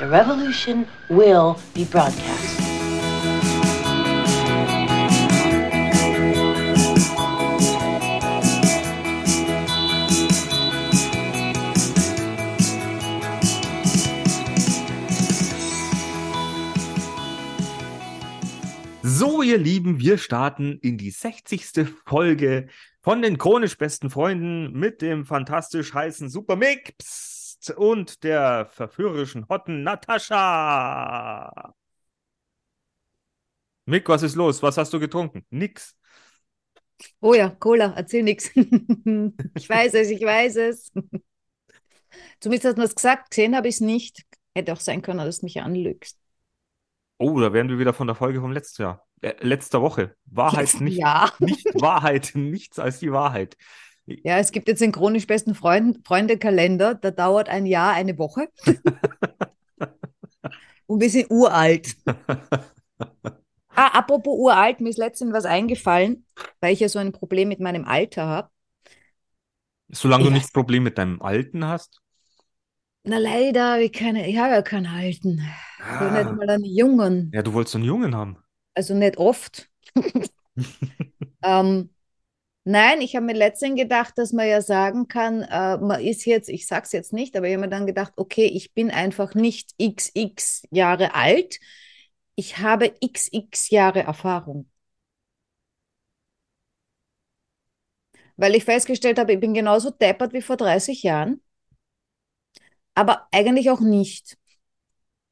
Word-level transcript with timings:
The 0.00 0.08
revolution 0.08 0.86
will 1.10 1.58
be 1.74 1.84
broadcast. 1.84 2.56
So, 19.02 19.42
ihr 19.42 19.58
Lieben, 19.58 19.98
wir 19.98 20.16
starten 20.16 20.78
in 20.80 20.96
die 20.96 21.10
60. 21.10 21.90
Folge 22.06 22.68
von 23.02 23.20
den 23.20 23.36
chronisch 23.36 23.76
besten 23.76 24.08
Freunden 24.08 24.72
mit 24.72 25.02
dem 25.02 25.26
fantastisch 25.26 25.92
heißen 25.92 26.30
Supermix 27.60 27.70
und 27.70 28.24
der 28.24 28.66
verführerischen 28.66 29.48
Hotten 29.48 29.82
Natascha. 29.82 31.74
Mick, 33.86 34.08
was 34.08 34.22
ist 34.22 34.36
los? 34.36 34.62
Was 34.62 34.76
hast 34.76 34.92
du 34.92 35.00
getrunken? 35.00 35.44
Nix. 35.50 35.96
Oh 37.20 37.34
ja, 37.34 37.50
Cola, 37.50 37.94
erzähl 37.96 38.22
nichts. 38.22 38.50
Ich 39.56 39.68
weiß 39.68 39.94
es, 39.94 40.10
ich 40.10 40.22
weiß 40.22 40.56
es. 40.56 40.92
Zumindest 42.40 42.66
hast 42.66 42.78
du 42.78 42.82
es 42.82 42.94
gesagt, 42.94 43.30
gesehen 43.30 43.56
habe 43.56 43.68
ich 43.68 43.76
es 43.76 43.80
nicht. 43.80 44.24
Hätte 44.54 44.72
auch 44.72 44.80
sein 44.80 45.02
können, 45.02 45.18
dass 45.18 45.40
du 45.40 45.46
mich 45.46 45.60
anlügst. 45.60 46.18
Oh, 47.18 47.38
da 47.40 47.52
wären 47.52 47.68
wir 47.68 47.78
wieder 47.78 47.92
von 47.92 48.06
der 48.06 48.16
Folge 48.16 48.40
vom 48.40 48.52
letzten 48.52 48.82
Jahr. 48.82 49.06
Äh, 49.20 49.34
letzter 49.40 49.82
Woche. 49.82 50.16
Wahrheit 50.24 50.80
nicht. 50.80 50.98
Jahr. 50.98 51.32
Nicht 51.38 51.66
Wahrheit, 51.80 52.32
nichts 52.34 52.78
als 52.78 53.00
die 53.00 53.12
Wahrheit. 53.12 53.56
Ja, 54.22 54.38
es 54.38 54.52
gibt 54.52 54.68
jetzt 54.68 54.80
den 54.80 54.92
chronisch 54.92 55.26
besten 55.26 55.54
Freund, 55.54 56.06
Freunde-Kalender, 56.06 56.94
da 56.94 57.10
dauert 57.10 57.48
ein 57.48 57.66
Jahr 57.66 57.92
eine 57.92 58.18
Woche. 58.18 58.48
Und 60.86 61.00
wir 61.00 61.10
sind 61.10 61.30
uralt. 61.30 61.96
Ah, 63.74 63.98
apropos 63.98 64.36
uralt, 64.38 64.80
mir 64.80 64.90
ist 64.90 64.98
letztens 64.98 65.32
was 65.32 65.44
eingefallen, 65.44 66.26
weil 66.60 66.72
ich 66.72 66.80
ja 66.80 66.88
so 66.88 66.98
ein 66.98 67.12
Problem 67.12 67.48
mit 67.48 67.60
meinem 67.60 67.84
Alter 67.84 68.26
habe. 68.26 68.50
Solange 69.92 70.24
du 70.24 70.30
Ja. 70.30 70.32
nicht 70.32 70.44
das 70.46 70.52
Problem 70.52 70.82
mit 70.82 70.98
deinem 70.98 71.22
Alten 71.22 71.64
hast. 71.64 72.00
Na 73.04 73.18
leider, 73.18 73.80
ich, 73.80 73.92
keine, 73.92 74.28
ich 74.28 74.36
habe 74.38 74.54
ja 74.54 74.62
keinen 74.62 74.86
Alten. 74.86 75.40
Ich 75.98 76.00
habe 76.00 76.12
nicht 76.12 76.28
Ah, 76.28 76.32
mal 76.32 76.50
einen 76.50 76.64
Jungen. 76.64 77.30
ja, 77.32 77.42
du 77.42 77.52
wolltest 77.54 77.76
einen 77.76 77.84
Jungen 77.84 78.14
haben. 78.16 78.36
Also 78.74 78.94
nicht 78.94 79.16
oft. 79.18 79.68
ähm, 81.42 81.90
nein, 82.70 83.00
ich 83.00 83.16
habe 83.16 83.26
mir 83.26 83.34
letztens 83.34 83.76
gedacht, 83.78 84.16
dass 84.18 84.32
man 84.32 84.48
ja 84.48 84.60
sagen 84.62 85.08
kann, 85.08 85.42
äh, 85.42 85.76
man 85.78 86.00
ist 86.00 86.24
jetzt, 86.26 86.48
ich 86.48 86.66
sag's 86.66 86.92
jetzt 86.92 87.12
nicht, 87.12 87.36
aber 87.36 87.46
ich 87.46 87.54
habe 87.54 87.62
mir 87.66 87.70
dann 87.70 87.86
gedacht, 87.86 88.12
okay, 88.16 88.46
ich 88.46 88.72
bin 88.74 88.90
einfach 88.90 89.34
nicht 89.34 89.74
XX 89.78 90.62
Jahre 90.70 91.14
alt. 91.14 91.58
Ich 92.36 92.58
habe 92.58 92.94
XX 93.00 93.70
Jahre 93.70 94.00
Erfahrung. 94.02 94.70
Weil 98.36 98.56
ich 98.56 98.64
festgestellt 98.64 99.20
habe, 99.20 99.34
ich 99.34 99.38
bin 99.40 99.54
genauso 99.54 99.90
deppert 99.90 100.32
wie 100.32 100.42
vor 100.42 100.56
30 100.56 101.04
Jahren, 101.04 101.40
aber 102.94 103.26
eigentlich 103.32 103.70
auch 103.70 103.80
nicht. 103.80 104.36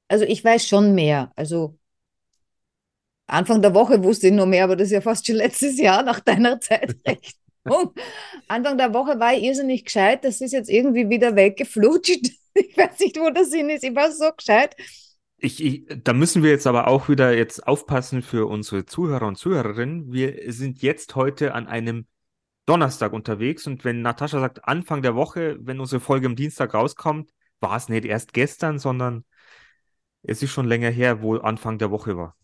Also 0.08 0.24
ich 0.24 0.44
weiß 0.44 0.66
schon 0.66 0.94
mehr. 0.94 1.32
Also 1.36 1.77
Anfang 3.28 3.60
der 3.62 3.74
Woche 3.74 4.02
wusste 4.02 4.28
ich 4.28 4.32
nur 4.32 4.46
mehr, 4.46 4.64
aber 4.64 4.74
das 4.74 4.86
ist 4.86 4.92
ja 4.92 5.00
fast 5.00 5.26
schon 5.26 5.36
letztes 5.36 5.78
Jahr 5.78 6.02
nach 6.02 6.20
deiner 6.20 6.58
Zeitrechnung. 6.60 7.94
Anfang 8.48 8.78
der 8.78 8.94
Woche 8.94 9.20
war 9.20 9.34
ich 9.34 9.44
irrsinnig 9.44 9.84
gescheit. 9.84 10.24
Das 10.24 10.40
ist 10.40 10.52
jetzt 10.52 10.70
irgendwie 10.70 11.08
wieder 11.08 11.36
weggeflutscht. 11.36 12.30
Ich 12.54 12.76
weiß 12.76 12.98
nicht, 12.98 13.16
wo 13.20 13.30
der 13.30 13.44
Sinn 13.44 13.70
ist. 13.70 13.84
Ich 13.84 13.94
war 13.94 14.10
so 14.10 14.32
gescheit. 14.36 14.74
Ich, 15.36 15.62
ich, 15.64 15.86
da 16.02 16.12
müssen 16.12 16.42
wir 16.42 16.50
jetzt 16.50 16.66
aber 16.66 16.88
auch 16.88 17.08
wieder 17.08 17.32
jetzt 17.32 17.64
aufpassen 17.68 18.20
für 18.20 18.48
unsere 18.48 18.84
Zuhörer 18.84 19.28
und 19.28 19.36
Zuhörerinnen. 19.36 20.12
Wir 20.12 20.52
sind 20.52 20.82
jetzt 20.82 21.14
heute 21.14 21.54
an 21.54 21.68
einem 21.68 22.08
Donnerstag 22.66 23.12
unterwegs 23.12 23.68
und 23.68 23.84
wenn 23.84 24.02
Natascha 24.02 24.40
sagt 24.40 24.64
Anfang 24.66 25.02
der 25.02 25.14
Woche, 25.14 25.56
wenn 25.60 25.78
unsere 25.78 26.00
Folge 26.00 26.26
am 26.26 26.34
Dienstag 26.34 26.74
rauskommt, 26.74 27.30
war 27.60 27.76
es 27.76 27.88
nicht 27.88 28.04
erst 28.04 28.32
gestern, 28.32 28.80
sondern 28.80 29.24
es 30.22 30.42
ist 30.42 30.50
schon 30.50 30.66
länger 30.66 30.90
her, 30.90 31.22
wo 31.22 31.36
Anfang 31.36 31.78
der 31.78 31.92
Woche 31.92 32.16
war. 32.16 32.34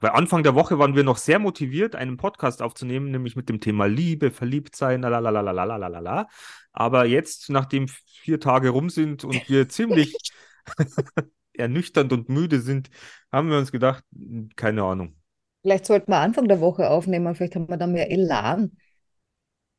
Weil 0.00 0.10
Anfang 0.10 0.42
der 0.42 0.54
Woche 0.54 0.78
waren 0.78 0.94
wir 0.94 1.02
noch 1.04 1.16
sehr 1.16 1.38
motiviert, 1.38 1.96
einen 1.96 2.16
Podcast 2.16 2.62
aufzunehmen, 2.62 3.10
nämlich 3.10 3.34
mit 3.34 3.48
dem 3.48 3.60
Thema 3.60 3.86
Liebe, 3.86 4.30
Verliebtsein, 4.30 5.02
la. 5.02 6.28
Aber 6.72 7.04
jetzt, 7.06 7.50
nachdem 7.50 7.88
vier 7.88 8.38
Tage 8.38 8.70
rum 8.70 8.90
sind 8.90 9.24
und 9.24 9.48
wir 9.48 9.68
ziemlich 9.68 10.16
ernüchternd 11.54 12.12
und 12.12 12.28
müde 12.28 12.60
sind, 12.60 12.90
haben 13.32 13.50
wir 13.50 13.58
uns 13.58 13.72
gedacht, 13.72 14.04
hm, 14.14 14.50
keine 14.54 14.84
Ahnung. 14.84 15.16
Vielleicht 15.62 15.86
sollten 15.86 16.12
wir 16.12 16.18
Anfang 16.18 16.46
der 16.46 16.60
Woche 16.60 16.88
aufnehmen, 16.88 17.34
vielleicht 17.34 17.56
haben 17.56 17.68
wir 17.68 17.76
dann 17.76 17.92
mehr 17.92 18.10
Elan. 18.10 18.76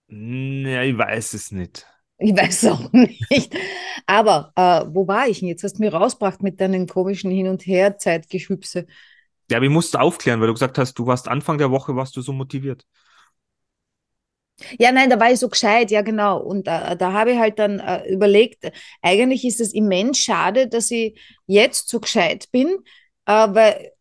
Ja, 0.09 0.84
ich 0.84 0.97
weiß 0.97 1.34
es 1.34 1.51
nicht. 1.51 1.88
Ich 2.18 2.36
weiß 2.36 2.66
auch 2.66 2.91
nicht. 2.91 3.56
Aber 4.06 4.51
äh, 4.56 4.86
wo 4.94 5.07
war 5.07 5.28
ich 5.28 5.40
denn 5.40 5.47
jetzt? 5.47 5.63
Hast 5.63 5.75
du 5.75 5.84
mich 5.84 5.94
rausgebracht 5.94 6.44
mit 6.44 6.59
deinen 6.59 6.88
komischen 6.88 7.31
Hin- 7.31 7.47
und 7.47 7.66
Her-Zeitgeschübse. 7.66 8.88
Ja, 9.49 9.57
aber 9.57 9.65
ich 9.65 9.71
musste 9.71 9.99
aufklären, 9.99 10.39
weil 10.39 10.47
du 10.47 10.53
gesagt 10.53 10.77
hast, 10.77 10.93
du 10.95 11.05
warst 11.07 11.27
Anfang 11.27 11.57
der 11.57 11.71
Woche, 11.71 11.95
warst 11.95 12.15
du 12.15 12.21
so 12.21 12.33
motiviert. 12.33 12.85
Ja, 14.77 14.91
nein, 14.91 15.09
da 15.09 15.19
war 15.19 15.31
ich 15.31 15.39
so 15.39 15.47
gescheit, 15.49 15.89
ja 15.91 16.01
genau. 16.01 16.39
Und 16.39 16.67
da, 16.67 16.95
da 16.95 17.13
habe 17.13 17.31
ich 17.31 17.37
halt 17.39 17.59
dann 17.59 17.79
äh, 17.79 18.07
überlegt, 18.11 18.69
eigentlich 19.01 19.45
ist 19.45 19.59
es 19.61 19.73
immens 19.73 20.17
schade, 20.19 20.67
dass 20.67 20.91
ich 20.91 21.17
jetzt 21.47 21.88
so 21.89 21.99
gescheit 21.99 22.49
bin, 22.51 22.67
äh, 23.25 23.31
weil 23.53 23.91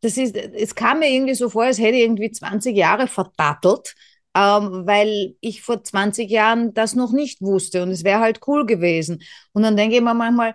das 0.00 0.16
ist, 0.16 0.36
es 0.36 0.74
kam 0.74 0.98
mir 1.00 1.10
irgendwie 1.10 1.34
so 1.34 1.48
vor, 1.48 1.64
als 1.64 1.78
hätte 1.78 1.96
ich 1.96 2.02
irgendwie 2.04 2.30
20 2.30 2.76
Jahre 2.76 3.06
verdattelt, 3.08 3.94
ähm, 4.34 4.86
weil 4.86 5.36
ich 5.40 5.62
vor 5.62 5.82
20 5.82 6.30
Jahren 6.30 6.74
das 6.74 6.94
noch 6.94 7.12
nicht 7.12 7.40
wusste 7.40 7.82
und 7.82 7.90
es 7.90 8.04
wäre 8.04 8.20
halt 8.20 8.40
cool 8.46 8.66
gewesen. 8.66 9.22
Und 9.52 9.62
dann 9.62 9.76
denke 9.76 9.96
ich 9.96 10.02
mir 10.02 10.14
manchmal 10.14 10.54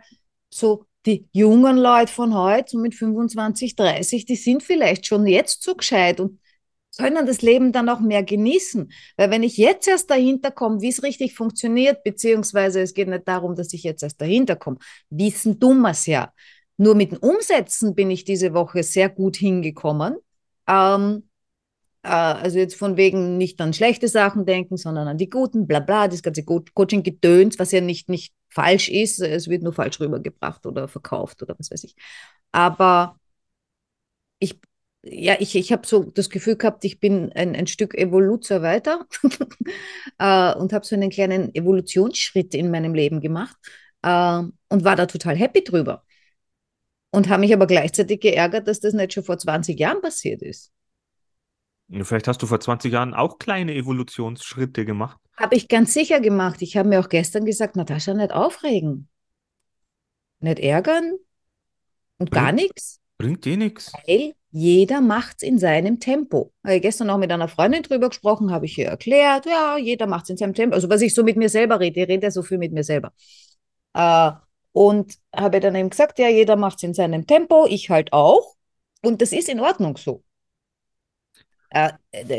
so, 0.54 0.86
die 1.10 1.28
jungen 1.32 1.78
Leute 1.78 2.12
von 2.12 2.34
heute, 2.36 2.72
so 2.72 2.78
mit 2.78 2.96
25, 2.96 3.76
30, 3.76 4.26
die 4.26 4.36
sind 4.36 4.64
vielleicht 4.64 5.06
schon 5.06 5.26
jetzt 5.26 5.64
so 5.64 5.76
gescheit 5.76 6.20
und 6.20 6.40
können 6.98 7.26
das 7.26 7.42
Leben 7.42 7.72
dann 7.72 7.90
auch 7.90 8.00
mehr 8.00 8.24
genießen. 8.24 8.92
Weil 9.18 9.32
wenn 9.32 9.44
ich 9.44 9.58
jetzt 9.58 9.88
erst 9.88 10.10
dahinter 10.10 10.52
komme, 10.52 10.82
wie 10.82 10.90
es 10.90 11.02
richtig 11.02 11.34
funktioniert, 11.34 12.04
beziehungsweise 12.04 12.82
es 12.82 12.94
geht 12.94 13.08
nicht 13.08 13.28
darum, 13.28 13.56
dass 13.56 13.74
ich 13.74 13.84
jetzt 13.84 14.04
erst 14.04 14.22
dahinter 14.22 14.56
komme, 14.56 14.78
wissen 15.10 15.60
tun 15.60 15.86
ja. 16.06 16.34
Nur 16.78 16.96
mit 16.96 17.12
den 17.12 17.18
Umsätzen 17.18 17.96
bin 17.96 18.12
ich 18.12 18.24
diese 18.24 18.54
Woche 18.54 18.84
sehr 18.84 19.10
gut 19.10 19.38
hingekommen. 19.38 20.18
Ähm, 20.68 21.29
äh, 22.04 22.10
also 22.10 22.60
jetzt 22.60 22.76
von 22.76 22.98
wegen 22.98 23.38
nicht 23.38 23.60
an 23.62 23.74
schlechte 23.74 24.08
Sachen 24.08 24.46
denken, 24.46 24.78
sondern 24.78 25.08
an 25.08 25.18
die 25.18 25.30
guten, 25.30 25.68
bla 25.68 25.80
bla, 25.80 26.08
das 26.08 26.24
ganze 26.24 26.44
Co- 26.44 26.64
Coaching-Gedöns, 26.74 27.60
was 27.60 27.72
ja 27.72 27.82
nicht, 27.82 28.10
nicht 28.10 28.34
falsch 28.50 28.90
ist, 28.90 29.20
es 29.22 29.48
wird 29.48 29.64
nur 29.64 29.74
falsch 29.74 30.00
rübergebracht 30.00 30.66
oder 30.66 30.88
verkauft 30.88 31.42
oder 31.44 31.56
was 31.60 31.72
weiß 31.72 31.84
ich. 31.84 31.96
Aber 32.52 33.20
ich, 34.40 34.60
ja, 35.04 35.36
ich, 35.40 35.56
ich 35.56 35.72
habe 35.72 35.86
so 35.88 36.04
das 36.04 36.30
Gefühl 36.30 36.56
gehabt, 36.58 36.84
ich 36.86 37.00
bin 37.00 37.32
ein, 37.34 37.56
ein 37.56 37.68
Stück 37.68 37.96
Evoluzer 37.96 38.62
weiter 38.62 39.06
äh, 40.20 40.54
und 40.56 40.74
habe 40.74 40.86
so 40.86 40.96
einen 40.96 41.10
kleinen 41.10 41.54
Evolutionsschritt 41.56 42.54
in 42.56 42.72
meinem 42.72 42.94
Leben 42.94 43.22
gemacht 43.22 43.58
äh, 44.04 44.10
und 44.70 44.84
war 44.84 44.96
da 44.96 45.06
total 45.06 45.36
happy 45.38 45.64
drüber. 45.64 46.04
Und 47.12 47.30
habe 47.30 47.42
mich 47.42 47.54
aber 47.54 47.68
gleichzeitig 47.68 48.20
geärgert, 48.22 48.68
dass 48.68 48.80
das 48.80 48.94
nicht 48.94 49.14
schon 49.14 49.24
vor 49.24 49.38
20 49.38 49.80
Jahren 49.80 50.02
passiert 50.02 50.42
ist. 50.42 50.72
Vielleicht 51.92 52.28
hast 52.28 52.42
du 52.42 52.48
vor 52.48 52.60
20 52.60 52.94
Jahren 52.94 53.14
auch 53.14 53.40
kleine 53.40 53.74
Evolutionsschritte 53.74 54.86
gemacht. 54.86 55.18
Habe 55.36 55.56
ich 55.56 55.68
ganz 55.68 55.94
sicher 55.94 56.20
gemacht. 56.20 56.62
Ich 56.62 56.78
habe 56.78 56.90
mir 56.90 57.00
auch 57.00 57.10
gestern 57.10 57.46
gesagt, 57.46 57.76
Natascha, 57.76 58.14
nicht 58.14 58.32
aufregen, 58.32 59.08
nicht 60.40 60.60
ärgern 60.60 61.16
und 62.18 62.32
gar 62.32 62.52
nichts. 62.52 63.00
Bringt 63.18 63.44
dir 63.46 63.58
nichts. 63.58 63.92
Weil 64.06 64.34
jeder 64.52 65.02
macht's 65.02 65.44
in 65.44 65.58
seinem 65.58 66.00
Tempo. 66.00 66.52
Habe 66.64 66.76
ich 66.76 66.82
gestern 66.82 67.10
auch 67.10 67.18
mit 67.18 67.32
einer 67.32 67.48
Freundin 67.48 67.84
drüber 67.84 68.10
gesprochen, 68.10 68.52
habe 68.52 68.66
ich 68.66 68.78
ihr 68.78 68.88
erklärt, 68.88 69.46
ja, 69.46 69.78
jeder 69.78 70.08
macht's 70.08 70.30
in 70.30 70.38
seinem 70.38 70.54
Tempo. 70.54 70.76
Also 70.76 70.90
was 70.90 71.02
ich 71.02 71.14
so 71.14 71.24
mit 71.24 71.38
mir 71.38 71.50
selber 71.50 71.80
rede, 71.80 72.02
ich 72.02 72.08
rede 72.08 72.28
ja 72.28 72.32
so 72.32 72.44
viel 72.44 72.58
mit 72.58 72.72
mir 72.72 72.84
selber. 72.84 73.14
Äh, 73.94 74.32
und 74.72 75.16
habe 75.36 75.60
dann 75.60 75.76
eben 75.76 75.90
gesagt, 75.90 76.20
ja, 76.20 76.30
jeder 76.30 76.56
macht's 76.56 76.84
in 76.84 76.94
seinem 76.94 77.26
Tempo, 77.26 77.66
ich 77.68 77.90
halt 77.90 78.14
auch. 78.14 78.56
Und 79.02 79.22
das 79.22 79.32
ist 79.32 79.50
in 79.50 79.60
Ordnung 79.60 79.98
so. 79.98 80.24
Äh, 81.70 81.92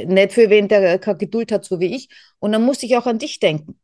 nicht 0.06 0.32
für 0.32 0.50
wen, 0.50 0.68
der 0.68 0.98
keine 0.98 1.18
Geduld 1.18 1.52
hat, 1.52 1.64
so 1.64 1.78
wie 1.80 1.94
ich. 1.94 2.08
Und 2.38 2.52
dann 2.52 2.62
musste 2.62 2.86
ich 2.86 2.96
auch 2.96 3.06
an 3.06 3.18
dich 3.18 3.38
denken. 3.38 3.78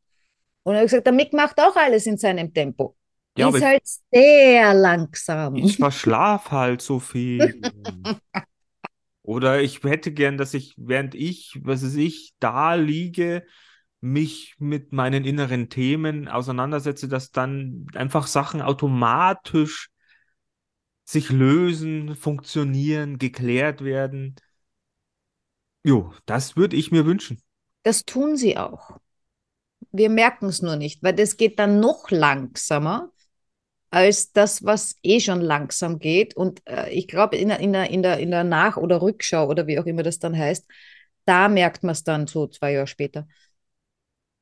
Und 0.62 0.72
dann 0.72 0.76
habe 0.76 0.86
ich 0.86 0.90
gesagt, 0.90 1.06
der 1.06 1.12
Mick 1.12 1.32
macht 1.32 1.60
auch 1.60 1.76
alles 1.76 2.06
in 2.06 2.18
seinem 2.18 2.52
Tempo. 2.52 2.96
Ja, 3.38 3.50
ist 3.50 3.62
halt 3.62 3.82
sehr 4.10 4.74
langsam. 4.74 5.56
Ich 5.56 5.76
verschlaf 5.76 6.50
halt 6.50 6.80
so 6.80 6.98
viel. 6.98 7.60
Oder 9.22 9.60
ich 9.60 9.82
hätte 9.82 10.12
gern, 10.12 10.38
dass 10.38 10.54
ich, 10.54 10.74
während 10.76 11.14
ich, 11.14 11.58
was 11.62 11.84
weiß 11.84 11.96
ich, 11.96 12.32
da 12.38 12.74
liege, 12.74 13.44
mich 14.00 14.54
mit 14.58 14.92
meinen 14.92 15.24
inneren 15.24 15.68
Themen 15.68 16.28
auseinandersetze, 16.28 17.08
dass 17.08 17.32
dann 17.32 17.86
einfach 17.94 18.26
Sachen 18.26 18.62
automatisch 18.62 19.90
sich 21.04 21.30
lösen, 21.30 22.14
funktionieren, 22.16 23.18
geklärt 23.18 23.82
werden. 23.82 24.36
Jo, 25.86 26.12
das 26.26 26.56
würde 26.56 26.74
ich 26.74 26.90
mir 26.90 27.06
wünschen. 27.06 27.40
Das 27.84 28.04
tun 28.04 28.36
sie 28.36 28.56
auch. 28.56 28.98
Wir 29.92 30.10
merken 30.10 30.46
es 30.46 30.60
nur 30.60 30.74
nicht, 30.76 31.02
weil 31.04 31.14
das 31.14 31.36
geht 31.36 31.60
dann 31.60 31.78
noch 31.78 32.10
langsamer 32.10 33.12
als 33.90 34.32
das, 34.32 34.64
was 34.64 34.96
eh 35.04 35.20
schon 35.20 35.40
langsam 35.40 36.00
geht. 36.00 36.36
Und 36.36 36.60
äh, 36.68 36.90
ich 36.90 37.08
glaube, 37.08 37.36
in, 37.36 37.50
in, 37.50 37.74
in, 37.74 38.02
der, 38.02 38.18
in 38.18 38.32
der 38.32 38.44
Nach- 38.44 38.76
oder 38.76 39.00
Rückschau 39.00 39.46
oder 39.48 39.68
wie 39.68 39.78
auch 39.78 39.86
immer 39.86 40.02
das 40.02 40.18
dann 40.18 40.36
heißt, 40.36 40.66
da 41.24 41.48
merkt 41.48 41.84
man 41.84 41.92
es 41.92 42.04
dann 42.04 42.26
so 42.26 42.48
zwei 42.48 42.72
Jahre 42.72 42.88
später. 42.88 43.28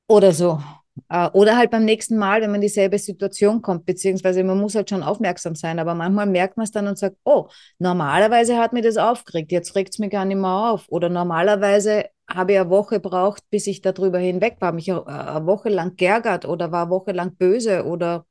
Oder 0.06 0.32
so. 0.32 0.60
Äh, 1.08 1.28
oder 1.32 1.56
halt 1.56 1.70
beim 1.70 1.84
nächsten 1.84 2.16
Mal, 2.16 2.40
wenn 2.40 2.50
man 2.50 2.56
in 2.56 2.62
dieselbe 2.62 2.98
Situation 2.98 3.62
kommt, 3.62 3.84
beziehungsweise 3.86 4.44
man 4.44 4.58
muss 4.58 4.74
halt 4.74 4.90
schon 4.90 5.02
aufmerksam 5.02 5.54
sein, 5.54 5.78
aber 5.78 5.94
manchmal 5.94 6.26
merkt 6.26 6.56
man 6.56 6.64
es 6.64 6.70
dann 6.70 6.86
und 6.86 6.98
sagt, 6.98 7.16
oh, 7.24 7.48
normalerweise 7.78 8.58
hat 8.58 8.72
mir 8.72 8.82
das 8.82 8.96
aufgeregt, 8.96 9.52
jetzt 9.52 9.74
regt 9.74 9.94
es 9.94 9.98
mich 9.98 10.10
gar 10.10 10.24
nicht 10.24 10.36
mehr 10.38 10.50
auf. 10.50 10.86
Oder 10.88 11.08
normalerweise 11.08 12.04
habe 12.28 12.52
ich 12.52 12.58
eine 12.60 12.70
Woche 12.70 12.96
gebraucht, 13.00 13.42
bis 13.50 13.66
ich 13.66 13.80
darüber 13.82 14.18
hinweg 14.18 14.56
war, 14.60 14.72
mich 14.72 14.90
eine 14.90 15.46
Woche 15.46 15.68
lang 15.68 15.96
geärgert 15.96 16.46
oder 16.46 16.72
war 16.72 16.82
eine 16.82 16.90
Woche 16.90 17.12
lang 17.12 17.34
böse 17.36 17.84
oder 17.84 18.26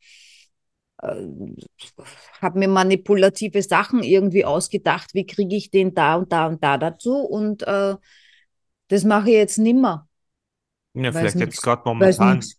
äh, 1.01 1.27
habe 2.42 2.59
mir 2.59 2.68
manipulative 2.68 3.62
Sachen 3.62 4.04
irgendwie 4.04 4.45
ausgedacht, 4.45 5.13
wie 5.13 5.25
kriege 5.25 5.56
ich 5.56 5.71
den 5.71 5.94
da 5.94 6.16
und 6.16 6.31
da 6.31 6.48
und 6.48 6.63
da 6.63 6.77
dazu 6.77 7.18
und 7.18 7.63
äh, 7.63 7.95
das 8.89 9.04
mache 9.04 9.30
ich 9.30 9.36
jetzt 9.36 9.57
nimmer. 9.57 10.07
Ja, 10.94 11.12
Weil 11.12 11.28
vielleicht 11.28 11.40
jetzt 11.40 11.62
gerade 11.62 11.84
momentan, 11.86 12.54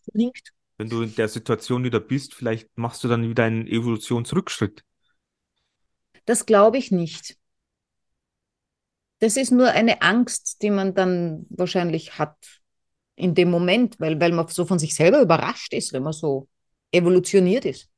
wenn 0.79 0.91
du 0.91 1.03
in 1.03 1.15
der 1.17 1.29
Situation 1.29 1.85
wieder 1.85 2.01
bist, 2.01 2.35
vielleicht 2.35 2.77
machst 2.79 3.05
du 3.05 3.09
dann 3.09 3.29
wieder 3.29 3.45
einen 3.45 3.67
Evolutionsrückschritt. 3.69 4.85
Das 6.27 6.45
glaube 6.45 6.77
ich 6.77 6.91
nicht. 6.91 7.39
Das 9.21 9.37
ist 9.37 9.51
nur 9.53 9.69
eine 9.71 10.03
Angst, 10.03 10.59
die 10.63 10.71
man 10.71 10.95
dann 10.95 11.47
wahrscheinlich 11.51 12.19
hat 12.19 12.37
in 13.17 13.35
dem 13.35 13.51
Moment, 13.51 13.99
weil, 14.01 14.21
weil 14.21 14.33
man 14.33 14.49
so 14.49 14.67
von 14.67 14.79
sich 14.79 14.95
selber 14.95 15.21
überrascht 15.23 15.73
ist, 15.73 15.93
wenn 15.93 16.03
man 16.03 16.13
so 16.13 16.49
evolutioniert 16.93 17.65
ist. 17.65 17.89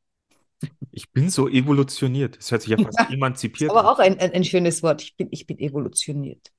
Ich 0.90 1.10
bin 1.12 1.30
so 1.30 1.48
evolutioniert. 1.48 2.38
Das 2.38 2.50
hört 2.50 2.62
sich 2.62 2.70
ja 2.70 2.78
fast 2.78 2.98
Ja, 2.98 3.10
emanzipiert 3.10 3.76
Aber 3.76 3.80
an. 3.80 3.92
auch 3.92 3.98
ein, 3.98 4.18
ein, 4.20 4.32
ein 4.32 4.44
schönes 4.44 4.82
Wort. 4.82 5.02
Ich 5.02 5.16
bin, 5.16 5.28
ich 5.30 5.46
bin 5.46 5.58
evolutioniert. 5.58 6.52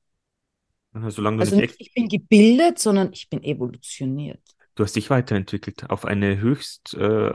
Solange 1.10 1.42
Also 1.42 1.56
nicht 1.56 1.80
ich 1.80 1.94
bin 1.94 2.08
gebildet, 2.08 2.80
sondern 2.80 3.12
ich 3.14 3.30
bin 3.30 3.44
evolutioniert. 3.44 4.42
Du 4.76 4.84
hast 4.84 4.96
dich 4.96 5.10
weiterentwickelt 5.10 5.90
auf 5.90 6.06
eine 6.06 6.38
höchst 6.40 6.94
äh, 6.94 7.32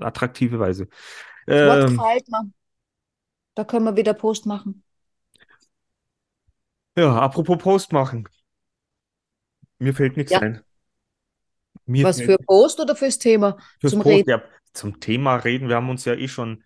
attraktive 0.00 0.58
Weise. 0.58 0.88
Das 1.46 1.58
Ähm, 1.58 1.96
gefällt 1.96 2.28
mir. 2.28 2.50
Da 3.54 3.62
können 3.64 3.84
wir 3.84 3.96
wieder 3.96 4.12
Post 4.14 4.46
machen. 4.46 4.82
ja, 6.96 7.18
apropos 7.20 7.58
Post 7.58 7.92
machen. 7.92 8.28
Mir 9.80 9.94
fällt 9.94 10.16
nichts 10.16 10.32
Ja. 10.32 10.38
ein. 10.40 10.62
Mir 11.86 12.04
Was 12.06 12.20
für 12.20 12.36
Post 12.38 12.80
oder 12.80 12.96
fürs 12.96 13.18
Thema? 13.18 13.56
fürs 13.80 13.92
zum 13.92 14.02
Post, 14.02 14.06
Reden. 14.06 14.30
ja, 14.30 14.42
zum 14.72 15.00
Thema 15.00 15.36
reden. 15.36 15.68
Wir 15.68 15.76
haben 15.76 15.90
uns 15.90 16.04
ja 16.04 16.14
eh 16.14 16.28
schon 16.28 16.62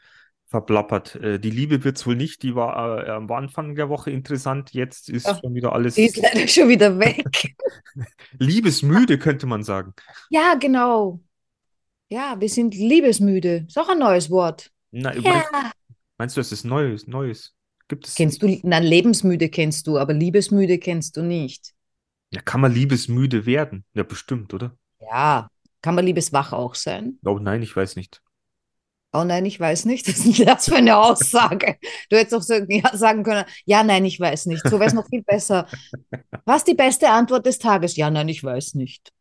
verplappert. 0.54 1.16
Äh, 1.16 1.40
die 1.40 1.50
Liebe 1.50 1.82
wird's 1.82 2.06
wohl 2.06 2.14
nicht. 2.14 2.44
Die 2.44 2.54
war 2.54 3.04
äh, 3.04 3.10
am 3.10 3.28
Anfang 3.32 3.74
der 3.74 3.88
Woche 3.88 4.12
interessant. 4.12 4.72
Jetzt 4.72 5.08
ist 5.08 5.26
Ja. 5.26 5.36
schon 5.40 5.52
wieder 5.52 5.72
alles 5.72 5.96
Die 5.96 6.04
ist 6.04 6.16
leider 6.16 6.46
schon 6.48 6.68
wieder 6.68 6.96
weg. 7.00 7.56
liebesmüde, 8.38 9.18
könnte 9.18 9.46
man 9.46 9.64
sagen. 9.64 9.94
Ja, 10.30 10.54
genau. 10.54 11.20
Ja, 12.08 12.36
wir 12.38 12.48
sind 12.48 12.72
liebesmüde. 12.74 13.64
Ist 13.66 13.76
auch 13.76 13.88
ein 13.88 13.98
neues 13.98 14.30
Wort. 14.30 14.70
Na, 14.92 15.10
meinst, 15.10 15.24
Ja. 15.26 15.72
meinst 16.18 16.36
du, 16.36 16.40
es 16.40 16.52
ist 16.52 16.62
Neues? 16.64 17.08
Neues? 17.08 17.52
Gibt 17.88 18.06
es? 18.06 18.14
Kennst 18.14 18.40
du, 18.40 18.60
nein, 18.62 18.84
lebensmüde 18.84 19.48
kennst 19.48 19.88
du, 19.88 19.98
aber 19.98 20.12
liebesmüde 20.14 20.78
kennst 20.78 21.16
du 21.16 21.22
nicht. 21.22 21.72
Ja, 22.30 22.40
kann 22.42 22.60
man 22.60 22.72
liebesmüde 22.72 23.44
werden? 23.44 23.84
Ja, 23.92 24.04
bestimmt, 24.04 24.54
oder? 24.54 24.76
Ja, 25.00 25.48
kann 25.82 25.96
man 25.96 26.06
liebeswach 26.06 26.52
auch 26.52 26.76
sein? 26.76 27.18
Oh 27.24 27.40
nein, 27.40 27.60
ich 27.62 27.74
weiß 27.74 27.96
nicht. 27.96 28.22
Oh 29.14 29.24
nein, 29.24 29.46
ich 29.46 29.58
weiß 29.60 29.84
nicht. 29.84 30.08
Was 30.08 30.26
ist 30.26 30.46
das 30.46 30.64
für 30.66 30.76
eine 30.76 30.96
Aussage? 30.98 31.76
Du 32.10 32.16
hättest 32.16 32.34
auch 32.34 32.42
sagen, 32.96 33.22
können, 33.22 33.44
ja, 33.64 33.82
nein, 33.84 34.04
ich 34.04 34.18
weiß 34.18 34.46
nicht. 34.46 34.68
So 34.68 34.78
wäre 34.80 34.88
es 34.88 34.92
noch 34.94 35.08
viel 35.08 35.22
besser. 35.22 35.66
Was 36.44 36.64
die 36.64 36.74
beste 36.74 37.08
Antwort 37.10 37.46
des 37.46 37.58
Tages? 37.58 37.96
Ja, 37.96 38.10
nein, 38.10 38.28
ich 38.28 38.42
weiß 38.42 38.74
nicht. 38.74 39.12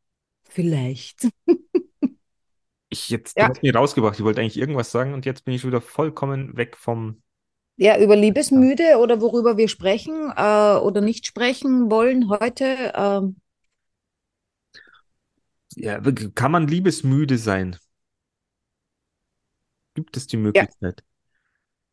Vielleicht. 0.43 1.29
Ich 2.89 3.09
jetzt, 3.09 3.35
Ja. 3.37 3.47
du 3.47 3.53
hast 3.53 3.63
mich 3.63 3.73
rausgebracht. 3.73 4.19
Ich 4.19 4.23
wollte 4.23 4.39
eigentlich 4.39 4.57
irgendwas 4.57 4.91
sagen 4.91 5.15
und 5.15 5.25
jetzt 5.25 5.45
bin 5.45 5.55
ich 5.55 5.65
wieder 5.65 5.81
vollkommen 5.81 6.55
weg 6.57 6.77
vom. 6.77 7.23
Ja, 7.75 7.97
über 7.99 8.15
Liebesmüde 8.15 8.97
oder 8.99 9.19
worüber 9.19 9.57
wir 9.57 9.67
sprechen 9.67 10.31
äh, 10.35 10.75
oder 10.77 11.01
nicht 11.01 11.25
sprechen 11.25 11.89
wollen 11.89 12.29
heute. 12.29 12.93
ähm, 12.95 13.37
Ja, 15.75 15.99
kann 16.35 16.51
man 16.51 16.67
liebesmüde 16.67 17.37
sein? 17.37 17.77
Gibt 19.93 20.17
es 20.17 20.27
die 20.27 20.37
Möglichkeit? 20.37 21.03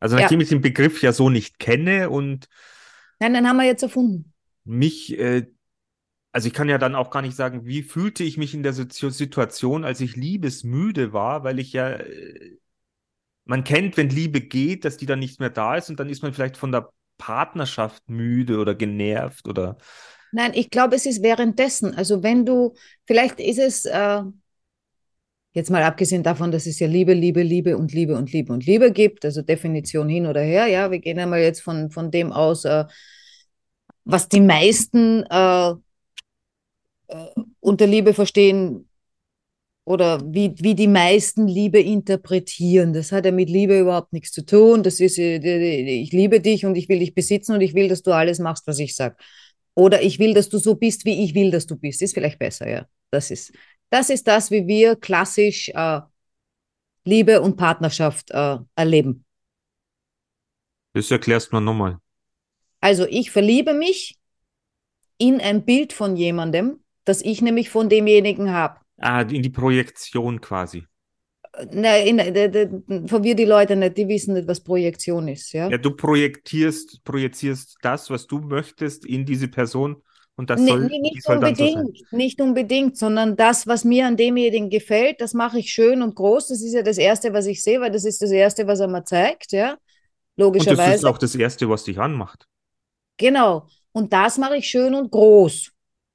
Also, 0.01 0.17
Ja. 0.17 0.23
nachdem 0.23 0.41
ich 0.41 0.49
den 0.51 0.61
Begriff 0.63 1.03
ja 1.03 1.13
so 1.13 1.31
nicht 1.31 1.59
kenne 1.59 2.11
und 2.11 2.49
nein, 3.21 3.35
den 3.35 3.47
haben 3.49 3.57
wir 3.59 3.65
jetzt 3.67 3.83
erfunden. 3.83 4.33
mich, 4.65 5.19
äh, 5.19 5.47
also 6.33 6.49
ich 6.49 6.55
kann 6.55 6.69
ja 6.69 6.79
dann 6.79 6.95
auch 6.97 7.11
gar 7.11 7.23
nicht 7.23 7.37
sagen, 7.37 7.67
wie 7.67 7.83
fühlte 7.85 8.25
ich 8.25 8.39
mich 8.39 8.55
in 8.55 8.63
der 8.63 8.73
Situ- 8.75 9.11
Situation, 9.11 9.85
als 9.85 10.01
ich 10.01 10.17
liebesmüde 10.17 11.13
war, 11.13 11.45
weil 11.45 11.59
ich 11.59 11.73
ja, 11.75 11.91
äh, 11.91 12.59
man 13.45 13.65
kennt, 13.65 13.97
wenn 13.97 14.11
Liebe 14.11 14.41
geht, 14.41 14.85
dass 14.85 14.97
die 14.97 15.07
dann 15.07 15.21
nicht 15.21 15.41
mehr 15.41 15.51
da 15.51 15.77
ist 15.77 15.91
und 15.91 16.01
dann 16.01 16.09
ist 16.11 16.23
man 16.23 16.35
vielleicht 16.35 16.57
von 16.57 16.73
der 16.73 16.91
Partnerschaft 17.19 18.09
müde 18.11 18.59
oder 18.59 18.75
genervt 18.75 19.49
oder 19.49 19.79
Nein, 20.33 20.53
ich 20.55 20.71
glaube, 20.71 20.95
es 20.97 21.07
ist 21.07 21.23
währenddessen. 21.23 21.95
Also 21.95 22.23
wenn 22.23 22.47
du, 22.47 22.75
vielleicht 23.07 23.41
ist 23.41 23.59
es, 23.59 23.85
äh, 23.85 24.23
jetzt 25.53 25.71
mal 25.71 25.83
abgesehen 25.83 26.23
davon, 26.23 26.51
dass 26.51 26.67
es 26.67 26.79
ja 26.79 26.87
Liebe, 26.87 27.13
Liebe, 27.13 27.43
Liebe 27.43 27.77
und 27.77 27.93
Liebe 27.93 28.17
und 28.17 28.33
Liebe 28.33 28.53
und 28.53 28.67
Liebe 28.67 28.93
gibt, 28.93 29.25
also 29.25 29.43
Definition 29.43 30.09
hin 30.09 30.27
oder 30.27 30.41
her, 30.41 30.67
ja, 30.67 30.91
wir 30.91 30.99
gehen 30.99 31.19
einmal 31.19 31.41
jetzt 31.41 31.61
von, 31.61 31.91
von 31.91 32.11
dem 32.11 32.33
aus, 32.33 32.65
äh, 32.65 32.85
was 34.05 34.29
die 34.29 34.41
meisten 34.41 35.25
äh, 35.25 35.71
äh, 37.09 37.27
unter 37.61 37.87
Liebe 37.87 38.15
verstehen 38.15 38.89
oder 39.85 40.21
wie, 40.25 40.55
wie 40.59 40.75
die 40.75 40.87
meisten 40.87 41.49
Liebe 41.49 41.81
interpretieren. 41.81 42.93
Das 42.93 43.11
hat 43.11 43.25
ja 43.25 43.33
mit 43.33 43.51
Liebe 43.51 43.81
überhaupt 43.81 44.13
nichts 44.13 44.31
zu 44.31 44.45
tun. 44.45 44.83
Das 44.85 45.01
ist, 45.01 45.19
äh, 45.19 45.39
ich 46.01 46.13
liebe 46.13 46.41
dich 46.41 46.65
und 46.65 46.77
ich 46.77 46.89
will 46.89 47.01
dich 47.01 47.15
besitzen 47.15 47.55
und 47.55 47.61
ich 47.61 47.75
will, 47.75 47.89
dass 47.89 48.03
du 48.03 48.13
alles 48.13 48.39
machst, 48.39 48.67
was 48.67 48.79
ich 48.79 48.95
sage. 48.95 49.17
Oder 49.75 50.03
ich 50.03 50.19
will, 50.19 50.35
dass 50.35 50.49
du 50.49 50.59
so 50.59 50.75
bist, 50.77 51.05
wie 51.05 51.25
ich 51.25 51.35
will, 51.35 51.51
dass 51.51 51.67
du 51.67 51.77
bist. 51.77 52.03
Ist 52.03 52.15
vielleicht 52.15 52.39
besser, 52.39 52.69
ja. 52.69 52.87
Das 53.11 53.31
ist 53.31 53.53
das, 53.91 54.11
ist 54.11 54.27
das 54.27 54.51
wie 54.51 54.67
wir 54.67 54.97
klassisch 54.97 55.69
äh, 55.75 56.01
Liebe 57.05 57.41
und 57.41 57.57
Partnerschaft 57.57 58.31
äh, 58.31 58.59
erleben. 58.75 59.25
das 60.93 61.11
erklärst 61.11 61.53
du 61.53 61.57
mir 61.57 61.63
nochmal. 61.63 61.99
Also 62.81 63.07
ich 63.07 63.31
verliebe 63.31 63.75
mich 63.75 64.19
in 65.19 65.41
ein 65.41 65.65
Bild 65.65 65.93
von 65.93 66.17
jemandem, 66.17 66.83
das 67.05 67.21
ich 67.21 67.43
nämlich 67.43 67.69
von 67.69 67.89
demjenigen 67.89 68.51
habe. 68.51 68.81
Ah, 68.99 69.23
in 69.23 69.43
die 69.43 69.51
Projektion 69.51 70.41
quasi. 70.41 70.85
Nein, 71.73 72.19
verwirr 73.09 73.35
die 73.35 73.45
Leute 73.45 73.77
nicht, 73.77 73.97
die 73.99 74.09
wissen 74.09 74.35
nicht, 74.35 74.47
was 74.47 74.63
Projektion 74.63 75.29
ist, 75.29 75.53
ja. 75.53 75.69
Ja, 75.69 75.79
du 75.79 75.91
projektierst, 75.91 77.03
projizierst 77.05 77.77
das, 77.83 78.09
was 78.09 78.27
du 78.27 78.39
möchtest, 78.39 79.05
in 79.05 79.27
diese 79.27 79.49
Person 79.49 80.03
und 80.41 80.49
das 80.49 80.59
soll, 80.65 80.87
nee, 80.87 81.01
nicht 81.01 81.29
dann 81.29 81.39
so 81.39 81.47
unbedingt, 81.47 82.13
nicht 82.13 82.41
unbedingt, 82.41 82.97
sondern 82.97 83.37
das, 83.37 83.67
was 83.67 83.85
mir 83.85 84.07
an 84.07 84.17
demjenigen 84.17 84.71
gefällt, 84.71 85.21
das 85.21 85.35
mache 85.35 85.59
ich 85.59 85.71
schön 85.71 86.01
und 86.01 86.15
groß. 86.15 86.49
Das 86.49 86.63
ist 86.63 86.73
ja 86.73 86.83
das 86.83 86.97
Erste, 86.97 87.35
was 87.35 87.45
ich 87.45 87.63
sehe, 87.63 87.79
weil 87.83 87.91
das 87.91 88.07
ist 88.07 88.23
das 88.23 88.31
Erste, 88.31 88.67
was 88.67 88.81
er 88.81 88.89
mir 88.89 89.05
zeigt, 89.05 89.53
ja. 89.53 89.73
Und 89.73 89.77
das 89.77 90.63
ist 90.63 90.67
Logischerweise. 90.67 91.11
auch 91.11 91.19
das 91.19 91.35
Erste, 91.35 91.69
was 91.69 91.85
dich 91.85 91.99
anmacht. 91.99 92.47
Genau. 93.19 93.67
Und 93.93 94.15
das 94.15 94.39
mache 94.39 94.57
ich 94.57 94.67
schön 94.67 94.95
und 94.95 95.11
groß. 95.11 95.73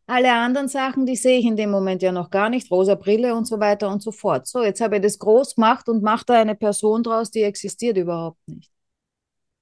Alle 0.07 0.33
anderen 0.33 0.69
Sachen, 0.69 1.05
die 1.05 1.15
sehe 1.15 1.37
ich 1.37 1.45
in 1.45 1.55
dem 1.55 1.69
Moment 1.69 2.01
ja 2.01 2.11
noch 2.11 2.31
gar 2.31 2.49
nicht. 2.49 2.71
Rosa 2.71 2.95
Brille 2.95 3.35
und 3.35 3.45
so 3.45 3.59
weiter 3.59 3.91
und 3.91 4.01
so 4.01 4.11
fort. 4.11 4.47
So, 4.47 4.63
jetzt 4.63 4.81
habe 4.81 4.95
ich 4.95 5.03
das 5.03 5.19
groß 5.19 5.53
gemacht 5.53 5.87
und 5.87 6.01
mache 6.01 6.25
da 6.25 6.33
eine 6.33 6.55
Person 6.55 7.03
draus, 7.03 7.29
die 7.29 7.43
existiert 7.43 7.97
überhaupt 7.97 8.39
nicht. 8.47 8.71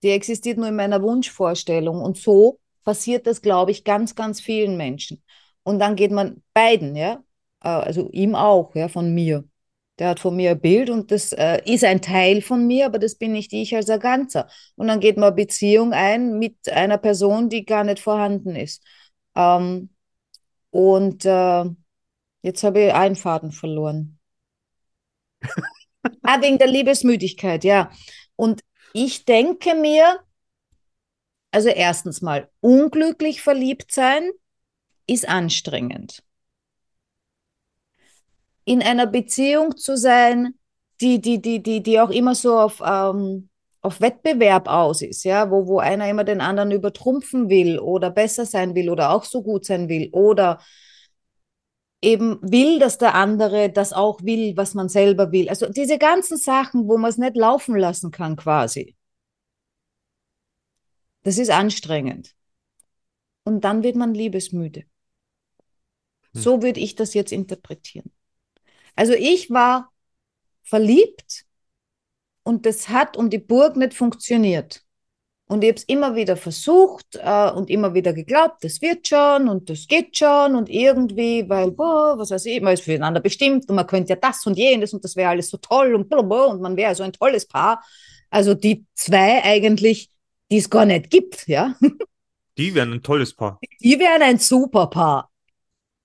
Die 0.03 0.11
existiert 0.11 0.57
nur 0.57 0.69
in 0.69 0.77
meiner 0.77 1.01
Wunschvorstellung. 1.01 1.99
Und 1.99 2.15
so 2.15 2.59
passiert 2.83 3.27
das, 3.27 3.41
glaube 3.41 3.71
ich, 3.71 3.83
ganz, 3.83 4.15
ganz 4.15 4.41
vielen 4.41 4.77
Menschen. 4.77 5.23
Und 5.63 5.79
dann 5.79 5.95
geht 5.95 6.11
man 6.11 6.43
beiden, 6.53 6.95
ja, 6.95 7.23
äh, 7.63 7.69
also 7.69 8.09
ihm 8.11 8.35
auch, 8.35 8.75
ja, 8.75 8.87
von 8.89 9.13
mir. 9.13 9.45
Der 9.99 10.09
hat 10.09 10.19
von 10.19 10.35
mir 10.35 10.51
ein 10.51 10.59
Bild 10.61 10.89
und 10.89 11.11
das 11.11 11.33
äh, 11.33 11.61
ist 11.65 11.83
ein 11.83 12.01
Teil 12.01 12.41
von 12.41 12.65
mir, 12.65 12.87
aber 12.87 12.97
das 12.99 13.15
bin 13.15 13.33
nicht 13.33 13.53
ich 13.53 13.75
als 13.75 13.89
ein 13.89 13.99
Ganzer. 13.99 14.47
Und 14.75 14.87
dann 14.87 14.99
geht 14.99 15.17
man 15.17 15.27
eine 15.27 15.35
Beziehung 15.35 15.93
ein 15.93 16.39
mit 16.39 16.67
einer 16.69 16.97
Person, 16.97 17.49
die 17.49 17.65
gar 17.65 17.83
nicht 17.83 17.99
vorhanden 17.99 18.55
ist. 18.55 18.83
Ähm, 19.35 19.89
und 20.71 21.25
äh, 21.25 21.65
jetzt 22.43 22.63
habe 22.63 22.81
ich 22.87 22.93
einen 22.93 23.15
Faden 23.15 23.51
verloren. 23.51 24.19
ah, 26.23 26.41
wegen 26.41 26.57
der 26.57 26.67
Liebesmüdigkeit, 26.67 27.63
ja. 27.63 27.91
Und 28.35 28.61
Ich 28.93 29.25
denke 29.25 29.75
mir, 29.75 30.19
also 31.53 31.69
erstens 31.69 32.21
mal, 32.21 32.49
unglücklich 32.61 33.41
verliebt 33.41 33.91
sein 33.91 34.31
ist 35.07 35.27
anstrengend. 35.27 36.23
In 38.65 38.81
einer 38.81 39.05
Beziehung 39.05 39.77
zu 39.77 39.95
sein, 39.97 40.55
die, 41.01 41.21
die, 41.21 41.41
die, 41.41 41.61
die, 41.61 41.83
die 41.83 41.99
auch 41.99 42.09
immer 42.09 42.33
so 42.33 42.57
auf, 42.57 42.81
ähm, 42.83 43.49
auf 43.81 44.01
Wettbewerb 44.01 44.67
aus 44.67 45.01
ist, 45.01 45.25
ja, 45.25 45.51
wo, 45.51 45.67
wo 45.67 45.79
einer 45.79 46.09
immer 46.09 46.23
den 46.23 46.41
anderen 46.41 46.71
übertrumpfen 46.71 47.49
will 47.49 47.77
oder 47.77 48.09
besser 48.09 48.45
sein 48.45 48.73
will 48.73 48.89
oder 48.89 49.11
auch 49.11 49.25
so 49.25 49.43
gut 49.43 49.65
sein 49.65 49.89
will 49.89 50.09
oder 50.13 50.59
eben 52.01 52.39
will, 52.41 52.79
dass 52.79 52.97
der 52.97 53.15
andere 53.15 53.69
das 53.69 53.93
auch 53.93 54.21
will, 54.23 54.57
was 54.57 54.73
man 54.73 54.89
selber 54.89 55.31
will. 55.31 55.49
Also 55.49 55.69
diese 55.69 55.97
ganzen 55.97 56.37
Sachen, 56.37 56.87
wo 56.87 56.97
man 56.97 57.09
es 57.09 57.17
nicht 57.17 57.35
laufen 57.35 57.75
lassen 57.75 58.11
kann, 58.11 58.37
quasi. 58.37 58.95
Das 61.23 61.37
ist 61.37 61.49
anstrengend. 61.49 62.35
Und 63.43 63.63
dann 63.63 63.83
wird 63.83 63.95
man 63.95 64.13
liebesmüde. 64.13 64.81
Hm. 64.81 66.41
So 66.41 66.61
würde 66.61 66.79
ich 66.79 66.95
das 66.95 67.13
jetzt 67.13 67.31
interpretieren. 67.31 68.11
Also 68.95 69.13
ich 69.13 69.49
war 69.49 69.91
verliebt 70.63 71.45
und 72.43 72.65
das 72.65 72.89
hat 72.89 73.17
um 73.17 73.29
die 73.29 73.39
Burg 73.39 73.75
nicht 73.75 73.93
funktioniert. 73.93 74.83
Und 75.45 75.63
ich 75.63 75.69
habe 75.69 75.77
es 75.77 75.83
immer 75.83 76.15
wieder 76.15 76.37
versucht 76.37 77.15
äh, 77.15 77.51
und 77.51 77.69
immer 77.69 77.93
wieder 77.93 78.13
geglaubt, 78.13 78.63
das 78.63 78.81
wird 78.81 79.07
schon 79.07 79.49
und 79.49 79.69
das 79.69 79.87
geht 79.87 80.17
schon 80.17 80.55
und 80.55 80.69
irgendwie, 80.69 81.47
weil, 81.49 81.71
boah, 81.71 82.17
was 82.17 82.31
weiß 82.31 82.45
ich, 82.45 82.61
man 82.61 82.73
ist 82.73 82.83
füreinander 82.83 83.19
bestimmt 83.19 83.69
und 83.69 83.75
man 83.75 83.85
könnte 83.85 84.11
ja 84.11 84.15
das 84.15 84.45
und 84.47 84.57
jenes 84.57 84.93
und 84.93 85.03
das 85.03 85.15
wäre 85.15 85.29
alles 85.29 85.49
so 85.49 85.57
toll 85.57 85.95
und 85.95 86.09
blablabla 86.09 86.45
und 86.45 86.61
man 86.61 86.77
wäre 86.77 86.95
so 86.95 87.03
ein 87.03 87.11
tolles 87.11 87.45
Paar. 87.45 87.83
Also 88.29 88.53
die 88.53 88.85
zwei 88.95 89.43
eigentlich, 89.43 90.09
die 90.51 90.57
es 90.57 90.69
gar 90.69 90.85
nicht 90.85 91.09
gibt, 91.09 91.47
ja. 91.47 91.75
Die 92.57 92.75
wären 92.75 92.93
ein 92.93 93.03
tolles 93.03 93.33
Paar. 93.33 93.59
Die 93.81 93.99
wären 93.99 94.21
ein 94.21 94.37
super 94.37 94.87
Paar. 94.87 95.31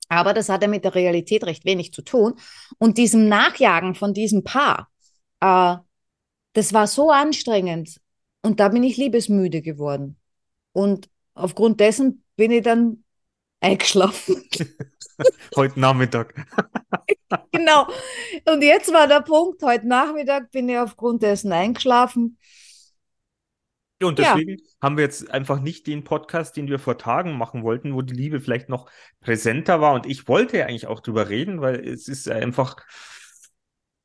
Aber 0.09 0.33
das 0.33 0.49
hat 0.49 0.63
ja 0.63 0.69
mit 0.69 0.85
der 0.85 0.95
Realität 0.95 1.45
recht 1.45 1.65
wenig 1.65 1.93
zu 1.93 2.03
tun. 2.03 2.35
Und 2.79 2.97
diesem 2.99 3.29
Nachjagen 3.29 3.95
von 3.95 4.15
diesem 4.15 4.43
Paar, 4.43 4.91
äh, 5.41 5.77
das 6.55 6.73
war 6.73 6.87
so 6.87 7.11
anstrengend. 7.11 8.01
Und 8.43 8.61
da 8.61 8.69
bin 8.69 8.83
ich 8.83 8.97
liebesmüde 8.97 9.61
geworden. 9.61 10.17
Und 10.73 11.11
aufgrund 11.35 11.81
dessen 11.81 12.25
bin 12.37 12.51
ich 12.51 12.63
dann 12.63 13.05
eingeschlafen. 13.61 14.49
heute 15.57 15.79
Nachmittag. 15.79 16.35
genau. 17.53 17.87
Und 18.47 18.63
jetzt 18.63 18.93
war 18.93 19.07
der 19.07 19.21
Punkt, 19.21 19.63
heute 19.63 19.87
Nachmittag 19.87 20.51
bin 20.51 20.69
ich 20.69 20.79
aufgrund 20.79 21.23
dessen 21.23 21.53
eingeschlafen. 21.53 22.39
Und 24.03 24.19
deswegen 24.19 24.51
ja. 24.51 24.65
haben 24.81 24.97
wir 24.97 25.05
jetzt 25.05 25.31
einfach 25.31 25.61
nicht 25.61 25.87
den 25.87 26.05
Podcast, 26.05 26.57
den 26.57 26.69
wir 26.69 26.79
vor 26.79 26.99
Tagen 26.99 27.37
machen 27.37 27.65
wollten, 27.65 27.95
wo 27.95 28.03
die 28.03 28.15
Liebe 28.15 28.41
vielleicht 28.41 28.69
noch 28.69 28.89
präsenter 29.21 29.81
war. 29.81 29.95
Und 29.95 30.07
ich 30.07 30.29
wollte 30.29 30.59
ja 30.59 30.67
eigentlich 30.67 30.87
auch 30.87 31.01
drüber 31.01 31.29
reden, 31.29 31.61
weil 31.61 31.85
es 31.87 32.07
ist 32.07 32.29
einfach, 32.29 32.77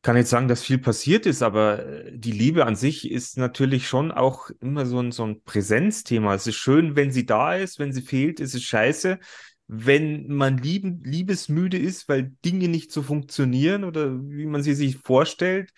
kann 0.02 0.18
jetzt 0.18 0.32
sagen, 0.32 0.48
dass 0.48 0.64
viel 0.64 0.80
passiert 0.80 1.28
ist, 1.28 1.44
aber 1.44 1.86
äh, 1.86 2.12
die 2.18 2.32
Liebe 2.32 2.66
an 2.66 2.76
sich 2.76 3.10
ist 3.10 3.38
natürlich 3.38 3.88
schon 3.88 4.12
auch 4.12 4.50
immer 4.62 4.88
so 4.88 5.00
ein, 5.00 5.12
so 5.12 5.26
ein 5.26 5.44
Präsenzthema. 5.44 6.34
Es 6.34 6.48
ist 6.48 6.56
schön, 6.56 6.96
wenn 6.96 7.12
sie 7.12 7.28
da 7.28 7.56
ist, 7.56 7.78
wenn 7.78 7.94
sie 7.94 8.02
fehlt, 8.02 8.40
ist 8.40 8.56
es 8.56 8.64
scheiße. 8.64 9.20
Wenn 9.68 10.28
man 10.28 10.58
lieben, 10.58 11.02
liebesmüde 11.04 11.78
ist, 11.78 12.10
weil 12.10 12.34
Dinge 12.44 12.68
nicht 12.68 12.92
so 12.92 13.04
funktionieren 13.04 13.84
oder 13.84 14.12
wie 14.12 14.46
man 14.46 14.64
sie 14.64 14.74
sich 14.74 14.98
vorstellt 14.98 15.72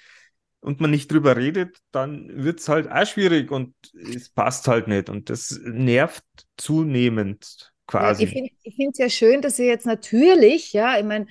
und 0.65 0.81
man 0.81 0.89
nicht 0.89 1.11
drüber 1.11 1.37
redet, 1.37 1.77
dann 1.91 2.43
wird 2.43 2.59
es 2.59 2.67
halt 2.67 2.91
auch 2.91 3.05
schwierig 3.05 3.51
und 3.51 3.75
es 3.93 4.29
passt 4.29 4.67
halt 4.67 4.87
nicht. 4.87 5.09
Und 5.09 5.29
das 5.29 5.59
nervt 5.63 6.23
zunehmend 6.57 7.71
quasi. 7.85 8.25
Ja, 8.25 8.49
ich 8.63 8.75
finde 8.75 8.91
es 8.91 8.97
ja 8.97 9.09
schön, 9.09 9.41
dass 9.41 9.59
ihr 9.59 9.67
jetzt 9.67 9.85
natürlich, 9.85 10.73
ja, 10.73 10.97
ich 10.97 11.05
meine, 11.05 11.27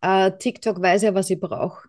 äh, 0.00 0.32
TikTok 0.38 0.80
weiß 0.80 1.02
ja, 1.02 1.14
was 1.14 1.28
ich 1.28 1.38
brauche. 1.38 1.86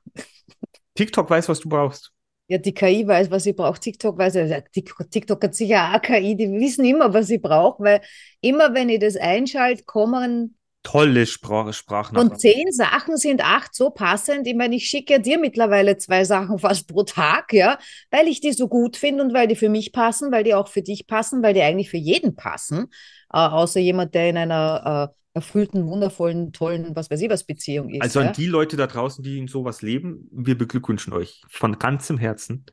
TikTok 0.96 1.30
weiß, 1.30 1.48
was 1.48 1.62
du 1.62 1.70
brauchst. 1.70 2.12
Ja, 2.48 2.58
die 2.58 2.74
KI 2.74 3.08
weiß, 3.08 3.32
was 3.32 3.46
ich 3.46 3.56
brauche. 3.56 3.80
TikTok 3.80 4.18
weiß, 4.18 4.34
ja, 4.34 4.60
TikTok 4.60 5.42
hat 5.44 5.56
sicher 5.56 5.94
auch 5.96 6.02
KI, 6.02 6.36
die 6.36 6.52
wissen 6.52 6.84
immer, 6.84 7.14
was 7.14 7.30
ich 7.30 7.42
brauche, 7.42 7.82
weil 7.82 8.02
immer, 8.42 8.74
wenn 8.74 8.90
ich 8.90 9.00
das 9.00 9.16
einschalte, 9.16 9.84
kommen 9.86 10.59
tolle 10.84 11.26
Sprache, 11.26 11.74
Sprachnachrichten. 11.74 12.32
Und 12.32 12.40
zehn 12.40 12.72
Sachen 12.72 13.18
sind 13.18 13.44
acht 13.44 13.76
so 13.76 13.90
passend. 13.90 14.48
Ich 14.48 14.56
meine, 14.56 14.76
ich 14.76 14.88
schicke 14.88 15.20
dir 15.20 15.38
mittlerweile 15.40 15.98
zwei 15.98 16.24
Sachen 16.24 16.60
fast 16.60 16.88
pro 16.88 17.04
Tag, 17.04 17.54
ja, 17.54 17.78
weil 18.12 18.28
ich 18.28 18.42
die 18.42 18.54
so 18.54 18.68
gut 18.68 18.98
finde 18.98 19.24
und 19.24 19.34
weil 19.34 19.48
die 19.48 19.56
für 19.56 19.70
mich 19.70 19.92
passen, 19.92 20.32
weil 20.32 20.44
die 20.44 20.54
auch 20.54 20.68
für 20.68 20.82
dich 20.82 21.08
passen, 21.08 21.44
weil 21.44 21.54
die 21.54 21.62
eigentlich 21.62 21.90
für 21.90 21.98
jeden 21.98 22.36
passen, 22.36 22.88
äh, 23.32 23.38
außer 23.38 23.80
jemand, 23.80 24.16
der 24.16 24.30
in 24.30 24.38
einer 24.38 25.12
äh, 25.12 25.16
erfüllten, 25.34 25.86
wundervollen, 25.86 26.54
tollen, 26.54 26.96
was 26.96 27.12
weiß 27.12 27.22
ich 27.22 27.30
was 27.30 27.44
Beziehung 27.44 27.90
ist. 27.90 28.02
Also 28.02 28.22
ja? 28.22 28.28
an 28.28 28.34
die 28.34 28.48
Leute 28.48 28.78
da 28.78 28.88
draußen, 28.88 29.24
die 29.24 29.38
in 29.38 29.48
sowas 29.48 29.82
leben, 29.82 30.28
wir 30.32 30.58
beglückwünschen 30.58 31.14
euch 31.14 31.42
von 31.50 31.78
ganzem 31.78 32.18
Herzen. 32.18 32.66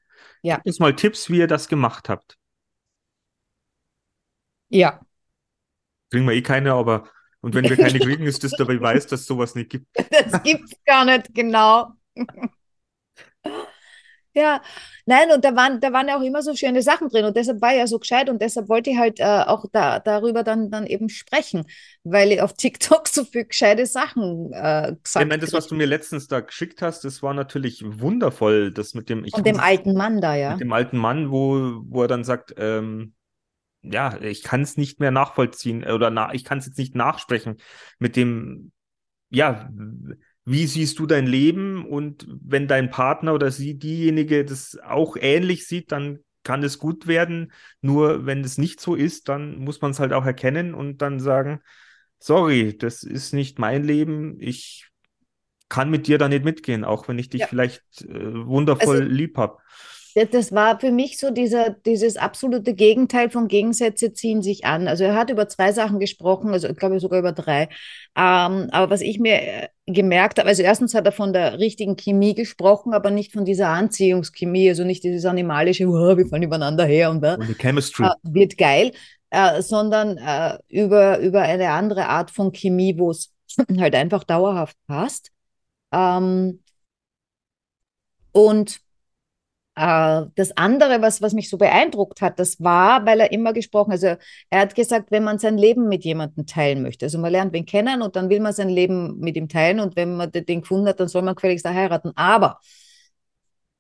Ja. 0.43 0.61
Uns 0.65 0.79
mal 0.79 0.95
Tipps, 0.95 1.29
wie 1.29 1.39
ihr 1.39 1.47
das 1.47 1.69
gemacht 1.69 2.09
habt. 2.09 2.39
Ja. 4.69 5.01
Kriegen 6.11 6.27
wir 6.27 6.35
eh 6.35 6.43
keine, 6.43 6.73
aber 6.73 7.09
und 7.47 7.55
wenn 7.55 7.63
wir 7.63 7.77
keine 7.77 8.01
kriegen, 8.01 8.27
ist 8.27 8.43
das 8.43 8.51
der 8.51 8.65
Beweis, 8.65 9.07
dass 9.07 9.21
es 9.21 9.27
sowas 9.27 9.55
nicht 9.55 9.71
gibt. 9.71 9.87
Das 10.11 10.43
gibt 10.43 10.65
es 10.65 10.77
gar 10.85 11.05
nicht, 11.05 11.33
genau. 11.33 11.93
Ja, 14.35 14.61
nein, 15.07 15.31
und 15.33 15.45
da 15.45 15.55
waren, 15.55 15.81
da 15.81 15.93
waren 15.93 16.09
ja 16.09 16.19
auch 16.19 16.23
immer 16.23 16.43
so 16.43 16.57
schöne 16.57 16.83
Sachen 16.83 17.09
drin 17.09 17.25
und 17.25 17.37
deshalb 17.37 17.63
war 17.63 17.73
ja 17.73 17.87
so 17.87 18.01
gescheit 18.01 18.29
und 18.29 18.43
deshalb 18.43 18.69
wollte 18.69 18.91
ich 18.91 18.99
halt 18.99 19.21
äh, 19.21 19.45
auch 19.47 19.65
da, 19.73 20.01
darüber 20.01 20.43
dann, 20.43 20.73
dann 20.73 20.87
eben 20.87 21.09
sprechen, 21.09 21.67
weil 22.03 22.33
ich 22.33 22.43
auf 22.43 22.55
TikTok 22.55 23.07
so 23.07 23.23
viele 23.23 23.45
gescheite 23.45 23.87
Sachen 23.87 24.53
äh, 24.53 24.97
gesagt 25.01 25.15
habe. 25.15 25.25
Ich 25.25 25.29
meine, 25.29 25.39
das, 25.39 25.53
was 25.53 25.69
du 25.69 25.77
mir 25.77 25.87
letztens 25.87 26.27
da 26.27 26.41
geschickt 26.41 26.83
hast, 26.83 27.05
das 27.05 27.23
war 27.23 27.33
natürlich 27.33 27.85
wundervoll, 27.87 28.73
das 28.73 28.93
mit 28.95 29.09
dem... 29.09 29.25
Ich 29.25 29.35
und 29.35 29.47
dem 29.47 29.61
alten 29.61 29.95
Mann 29.95 30.21
da, 30.21 30.35
ja. 30.35 30.51
Mit 30.51 30.63
dem 30.63 30.73
alten 30.73 30.99
Mann, 30.99 31.31
wo, 31.31 31.81
wo 31.85 32.03
er 32.03 32.09
dann 32.09 32.25
sagt, 32.25 32.55
ähm, 32.59 33.15
ja, 33.91 34.21
ich 34.21 34.43
kann 34.43 34.63
es 34.63 34.77
nicht 34.77 35.01
mehr 35.01 35.11
nachvollziehen 35.11 35.85
oder 35.85 36.11
na, 36.11 36.33
ich 36.35 36.45
kann 36.45 36.59
es 36.59 36.67
jetzt 36.67 36.79
nicht 36.79 36.95
nachsprechen 36.95 37.57
mit 37.99 38.17
dem, 38.17 38.73
ja, 39.31 39.71
wie 40.45 40.67
siehst 40.67 40.99
du 40.99 41.07
dein 41.07 41.27
Leben 41.27 41.85
und 41.85 42.27
wenn 42.29 42.69
dein 42.69 42.91
Partner 42.91 43.35
oder 43.35 43.51
sie 43.51 43.79
diejenige 43.79 44.45
das 44.45 44.79
auch 44.85 45.17
ähnlich 45.19 45.67
sieht, 45.67 45.91
dann 45.91 46.21
kann 46.45 46.63
es 46.63 46.79
gut 46.79 47.09
werden. 47.09 47.53
Nur 47.81 48.25
wenn 48.27 48.43
es 48.43 48.57
nicht 48.57 48.81
so 48.81 48.95
ist, 48.95 49.29
dann 49.29 49.59
muss 49.59 49.81
man 49.81 49.91
es 49.91 49.99
halt 49.99 50.13
auch 50.13 50.25
erkennen 50.25 50.75
und 50.75 51.03
dann 51.03 51.19
sagen, 51.19 51.61
sorry, 52.21 52.77
das 52.79 53.03
ist 53.03 53.35
nicht 53.35 53.59
mein 53.59 53.83
Leben. 53.83 54.37
Ich 54.39 54.89
kann 55.69 55.91
mit 55.91 56.07
dir 56.07 56.19
da 56.19 56.29
nicht 56.29 56.45
mitgehen, 56.45 56.85
auch 56.85 57.09
wenn 57.09 57.19
ich 57.19 57.29
dich 57.29 57.41
ja. 57.41 57.47
vielleicht 57.49 57.83
äh, 58.03 58.47
wundervoll 58.47 58.99
also, 58.99 59.09
lieb 59.09 59.37
habe 59.37 59.59
das 60.25 60.53
war 60.53 60.81
für 60.81 60.91
mich 60.91 61.19
so 61.19 61.31
dieser, 61.31 61.71
dieses 61.71 62.17
absolute 62.17 62.73
Gegenteil 62.73 63.29
von 63.29 63.49
Gegensätze 63.49 64.15
ziehen 64.15 64.41
sich 64.41 64.65
an. 64.65 64.89
Also 64.89 65.05
er 65.05 65.15
hat 65.15 65.29
über 65.29 65.47
zwei 65.49 65.73
Sachen 65.73 66.01
gesprochen, 66.01 66.53
also 66.53 66.69
ich 66.69 66.77
glaube 66.77 66.99
sogar 67.01 67.19
über 67.19 67.33
drei. 67.33 67.65
Ähm, 68.17 68.69
aber 68.71 68.89
was 68.89 69.03
ich 69.03 69.19
mir 69.19 69.43
äh, 69.43 69.69
gemerkt 69.85 70.39
habe, 70.39 70.49
also 70.49 70.63
erstens 70.63 70.95
hat 70.95 71.05
er 71.05 71.13
von 71.13 71.35
der 71.35 71.59
richtigen 71.59 71.97
Chemie 71.97 72.35
gesprochen, 72.35 72.95
aber 72.95 73.11
nicht 73.11 73.33
von 73.33 73.45
dieser 73.45 73.69
Anziehungschemie, 73.69 74.71
also 74.71 74.85
nicht 74.85 75.05
dieses 75.05 75.27
animalische, 75.27 75.87
oh, 75.87 76.17
wir 76.17 76.27
fallen 76.27 76.45
übereinander 76.45 76.87
her 76.87 77.11
und, 77.11 77.23
und 77.23 77.49
die 77.49 77.55
Chemistry. 77.55 78.07
Äh, 78.07 78.11
wird 78.23 78.57
geil, 78.57 78.93
äh, 79.29 79.61
sondern 79.61 80.17
äh, 80.17 80.57
über, 80.69 81.19
über 81.19 81.43
eine 81.43 81.71
andere 81.71 82.07
Art 82.07 82.31
von 82.31 82.53
Chemie, 82.53 82.97
wo 82.97 83.11
es 83.11 83.35
halt 83.79 83.95
einfach 83.95 84.25
dauerhaft 84.25 84.79
passt. 84.87 85.31
Ähm, 85.93 86.61
und 88.33 88.77
äh, 88.77 88.86
das 89.77 90.57
andere, 90.57 91.03
was, 91.03 91.21
was 91.21 91.35
mich 91.35 91.51
so 91.51 91.59
beeindruckt 91.59 92.23
hat, 92.23 92.39
das 92.39 92.63
war, 92.63 93.05
weil 93.05 93.21
er 93.21 93.31
immer 93.31 93.53
gesprochen, 93.53 93.91
also 93.93 94.07
er 94.49 94.61
hat 94.61 94.75
gesagt, 94.75 95.11
wenn 95.11 95.23
man 95.23 95.39
sein 95.39 95.59
Leben 95.59 95.87
mit 95.89 96.03
jemandem 96.03 96.47
teilen 96.47 96.83
möchte, 96.83 97.05
also 97.05 97.19
man 97.19 97.31
lernt 97.31 97.53
wen 97.53 97.67
kennen 97.67 98.01
und 98.01 98.17
dann 98.17 98.31
will 98.31 98.41
man 98.41 98.55
sein 98.55 98.71
Leben 98.71 99.19
mit 99.19 99.37
ihm 99.37 99.51
teilen 99.51 99.81
und 99.81 99.95
wenn 99.95 100.17
man 100.17 100.33
den 100.33 100.63
gefunden 100.63 100.89
hat, 100.89 100.99
dann 100.99 101.09
soll 101.09 101.21
man 101.21 101.35
gefälligst 101.35 101.67
heiraten. 101.67 102.13
Aber 102.17 102.61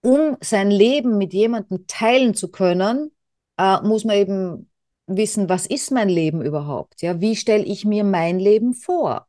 um 0.02 0.36
sein 0.42 0.70
Leben 0.70 1.16
mit 1.16 1.32
jemandem 1.32 1.86
teilen 1.86 2.34
zu 2.34 2.50
können, 2.50 3.10
äh, 3.56 3.80
muss 3.80 4.04
man 4.04 4.16
eben 4.16 4.70
wissen, 5.06 5.48
was 5.48 5.66
ist 5.66 5.90
mein 5.92 6.10
Leben 6.10 6.42
überhaupt? 6.42 7.00
Ja, 7.00 7.20
wie 7.22 7.36
stelle 7.36 7.64
ich 7.64 7.86
mir 7.86 8.04
mein 8.04 8.38
Leben 8.38 8.74
vor? 8.74 9.25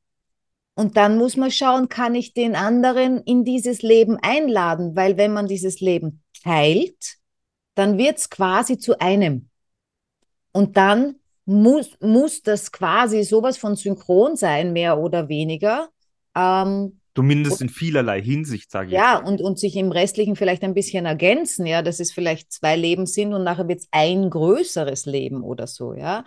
Und 0.77 0.95
dann 0.95 1.17
muss 1.17 1.37
man 1.37 1.49
schauen, 1.49 1.89
kann 1.89 2.13
ich 2.13 2.35
den 2.35 2.55
anderen 2.55 3.17
in 3.23 3.43
dieses 3.43 3.81
Leben 3.81 4.17
einladen, 4.21 4.95
weil 4.95 5.17
wenn 5.17 5.33
man 5.33 5.47
dieses 5.47 5.79
Leben 5.79 6.23
teilt, 6.43 7.17
dann 7.73 7.97
wird 7.97 8.17
es 8.17 8.29
quasi 8.29 8.77
zu 8.77 8.99
einem. 8.99 9.49
Und 10.51 10.77
dann 10.77 11.15
muss, 11.45 11.97
muss 11.99 12.43
das 12.43 12.71
quasi 12.71 13.23
sowas 13.23 13.57
von 13.57 13.75
synchron 13.75 14.35
sein, 14.35 14.71
mehr 14.71 14.99
oder 14.99 15.29
weniger, 15.29 15.89
ähm, 16.35 16.99
Zumindest 17.15 17.61
in 17.63 17.69
vielerlei 17.69 18.21
Hinsicht, 18.21 18.69
sage 18.69 18.89
ich. 18.89 18.93
Ja, 18.93 19.17
und, 19.17 19.41
und 19.41 19.57
sich 19.57 19.75
im 19.75 19.91
Restlichen 19.91 20.35
vielleicht 20.35 20.61
ein 20.61 20.75
bisschen 20.75 21.07
ergänzen, 21.07 21.65
ja, 21.65 21.81
dass 21.81 21.99
es 21.99 22.11
vielleicht 22.11 22.51
zwei 22.51 22.75
Leben 22.75 23.07
sind 23.07 23.33
und 23.33 23.43
nachher 23.43 23.67
wird 23.67 23.79
es 23.79 23.87
ein 23.89 24.29
größeres 24.29 25.07
Leben 25.07 25.41
oder 25.41 25.65
so, 25.65 25.95
ja. 25.95 26.23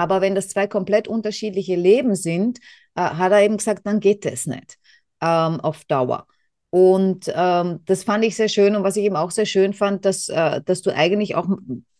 Aber 0.00 0.22
wenn 0.22 0.34
das 0.34 0.48
zwei 0.48 0.66
komplett 0.66 1.08
unterschiedliche 1.08 1.76
Leben 1.76 2.14
sind, 2.14 2.58
äh, 2.94 3.02
hat 3.02 3.32
er 3.32 3.42
eben 3.42 3.58
gesagt, 3.58 3.84
dann 3.84 4.00
geht 4.00 4.24
es 4.24 4.46
nicht 4.46 4.78
ähm, 5.20 5.60
auf 5.60 5.84
Dauer. 5.84 6.26
Und 6.70 7.30
ähm, 7.34 7.80
das 7.84 8.04
fand 8.04 8.24
ich 8.24 8.34
sehr 8.34 8.48
schön. 8.48 8.76
Und 8.76 8.82
was 8.82 8.96
ich 8.96 9.04
eben 9.04 9.16
auch 9.16 9.30
sehr 9.30 9.44
schön 9.44 9.74
fand, 9.74 10.06
dass, 10.06 10.30
äh, 10.30 10.62
dass 10.64 10.80
du 10.80 10.90
eigentlich 10.94 11.34
auch 11.34 11.48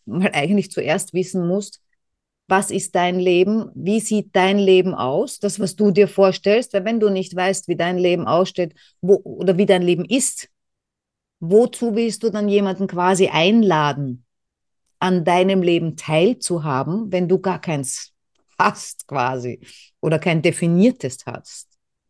mal 0.05 0.31
eigentlich 0.33 0.71
zuerst 0.71 1.13
wissen 1.13 1.47
musst, 1.47 1.79
was 2.47 2.71
ist 2.71 2.95
dein 2.95 3.19
Leben, 3.19 3.69
wie 3.75 3.99
sieht 3.99 4.29
dein 4.35 4.57
Leben 4.57 4.95
aus, 4.95 5.37
das, 5.37 5.59
was 5.59 5.75
du 5.75 5.91
dir 5.91 6.07
vorstellst, 6.07 6.73
weil 6.73 6.83
wenn 6.85 6.99
du 6.99 7.09
nicht 7.09 7.35
weißt, 7.35 7.67
wie 7.67 7.75
dein 7.75 7.99
Leben 7.99 8.25
aussteht 8.25 8.73
wo, 8.99 9.21
oder 9.23 9.57
wie 9.57 9.67
dein 9.67 9.83
Leben 9.83 10.05
ist, 10.05 10.49
wozu 11.39 11.95
willst 11.95 12.23
du 12.23 12.31
dann 12.31 12.49
jemanden 12.49 12.87
quasi 12.87 13.27
einladen, 13.27 14.25
an 15.01 15.25
deinem 15.25 15.63
Leben 15.63 15.97
teilzuhaben, 15.97 17.11
wenn 17.11 17.27
du 17.29 17.39
gar 17.39 17.61
keins 17.61 18.13
hast 18.59 19.07
quasi 19.07 19.61
oder 20.01 20.19
kein 20.19 20.41
definiertes 20.41 21.19
hast? 21.25 21.69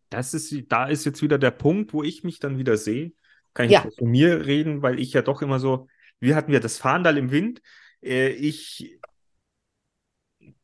Das 0.10 0.33
ist, 0.33 0.53
da 0.69 0.86
ist 0.88 1.05
jetzt 1.05 1.21
wieder 1.21 1.38
der 1.38 1.51
Punkt, 1.51 1.93
wo 1.93 2.03
ich 2.03 2.24
mich 2.24 2.39
dann 2.39 2.57
wieder 2.57 2.77
sehe. 2.77 3.13
Kann 3.53 3.69
ich 3.69 3.71
Ja. 3.71 3.86
von 3.98 4.10
mir 4.10 4.45
reden, 4.45 4.81
weil 4.81 5.00
ich 5.00 5.13
ja 5.13 5.21
doch 5.21 5.41
immer 5.41 5.60
so, 5.60 5.88
wie 6.19 6.36
hatten 6.36 6.51
wir 6.51 6.60
das 6.60 6.77
Fahndal 6.77 7.17
im 7.17 7.31
Wind? 7.31 7.62
Äh, 8.01 8.29
ich 8.29 9.00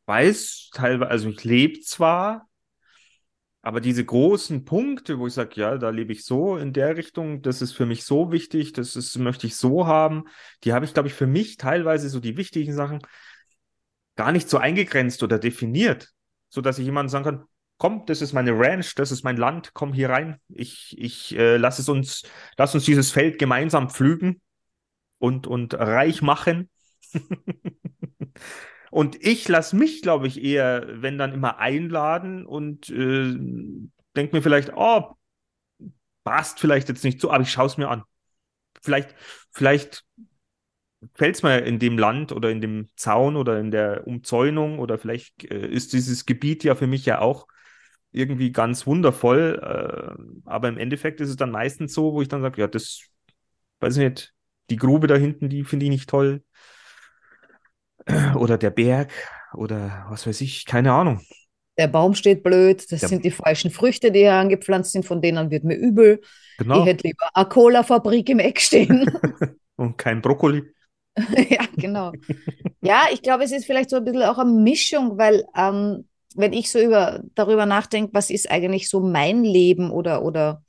weiß 0.05 0.69
teilweise, 0.73 1.09
also 1.11 1.29
ich 1.29 1.43
lebe 1.43 1.79
zwar, 1.81 2.46
aber 3.67 3.81
diese 3.81 4.05
großen 4.05 4.63
Punkte, 4.63 5.19
wo 5.19 5.27
ich 5.27 5.33
sage, 5.33 5.59
ja, 5.59 5.77
da 5.77 5.89
lebe 5.89 6.13
ich 6.13 6.23
so 6.23 6.55
in 6.55 6.71
der 6.71 6.95
Richtung, 6.95 7.41
das 7.41 7.61
ist 7.61 7.73
für 7.73 7.85
mich 7.85 8.05
so 8.05 8.31
wichtig, 8.31 8.71
das 8.71 8.95
ist, 8.95 9.17
möchte 9.17 9.45
ich 9.45 9.57
so 9.57 9.85
haben, 9.85 10.23
die 10.63 10.71
habe 10.71 10.85
ich, 10.85 10.93
glaube 10.93 11.09
ich, 11.09 11.13
für 11.13 11.27
mich 11.27 11.57
teilweise 11.57 12.07
so 12.07 12.21
die 12.21 12.37
wichtigen 12.37 12.73
Sachen 12.73 12.99
gar 14.15 14.31
nicht 14.31 14.49
so 14.49 14.57
eingegrenzt 14.57 15.21
oder 15.21 15.37
definiert, 15.37 16.13
so 16.47 16.61
dass 16.61 16.79
ich 16.79 16.85
jemandem 16.85 17.09
sagen 17.09 17.25
kann, 17.25 17.43
komm, 17.77 18.05
das 18.05 18.21
ist 18.21 18.31
meine 18.31 18.57
Ranch, 18.57 18.95
das 18.95 19.11
ist 19.11 19.25
mein 19.25 19.35
Land, 19.35 19.73
komm 19.73 19.91
hier 19.91 20.11
rein, 20.11 20.39
ich, 20.47 20.95
ich 20.97 21.35
äh, 21.35 21.57
lass 21.57 21.77
es 21.77 21.89
uns, 21.89 22.23
lass 22.57 22.73
uns 22.73 22.85
dieses 22.85 23.11
Feld 23.11 23.37
gemeinsam 23.37 23.89
pflügen 23.89 24.39
und, 25.17 25.45
und 25.45 25.73
reich 25.73 26.21
machen. 26.21 26.69
Und 28.91 29.23
ich 29.23 29.47
lasse 29.47 29.75
mich, 29.75 30.01
glaube 30.01 30.27
ich, 30.27 30.43
eher, 30.43 30.85
wenn 31.01 31.17
dann 31.17 31.33
immer 31.33 31.57
einladen 31.59 32.45
und 32.45 32.89
äh, 32.89 33.35
denke 34.15 34.35
mir 34.35 34.41
vielleicht, 34.41 34.71
oh, 34.75 35.15
passt 36.23 36.59
vielleicht 36.59 36.89
jetzt 36.89 37.03
nicht 37.03 37.21
so, 37.21 37.31
aber 37.31 37.43
ich 37.43 37.51
schaue 37.51 37.67
es 37.67 37.77
mir 37.77 37.89
an. 37.89 38.03
Vielleicht, 38.81 39.15
vielleicht 39.51 40.05
fällt 41.15 41.35
es 41.35 41.43
mir 41.43 41.59
in 41.63 41.79
dem 41.79 41.97
Land 41.97 42.31
oder 42.31 42.49
in 42.49 42.61
dem 42.61 42.87
Zaun 42.95 43.35
oder 43.35 43.59
in 43.59 43.71
der 43.71 44.07
Umzäunung 44.07 44.79
oder 44.79 44.97
vielleicht 44.97 45.43
äh, 45.45 45.67
ist 45.67 45.93
dieses 45.93 46.25
Gebiet 46.25 46.63
ja 46.63 46.75
für 46.75 46.87
mich 46.87 47.05
ja 47.05 47.19
auch 47.19 47.47
irgendwie 48.11 48.51
ganz 48.51 48.87
wundervoll. 48.87 49.59
Äh, 49.61 50.49
aber 50.49 50.69
im 50.69 50.77
Endeffekt 50.77 51.21
ist 51.21 51.29
es 51.29 51.35
dann 51.35 51.51
meistens 51.51 51.93
so, 51.93 52.13
wo 52.13 52.21
ich 52.21 52.27
dann 52.27 52.41
sage, 52.41 52.61
ja, 52.61 52.67
das, 52.67 53.01
weiß 53.79 53.97
ich 53.97 54.03
nicht, 54.03 54.33
die 54.69 54.77
Grube 54.77 55.07
da 55.07 55.15
hinten, 55.15 55.49
die 55.49 55.63
finde 55.63 55.85
ich 55.85 55.91
nicht 55.91 56.09
toll. 56.09 56.43
Oder 58.35 58.57
der 58.57 58.69
Berg 58.71 59.11
oder 59.53 60.05
was 60.09 60.27
weiß 60.27 60.41
ich, 60.41 60.65
keine 60.65 60.93
Ahnung. 60.93 61.21
Der 61.77 61.87
Baum 61.87 62.15
steht 62.15 62.43
blöd, 62.43 62.91
das 62.91 63.01
Der- 63.01 63.09
sind 63.09 63.23
die 63.23 63.31
falschen 63.31 63.71
Früchte, 63.71 64.11
die 64.11 64.19
hier 64.19 64.33
angepflanzt 64.33 64.91
sind, 64.91 65.05
von 65.05 65.21
denen 65.21 65.51
wird 65.51 65.63
mir 65.63 65.75
übel. 65.75 66.21
Genau. 66.57 66.81
Ich 66.81 66.85
hätte 66.87 67.07
lieber 67.07 67.29
eine 67.33 67.47
Cola-Fabrik 67.47 68.29
im 68.29 68.39
Eck 68.39 68.59
stehen. 68.59 69.09
Und 69.75 69.97
kein 69.97 70.21
Brokkoli. 70.21 70.63
ja, 71.49 71.65
genau. 71.75 72.11
Ja, 72.81 73.03
ich 73.11 73.21
glaube, 73.21 73.43
es 73.43 73.51
ist 73.51 73.65
vielleicht 73.65 73.89
so 73.89 73.97
ein 73.97 74.05
bisschen 74.05 74.23
auch 74.23 74.37
eine 74.37 74.51
Mischung, 74.51 75.17
weil 75.17 75.45
ähm, 75.55 76.07
wenn 76.35 76.53
ich 76.53 76.69
so 76.71 76.79
über, 76.79 77.21
darüber 77.35 77.65
nachdenke, 77.65 78.13
was 78.13 78.29
ist 78.29 78.49
eigentlich 78.49 78.89
so 78.89 78.99
mein 78.99 79.43
Leben 79.43 79.91
oder, 79.91 80.23
oder 80.23 80.63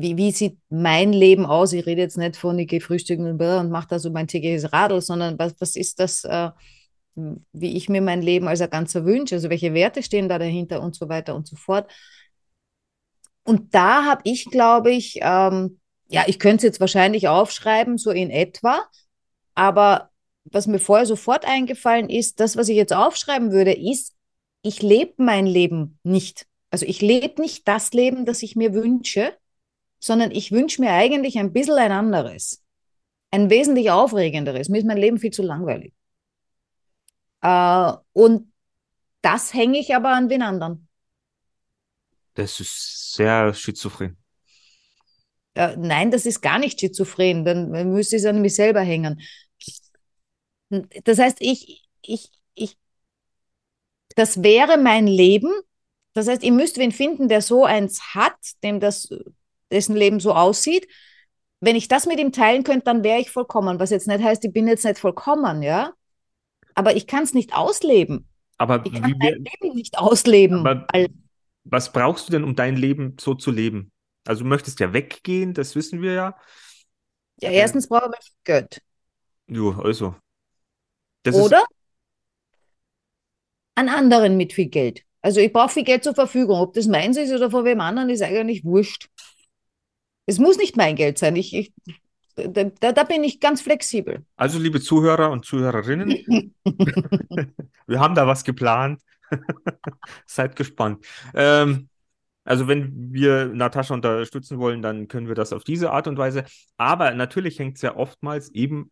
wie, 0.00 0.16
wie 0.16 0.32
sieht 0.32 0.58
mein 0.70 1.12
Leben 1.12 1.46
aus? 1.46 1.72
Ich 1.72 1.86
rede 1.86 2.00
jetzt 2.02 2.18
nicht 2.18 2.36
von, 2.36 2.58
ich 2.58 2.68
gehe 2.68 2.80
frühstücken 2.80 3.26
und, 3.26 3.70
mache 3.70 3.88
da 3.88 3.98
so 3.98 4.10
mein 4.10 4.26
tägliches 4.26 4.72
Radl, 4.72 5.00
sondern 5.00 5.38
was, 5.38 5.54
was 5.60 5.76
ist 5.76 6.00
das, 6.00 6.24
äh, 6.24 6.50
wie 7.14 7.76
ich 7.76 7.88
mir 7.88 8.02
mein 8.02 8.20
Leben 8.20 8.48
als 8.48 8.60
ein 8.60 8.70
Ganzer 8.70 9.04
wünsche? 9.04 9.36
Also 9.36 9.50
welche 9.50 9.72
Werte 9.72 10.02
stehen 10.02 10.28
da 10.28 10.38
dahinter 10.38 10.82
und 10.82 10.96
so 10.96 11.08
weiter 11.08 11.34
und 11.36 11.46
so 11.46 11.56
fort. 11.56 11.90
Und 13.44 13.74
da 13.74 14.04
habe 14.04 14.22
ich, 14.24 14.46
glaube 14.46 14.90
ich, 14.90 15.18
ähm, 15.22 15.78
ja, 16.08 16.24
ich 16.26 16.38
könnte 16.38 16.58
es 16.58 16.62
jetzt 16.64 16.80
wahrscheinlich 16.80 17.28
aufschreiben, 17.28 17.98
so 17.98 18.10
in 18.10 18.30
etwa, 18.30 18.84
aber 19.54 20.10
was 20.44 20.66
mir 20.66 20.78
vorher 20.78 21.06
sofort 21.06 21.46
eingefallen 21.46 22.10
ist, 22.10 22.40
das, 22.40 22.56
was 22.56 22.68
ich 22.68 22.76
jetzt 22.76 22.92
aufschreiben 22.92 23.52
würde, 23.52 23.72
ist, 23.72 24.14
ich 24.62 24.82
lebe 24.82 25.14
mein 25.18 25.46
Leben 25.46 25.98
nicht. 26.02 26.46
Also 26.70 26.84
ich 26.86 27.00
lebe 27.00 27.40
nicht 27.40 27.68
das 27.68 27.92
Leben, 27.92 28.26
das 28.26 28.42
ich 28.42 28.56
mir 28.56 28.74
wünsche, 28.74 29.32
sondern 30.04 30.32
ich 30.32 30.52
wünsche 30.52 30.82
mir 30.82 30.92
eigentlich 30.92 31.38
ein 31.38 31.54
bisschen 31.54 31.78
ein 31.78 31.90
anderes. 31.90 32.62
Ein 33.30 33.48
wesentlich 33.48 33.90
aufregenderes. 33.90 34.68
Mir 34.68 34.78
ist 34.78 34.86
mein 34.86 34.98
Leben 34.98 35.18
viel 35.18 35.30
zu 35.30 35.42
langweilig. 35.42 35.94
Äh, 37.40 37.92
und 38.12 38.52
das 39.22 39.54
hänge 39.54 39.78
ich 39.78 39.94
aber 39.94 40.10
an 40.10 40.28
wen 40.28 40.42
anderen. 40.42 40.88
Das 42.34 42.60
ist 42.60 43.14
sehr 43.14 43.54
schizophren. 43.54 44.18
Äh, 45.54 45.74
nein, 45.78 46.10
das 46.10 46.26
ist 46.26 46.42
gar 46.42 46.58
nicht 46.58 46.80
schizophren. 46.80 47.46
Dann 47.46 47.70
müsste 47.90 48.16
ich 48.16 48.22
es 48.22 48.28
an 48.28 48.42
mich 48.42 48.56
selber 48.56 48.82
hängen. 48.82 49.22
Das 51.04 51.18
heißt, 51.18 51.38
ich, 51.40 51.88
ich, 52.02 52.30
ich, 52.54 52.76
das 54.16 54.42
wäre 54.42 54.76
mein 54.76 55.06
Leben. 55.06 55.50
Das 56.12 56.28
heißt, 56.28 56.42
ihr 56.42 56.52
müsst 56.52 56.76
wen 56.76 56.92
finden, 56.92 57.28
der 57.28 57.40
so 57.40 57.64
eins 57.64 58.14
hat, 58.14 58.36
dem 58.62 58.80
das, 58.80 59.08
dessen 59.74 59.94
Leben 59.94 60.20
so 60.20 60.32
aussieht. 60.32 60.88
Wenn 61.60 61.76
ich 61.76 61.88
das 61.88 62.06
mit 62.06 62.18
ihm 62.18 62.32
teilen 62.32 62.64
könnte, 62.64 62.84
dann 62.84 63.04
wäre 63.04 63.20
ich 63.20 63.30
vollkommen. 63.30 63.78
Was 63.78 63.90
jetzt 63.90 64.08
nicht 64.08 64.22
heißt, 64.22 64.44
ich 64.44 64.52
bin 64.52 64.66
jetzt 64.68 64.84
nicht 64.84 64.98
vollkommen, 64.98 65.62
ja. 65.62 65.92
Aber 66.74 66.96
ich 66.96 67.06
kann 67.06 67.24
es 67.24 67.34
nicht 67.34 67.54
ausleben. 67.54 68.28
Aber 68.56 68.84
Ich 68.84 68.92
kann 68.92 69.06
wie 69.06 69.14
mein 69.18 69.34
Leben 69.34 69.74
nicht 69.74 69.98
ausleben. 69.98 70.64
Was 71.64 71.92
brauchst 71.92 72.28
du 72.28 72.32
denn, 72.32 72.44
um 72.44 72.54
dein 72.54 72.76
Leben 72.76 73.16
so 73.18 73.34
zu 73.34 73.50
leben? 73.50 73.90
Also 74.26 74.42
du 74.42 74.48
möchtest 74.48 74.80
ja 74.80 74.92
weggehen, 74.92 75.54
das 75.54 75.74
wissen 75.74 76.02
wir 76.02 76.12
ja. 76.12 76.36
Ja, 77.40 77.50
erstens 77.50 77.88
brauche 77.88 78.12
ich 78.20 78.32
Geld. 78.44 78.80
Jo, 79.48 79.72
also. 79.72 80.14
Das 81.22 81.34
ist, 81.34 81.42
Oder 81.42 81.64
an 83.74 83.88
anderen 83.88 84.36
mit 84.36 84.52
viel 84.52 84.68
Geld. 84.68 85.02
Also 85.20 85.40
ich 85.40 85.52
brauche 85.52 85.70
viel 85.70 85.84
Geld 85.84 86.04
zur 86.04 86.14
Verfügung. 86.14 86.60
Ob 86.60 86.74
das 86.74 86.86
meins 86.86 87.16
ist 87.16 87.32
oder 87.32 87.50
von 87.50 87.64
wem 87.64 87.80
anderen, 87.80 88.10
ist 88.10 88.22
eigentlich 88.22 88.64
wurscht. 88.64 89.08
Es 90.26 90.38
muss 90.38 90.56
nicht 90.56 90.76
mein 90.76 90.96
Geld 90.96 91.18
sein. 91.18 91.36
Ich, 91.36 91.54
ich, 91.54 91.72
da, 92.36 92.92
da 92.92 93.04
bin 93.04 93.24
ich 93.24 93.40
ganz 93.40 93.60
flexibel. 93.60 94.24
also 94.36 94.58
liebe 94.58 94.80
Zuhörer 94.80 95.30
und 95.30 95.44
Zuhörerinnen, 95.44 96.54
wir 97.86 98.00
haben 98.00 98.14
da 98.14 98.26
was 98.26 98.44
geplant. 98.44 99.00
Seid 100.26 100.56
gespannt. 100.56 101.04
Ähm, 101.34 101.88
also 102.44 102.68
wenn 102.68 103.12
wir 103.12 103.46
Natascha 103.46 103.94
unterstützen 103.94 104.58
wollen, 104.58 104.82
dann 104.82 105.08
können 105.08 105.28
wir 105.28 105.34
das 105.34 105.52
auf 105.52 105.64
diese 105.64 105.90
Art 105.92 106.06
und 106.06 106.18
Weise. 106.18 106.44
Aber 106.76 107.12
natürlich 107.14 107.58
hängt 107.58 107.76
es 107.76 107.82
ja 107.82 107.96
oftmals 107.96 108.50
eben 108.50 108.90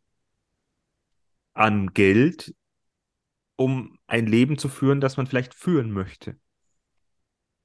an 1.53 1.93
Geld, 1.93 2.55
um 3.57 3.99
ein 4.07 4.27
Leben 4.27 4.57
zu 4.57 4.69
führen, 4.69 5.01
das 5.01 5.17
man 5.17 5.27
vielleicht 5.27 5.55
führen 5.55 5.93
möchte. 5.93 6.37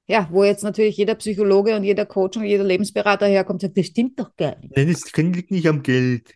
Ja, 0.07 0.29
wo 0.31 0.45
jetzt 0.45 0.63
natürlich 0.63 0.95
jeder 0.95 1.15
Psychologe 1.15 1.75
und 1.75 1.83
jeder 1.83 2.05
Coach 2.05 2.37
und 2.37 2.45
jeder 2.45 2.63
Lebensberater 2.63 3.27
herkommt 3.27 3.61
und 3.61 3.67
sagt, 3.67 3.77
das 3.77 3.87
stimmt 3.87 4.19
doch 4.19 4.35
gar 4.37 4.57
nicht. 4.59 4.75
Nein, 4.75 4.87
es 4.87 5.11
liegt 5.15 5.51
nicht 5.51 5.67
am 5.67 5.83
Geld. 5.83 6.33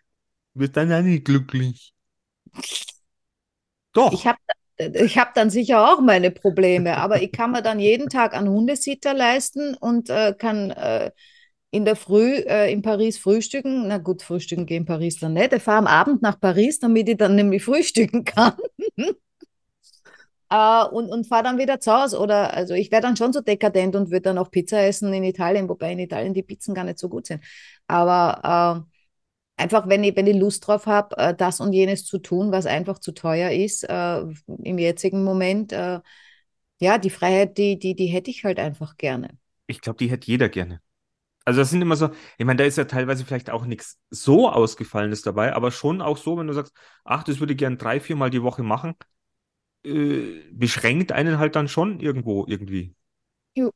Du 0.53 0.59
wirst 0.59 0.75
dann 0.75 0.91
auch 0.91 1.01
nicht 1.01 1.23
glücklich. 1.23 1.93
Doch. 3.93 4.11
Ich 4.11 4.27
habe 4.27 4.37
ich 4.77 5.17
hab 5.17 5.33
dann 5.35 5.49
sicher 5.49 5.93
auch 5.93 6.01
meine 6.01 6.31
Probleme, 6.31 6.97
aber 6.97 7.21
ich 7.21 7.31
kann 7.31 7.51
mir 7.51 7.61
dann 7.61 7.79
jeden 7.79 8.09
Tag 8.09 8.33
einen 8.33 8.49
Hundesitter 8.49 9.13
leisten 9.13 9.75
und 9.75 10.09
äh, 10.09 10.33
kann 10.37 10.71
äh, 10.71 11.11
in 11.69 11.85
der 11.85 11.95
Früh 11.95 12.33
äh, 12.33 12.71
in 12.71 12.81
Paris 12.81 13.17
frühstücken. 13.17 13.87
Na 13.87 13.99
gut, 13.99 14.21
frühstücken 14.21 14.65
gehe 14.65 14.77
in 14.77 14.85
Paris 14.85 15.19
dann 15.19 15.33
nicht. 15.33 15.53
Ich 15.53 15.61
fahre 15.61 15.77
am 15.77 15.87
Abend 15.87 16.21
nach 16.21 16.39
Paris, 16.39 16.79
damit 16.79 17.07
ich 17.07 17.17
dann 17.17 17.35
nämlich 17.35 17.63
frühstücken 17.63 18.25
kann. 18.25 18.53
Äh, 20.51 20.83
und 20.85 21.09
und 21.09 21.27
fahre 21.27 21.43
dann 21.43 21.57
wieder 21.57 21.79
zu 21.79 21.93
Hause. 21.93 22.19
Oder 22.19 22.53
also 22.53 22.73
ich 22.73 22.91
wäre 22.91 23.01
dann 23.01 23.17
schon 23.17 23.33
so 23.33 23.41
dekadent 23.41 23.95
und 23.95 24.11
würde 24.11 24.21
dann 24.23 24.37
auch 24.37 24.51
Pizza 24.51 24.81
essen 24.83 25.13
in 25.13 25.23
Italien, 25.23 25.69
wobei 25.69 25.93
in 25.93 25.99
Italien 25.99 26.33
die 26.33 26.43
Pizzen 26.43 26.75
gar 26.75 26.83
nicht 26.83 26.99
so 26.99 27.09
gut 27.09 27.27
sind. 27.27 27.43
Aber 27.87 28.85
äh, 29.57 29.63
einfach, 29.63 29.87
wenn 29.87 30.03
ich, 30.03 30.15
wenn 30.15 30.27
ich 30.27 30.35
Lust 30.37 30.67
drauf 30.67 30.87
habe, 30.87 31.17
äh, 31.17 31.35
das 31.35 31.61
und 31.61 31.73
jenes 31.73 32.05
zu 32.05 32.19
tun, 32.19 32.51
was 32.51 32.65
einfach 32.65 32.99
zu 32.99 33.13
teuer 33.13 33.51
ist, 33.51 33.83
äh, 33.89 34.23
im 34.63 34.77
jetzigen 34.77 35.23
Moment, 35.23 35.71
äh, 35.71 35.99
ja, 36.79 36.97
die 36.97 37.09
Freiheit, 37.11 37.57
die, 37.57 37.79
die, 37.79 37.95
die 37.95 38.07
hätte 38.07 38.31
ich 38.31 38.43
halt 38.43 38.59
einfach 38.59 38.97
gerne. 38.97 39.29
Ich 39.67 39.81
glaube, 39.81 39.97
die 39.97 40.09
hätte 40.09 40.27
jeder 40.27 40.49
gerne. 40.49 40.81
Also 41.45 41.61
das 41.61 41.69
sind 41.71 41.81
immer 41.81 41.95
so, 41.95 42.09
ich 42.37 42.45
meine, 42.45 42.57
da 42.57 42.65
ist 42.65 42.77
ja 42.77 42.85
teilweise 42.85 43.25
vielleicht 43.25 43.49
auch 43.49 43.65
nichts 43.65 43.99
so 44.09 44.49
Ausgefallenes 44.49 45.21
dabei, 45.23 45.53
aber 45.53 45.71
schon 45.71 46.01
auch 46.01 46.17
so, 46.17 46.37
wenn 46.37 46.47
du 46.47 46.53
sagst, 46.53 46.73
ach, 47.03 47.23
das 47.23 47.39
würde 47.39 47.53
ich 47.53 47.59
gern 47.59 47.77
drei, 47.77 47.99
viermal 47.99 48.29
die 48.29 48.43
Woche 48.43 48.63
machen, 48.63 48.95
äh, 49.85 50.41
beschränkt 50.51 51.11
einen 51.11 51.39
halt 51.39 51.55
dann 51.55 51.67
schon 51.67 51.99
irgendwo 51.99 52.45
irgendwie. 52.47 52.95
Jo. 53.55 53.71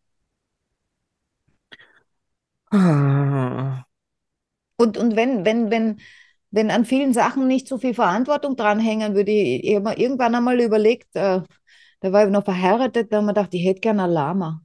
Ah, 2.72 3.86
Und, 4.78 4.98
und 4.98 5.15
wenn, 5.15 5.46
wenn, 5.46 5.72
wenn, 5.72 6.00
wenn 6.52 6.72
an 6.72 6.86
vielen 6.86 7.13
Sachen 7.13 7.48
nicht 7.48 7.68
so 7.68 7.78
viel 7.78 7.94
Verantwortung 7.94 8.56
dranhängen, 8.56 9.15
würde 9.15 9.32
ich, 9.32 9.63
ich 9.63 9.76
hab 9.76 9.84
mir 9.84 9.98
irgendwann 9.98 10.36
einmal 10.36 10.60
überlegt, 10.62 11.15
äh, 11.15 11.41
da 12.02 12.12
war 12.12 12.26
ich 12.26 12.32
noch 12.32 12.44
verheiratet, 12.46 13.12
da 13.12 13.18
haben 13.18 13.26
wir 13.26 13.34
gedacht, 13.34 13.54
ich 13.54 13.65
hätte 13.65 13.82
gerne 13.82 14.04
ein 14.04 14.12
Lama. 14.12 14.62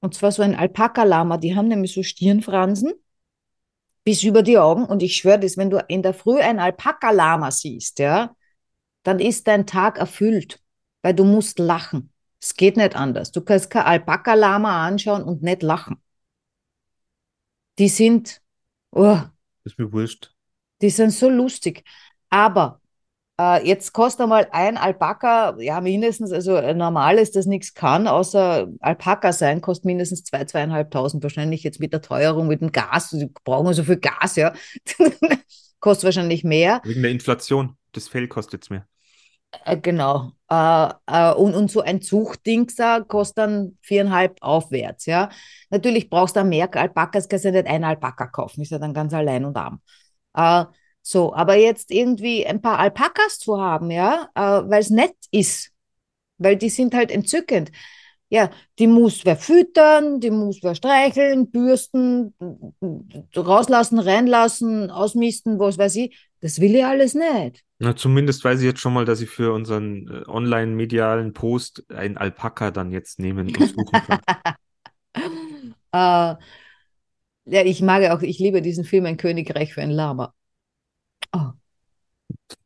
Und 0.00 0.14
zwar 0.14 0.32
so 0.32 0.42
ein 0.42 0.56
Alpaka-Lama, 0.56 1.36
die 1.38 1.54
haben 1.54 1.68
nämlich 1.68 1.92
so 1.94 2.02
Stirnfransen 2.02 2.94
bis 4.04 4.22
über 4.22 4.42
die 4.42 4.58
Augen. 4.58 4.84
Und 4.84 5.02
ich 5.02 5.16
schwöre 5.16 5.38
das, 5.40 5.56
wenn 5.56 5.70
du 5.70 5.78
in 5.88 6.02
der 6.02 6.14
Früh 6.14 6.38
ein 6.40 6.58
Alpaka-Lama 6.58 7.50
siehst, 7.50 7.98
ja, 7.98 8.34
dann 9.02 9.20
ist 9.20 9.46
dein 9.46 9.66
Tag 9.66 9.98
erfüllt, 9.98 10.60
weil 11.02 11.14
du 11.14 11.24
musst 11.24 11.58
lachen. 11.58 12.12
Es 12.40 12.54
geht 12.54 12.76
nicht 12.76 12.94
anders. 12.94 13.32
Du 13.32 13.40
kannst 13.40 13.70
kein 13.70 13.84
Alpaka-Lama 13.84 14.86
anschauen 14.86 15.22
und 15.22 15.42
nicht 15.42 15.62
lachen. 15.62 15.96
Die 17.78 17.88
sind, 17.88 18.42
oh, 18.90 19.18
ist 19.64 19.78
mir 19.78 19.92
wurscht. 19.92 20.34
die 20.82 20.90
sind 20.90 21.10
so 21.10 21.28
lustig. 21.28 21.84
Aber 22.28 22.80
äh, 23.40 23.66
jetzt 23.66 23.92
kostet 23.92 24.22
einmal 24.22 24.48
ein 24.50 24.76
Alpaka, 24.76 25.56
ja, 25.60 25.80
mindestens, 25.80 26.32
also 26.32 26.56
ein 26.56 26.76
normales, 26.76 27.30
das 27.30 27.46
nichts 27.46 27.74
kann, 27.74 28.08
außer 28.08 28.68
Alpaka 28.80 29.32
sein, 29.32 29.60
kostet 29.60 29.86
mindestens 29.86 30.24
zwei, 30.24 30.44
zweieinhalbtausend. 30.44 31.22
Wahrscheinlich 31.22 31.62
jetzt 31.62 31.80
mit 31.80 31.92
der 31.92 32.02
Teuerung, 32.02 32.48
mit 32.48 32.60
dem 32.60 32.72
Gas, 32.72 33.10
die 33.10 33.30
brauchen 33.44 33.66
wir 33.66 33.74
so 33.74 33.84
viel 33.84 33.98
Gas, 33.98 34.36
ja. 34.36 34.52
kostet 35.80 36.04
wahrscheinlich 36.04 36.42
mehr. 36.42 36.80
Wegen 36.84 37.02
der 37.02 37.12
Inflation. 37.12 37.77
Das 37.92 38.08
Fell 38.08 38.28
kostet 38.28 38.64
es 38.64 38.70
mehr. 38.70 38.86
Äh, 39.64 39.78
genau. 39.78 40.32
Äh, 40.50 40.90
äh, 41.06 41.32
und, 41.34 41.54
und 41.54 41.70
so 41.70 41.80
ein 41.80 42.02
Zuchtding 42.02 42.68
kostet 43.08 43.38
dann 43.38 43.78
viereinhalb 43.82 44.36
aufwärts, 44.42 45.06
ja. 45.06 45.30
Natürlich 45.70 46.10
brauchst 46.10 46.36
du 46.36 46.44
mehr 46.44 46.68
Alpakas, 46.74 47.28
kannst 47.28 47.44
du 47.44 47.52
nicht 47.52 47.66
einen 47.66 47.84
Alpaka 47.84 48.26
kaufen, 48.26 48.62
ist 48.62 48.70
ja 48.70 48.78
dann 48.78 48.94
ganz 48.94 49.12
allein 49.14 49.44
und 49.44 49.56
arm. 49.56 49.80
Äh, 50.34 50.64
so, 51.02 51.34
aber 51.34 51.54
jetzt 51.54 51.90
irgendwie 51.90 52.46
ein 52.46 52.60
paar 52.60 52.78
Alpakas 52.78 53.38
zu 53.38 53.60
haben, 53.60 53.90
ja, 53.90 54.28
äh, 54.34 54.40
weil 54.40 54.80
es 54.80 54.90
nett 54.90 55.16
ist, 55.30 55.72
weil 56.38 56.56
die 56.56 56.68
sind 56.70 56.94
halt 56.94 57.10
entzückend. 57.10 57.72
Ja, 58.30 58.50
die 58.78 58.86
muss 58.86 59.24
wer 59.24 59.36
füttern, 59.36 60.20
die 60.20 60.30
muss 60.30 60.58
wer 60.62 60.74
streicheln, 60.74 61.50
bürsten, 61.50 62.34
rauslassen, 63.34 63.98
reinlassen, 63.98 64.90
ausmisten, 64.90 65.58
was 65.58 65.78
weiß 65.78 65.96
ich. 65.96 66.27
Das 66.40 66.60
will 66.60 66.74
ich 66.76 66.84
alles 66.84 67.14
nicht. 67.14 67.64
Na, 67.80 67.96
zumindest 67.96 68.44
weiß 68.44 68.60
ich 68.60 68.66
jetzt 68.66 68.80
schon 68.80 68.92
mal, 68.94 69.04
dass 69.04 69.20
ich 69.20 69.30
für 69.30 69.52
unseren 69.52 70.08
äh, 70.08 70.28
online-medialen 70.28 71.32
Post 71.32 71.84
einen 71.92 72.16
Alpaka 72.16 72.70
dann 72.70 72.90
jetzt 72.92 73.18
nehmen 73.18 73.48
und 73.48 73.68
suchen 73.68 74.00
kann. 74.06 74.20
Äh, 75.90 76.34
ja, 77.46 77.62
ich 77.64 77.80
mag 77.80 78.04
auch, 78.10 78.20
ich 78.20 78.38
liebe 78.38 78.60
diesen 78.60 78.84
Film 78.84 79.06
Ein 79.06 79.16
Königreich 79.16 79.72
für 79.72 79.80
ein 79.80 79.90
Lama. 79.90 80.34
Oh. 81.32 81.52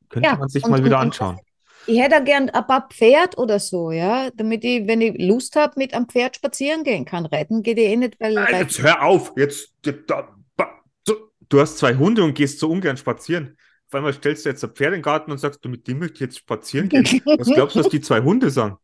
Könnte 0.08 0.28
Ja, 0.28 0.36
man 0.36 0.48
sich 0.48 0.64
und- 0.64 0.72
mal 0.72 0.84
wieder 0.84 0.98
und 0.98 1.06
anschauen. 1.06 1.38
Ich 1.86 2.00
hätte 2.00 2.22
gern 2.24 2.50
ein 2.50 2.66
paar 2.66 2.88
Pferd 2.88 3.38
oder 3.38 3.58
so, 3.60 3.92
ja, 3.92 4.30
damit 4.36 4.64
ich, 4.64 4.86
wenn 4.88 5.00
ich 5.00 5.14
Lust 5.20 5.54
habe, 5.56 5.74
mit 5.76 5.94
einem 5.94 6.08
Pferd 6.08 6.34
spazieren 6.36 6.82
gehen 6.84 7.04
kann. 7.04 7.26
Reiten 7.26 7.62
geht 7.62 7.78
eh 7.78 7.96
nicht, 7.96 8.18
weil 8.20 8.34
Nein, 8.34 8.54
jetzt 8.56 8.80
hör 8.82 9.02
auf! 9.02 9.32
Jetzt, 9.36 9.72
jetzt 9.84 10.10
da, 10.10 10.28
ba- 10.56 10.80
so, 11.06 11.14
du 11.48 11.60
hast 11.60 11.78
zwei 11.78 11.94
Hunde 11.94 12.22
und 12.24 12.34
gehst 12.34 12.58
so 12.58 12.68
ungern 12.70 12.96
spazieren. 12.96 13.56
Auf 13.92 13.96
einmal 13.96 14.14
stellst 14.14 14.46
du 14.46 14.48
jetzt 14.48 14.64
ein 14.64 14.70
Pferd 14.70 14.88
in 14.88 14.94
den 15.00 15.02
Garten 15.02 15.30
und 15.30 15.38
sagst, 15.38 15.62
du, 15.64 15.68
mit 15.68 15.86
dem 15.86 15.98
möchte 15.98 16.14
ich 16.14 16.20
jetzt 16.20 16.38
spazieren 16.38 16.88
gehen. 16.88 17.14
Was 17.36 17.52
glaubst 17.52 17.76
du, 17.76 17.80
was 17.80 17.90
die 17.90 18.00
zwei 18.00 18.22
Hunde 18.22 18.50
sagen? 18.50 18.78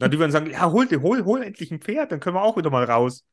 Na, 0.00 0.08
die 0.08 0.18
werden 0.18 0.32
sagen, 0.32 0.50
ja, 0.50 0.70
hol, 0.72 0.86
dir- 0.88 1.02
hol, 1.02 1.24
hol 1.24 1.42
endlich 1.42 1.70
ein 1.70 1.80
Pferd, 1.80 2.10
dann 2.12 2.20
können 2.20 2.36
wir 2.36 2.42
auch 2.42 2.56
wieder 2.56 2.70
mal 2.70 2.84
raus. 2.84 3.24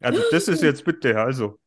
Also, 0.00 0.22
das 0.30 0.48
ist 0.48 0.62
jetzt 0.62 0.84
bitte, 0.84 1.18
also. 1.18 1.58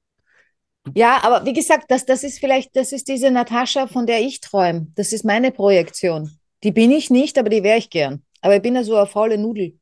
Ja, 0.96 1.24
aber 1.24 1.46
wie 1.46 1.54
gesagt, 1.54 1.86
das, 1.90 2.06
das 2.06 2.24
ist 2.24 2.40
vielleicht, 2.40 2.76
das 2.76 2.92
ist 2.92 3.08
diese 3.08 3.32
Natascha, 3.32 3.88
von 3.88 4.06
der 4.06 4.22
ich 4.22 4.40
träume. 4.40 4.88
Das 4.96 5.14
ist 5.14 5.26
meine 5.26 5.52
Projektion. 5.52 6.40
Die 6.64 6.72
bin 6.72 6.92
ich 6.92 7.10
nicht, 7.10 7.38
aber 7.38 7.50
die 7.50 7.64
wäre 7.64 7.78
ich 7.78 7.90
gern. 7.90 8.24
Aber 8.42 8.56
ich 8.56 8.62
bin 8.62 8.76
ja 8.76 8.84
so 8.84 8.96
eine 8.96 9.08
faule 9.08 9.38
Nudel. 9.38 9.78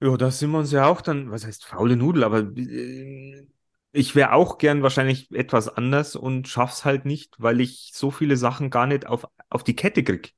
Ja, 0.00 0.16
da 0.16 0.30
sind 0.30 0.50
wir 0.50 0.58
uns 0.58 0.72
ja 0.72 0.86
auch 0.86 1.00
dann, 1.00 1.30
was 1.30 1.46
heißt 1.46 1.64
faule 1.64 1.96
Nudel, 1.96 2.24
aber 2.24 2.40
äh, 2.40 3.46
ich 3.92 4.14
wäre 4.14 4.32
auch 4.32 4.58
gern 4.58 4.82
wahrscheinlich 4.82 5.30
etwas 5.32 5.68
anders 5.68 6.16
und 6.16 6.48
schaff's 6.48 6.84
halt 6.84 7.04
nicht, 7.04 7.34
weil 7.38 7.60
ich 7.60 7.90
so 7.94 8.10
viele 8.10 8.36
Sachen 8.36 8.70
gar 8.70 8.86
nicht 8.86 9.06
auf, 9.06 9.26
auf 9.50 9.64
die 9.64 9.76
Kette 9.76 10.02
krieg. 10.04 10.34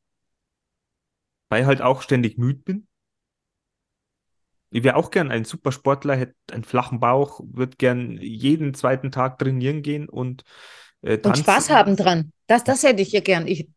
Weil 1.49 1.63
ich 1.63 1.67
halt 1.67 1.81
auch 1.81 2.03
ständig 2.03 2.37
müde 2.37 2.61
bin. 2.61 2.87
Ich 4.71 4.83
wäre 4.83 4.97
auch 4.97 5.11
gern 5.11 5.31
ein 5.31 5.45
Supersportler, 5.45 6.17
hätte 6.17 6.35
einen 6.53 6.65
flachen 6.65 6.99
Bauch, 7.01 7.41
würde 7.45 7.77
gern 7.77 8.19
jeden 8.21 8.75
zweiten 8.75 9.13
Tag 9.13 9.39
trainieren 9.39 9.83
gehen 9.83 10.09
und 10.09 10.43
äh, 11.03 11.19
Und. 11.23 11.37
Spaß 11.37 11.71
haben 11.71 11.97
dran. 11.97 12.33
Das, 12.47 12.65
das 12.65 12.83
hätte 12.83 13.03
ich 13.03 13.13
ja 13.13 13.21
gern. 13.21 13.47
Ich, 13.47 13.69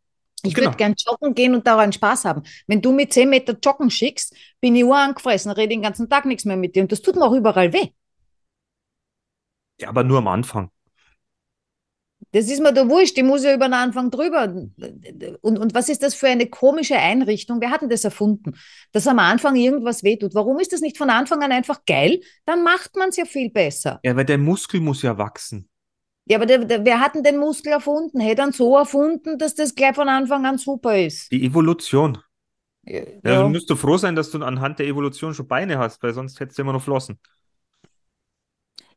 ich 0.44 0.56
Genau. 0.56 0.60
würde 0.60 0.76
gern 0.78 0.96
joggen 0.98 1.34
gehen 1.34 1.56
und 1.56 1.66
daran 1.68 1.94
Spaß 1.94 2.26
haben. 2.26 2.44
Wenn 2.68 2.82
du 2.82 2.92
mit 2.92 3.14
10 3.14 3.30
Meter 3.30 3.58
joggen 3.64 3.90
schickst, 3.90 4.36
bin 4.60 4.76
ich 4.76 4.86
angefressen, 4.86 5.52
rede 5.52 5.70
den 5.70 5.82
ganzen 5.82 6.10
Tag 6.10 6.26
nichts 6.26 6.46
mehr 6.46 6.58
mit 6.58 6.76
dir. 6.76 6.84
Und 6.84 6.92
das 6.92 7.02
tut 7.02 7.16
mir 7.16 7.26
auch 7.26 7.34
überall 7.34 7.74
weh. 7.74 7.90
Ja, 9.80 9.90
aber 9.90 10.04
nur 10.04 10.20
am 10.20 10.28
Anfang. 10.28 10.72
Das 12.32 12.50
ist 12.50 12.62
mir 12.62 12.74
da 12.74 12.90
wurscht, 12.90 13.16
die 13.16 13.24
muss 13.24 13.44
ja 13.44 13.54
über 13.54 13.68
den 13.68 13.74
Anfang 13.74 14.12
drüber. 14.12 14.44
Und, 15.42 15.58
und 15.60 15.74
was 15.74 15.88
ist 15.88 16.04
das 16.04 16.14
für 16.16 16.28
eine 16.28 16.48
komische 16.48 16.98
Einrichtung? 16.98 17.62
Wer 17.62 17.72
hat 17.72 17.82
denn 17.82 17.90
das 17.90 18.04
erfunden? 18.04 18.56
Dass 18.92 19.08
am 19.08 19.20
Anfang 19.20 19.56
irgendwas 19.56 20.04
wehtut. 20.04 20.34
Warum 20.34 20.60
ist 20.60 20.74
das 20.74 20.82
nicht 20.82 20.98
von 20.98 21.10
Anfang 21.10 21.42
an 21.44 21.52
einfach 21.52 21.86
geil? 21.86 22.20
Dann 22.46 22.64
macht 22.64 22.96
man 22.96 23.10
es 23.10 23.18
ja 23.18 23.26
viel 23.26 23.50
besser. 23.52 24.00
Ja, 24.04 24.16
weil 24.16 24.26
der 24.26 24.38
Muskel 24.38 24.82
muss 24.82 25.04
ja 25.04 25.18
wachsen. 25.18 25.70
Ja, 26.26 26.38
aber 26.38 26.46
der, 26.46 26.66
der, 26.66 26.84
wer 26.84 27.00
hat 27.00 27.16
denn 27.16 27.24
den 27.24 27.38
Muskel 27.38 27.72
erfunden? 27.72 28.20
Hätte 28.20 28.42
ihn 28.42 28.52
so 28.52 28.76
erfunden, 28.76 29.38
dass 29.38 29.56
das 29.56 29.76
gleich 29.76 29.96
von 29.96 30.10
Anfang 30.10 30.46
an 30.46 30.58
super 30.58 30.98
ist. 30.98 31.32
Die 31.32 31.46
Evolution. 31.46 32.18
Ja, 32.84 33.02
Ja, 33.24 33.44
du 33.44 33.50
musst 33.50 33.70
du 33.70 33.76
froh 33.76 33.98
sein, 33.98 34.16
dass 34.16 34.32
du 34.32 34.44
anhand 34.44 34.80
der 34.80 34.88
Evolution 34.88 35.34
schon 35.34 35.48
Beine 35.48 35.78
hast, 35.78 36.02
weil 36.04 36.14
sonst 36.14 36.40
hättest 36.40 36.58
du 36.58 36.64
immer 36.64 36.74
noch 36.74 36.84
Flossen. 36.84 37.20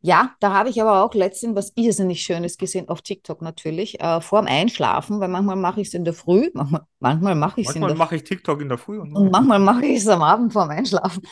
Ja, 0.02 0.34
da 0.40 0.54
habe 0.54 0.70
ich 0.70 0.80
aber 0.80 1.04
auch 1.04 1.12
letztens 1.14 1.54
was 1.54 1.72
irrsinnig 1.76 2.22
Schönes 2.22 2.56
gesehen, 2.56 2.88
auf 2.88 3.02
TikTok 3.02 3.42
natürlich, 3.42 4.00
äh, 4.00 4.20
vorm 4.22 4.46
Einschlafen, 4.46 5.20
weil 5.20 5.28
manchmal 5.28 5.56
mache 5.56 5.82
ich 5.82 5.88
es 5.88 5.94
in 5.94 6.04
der 6.04 6.14
Früh, 6.14 6.50
manchmal, 6.54 6.86
manchmal 7.00 7.34
mache 7.34 7.60
ich 7.60 7.68
es 7.68 7.74
in 7.74 7.82
Manchmal 7.82 7.96
der 7.96 8.06
mache 8.06 8.16
ich 8.16 8.24
TikTok 8.24 8.60
in 8.62 8.68
der 8.70 8.78
Früh 8.78 8.98
und, 8.98 9.14
und 9.14 9.30
manchmal 9.30 9.58
mache 9.58 9.84
ich 9.84 9.98
es 9.98 10.08
am 10.08 10.22
Abend 10.22 10.52
vorm 10.52 10.70
Einschlafen. 10.70 11.22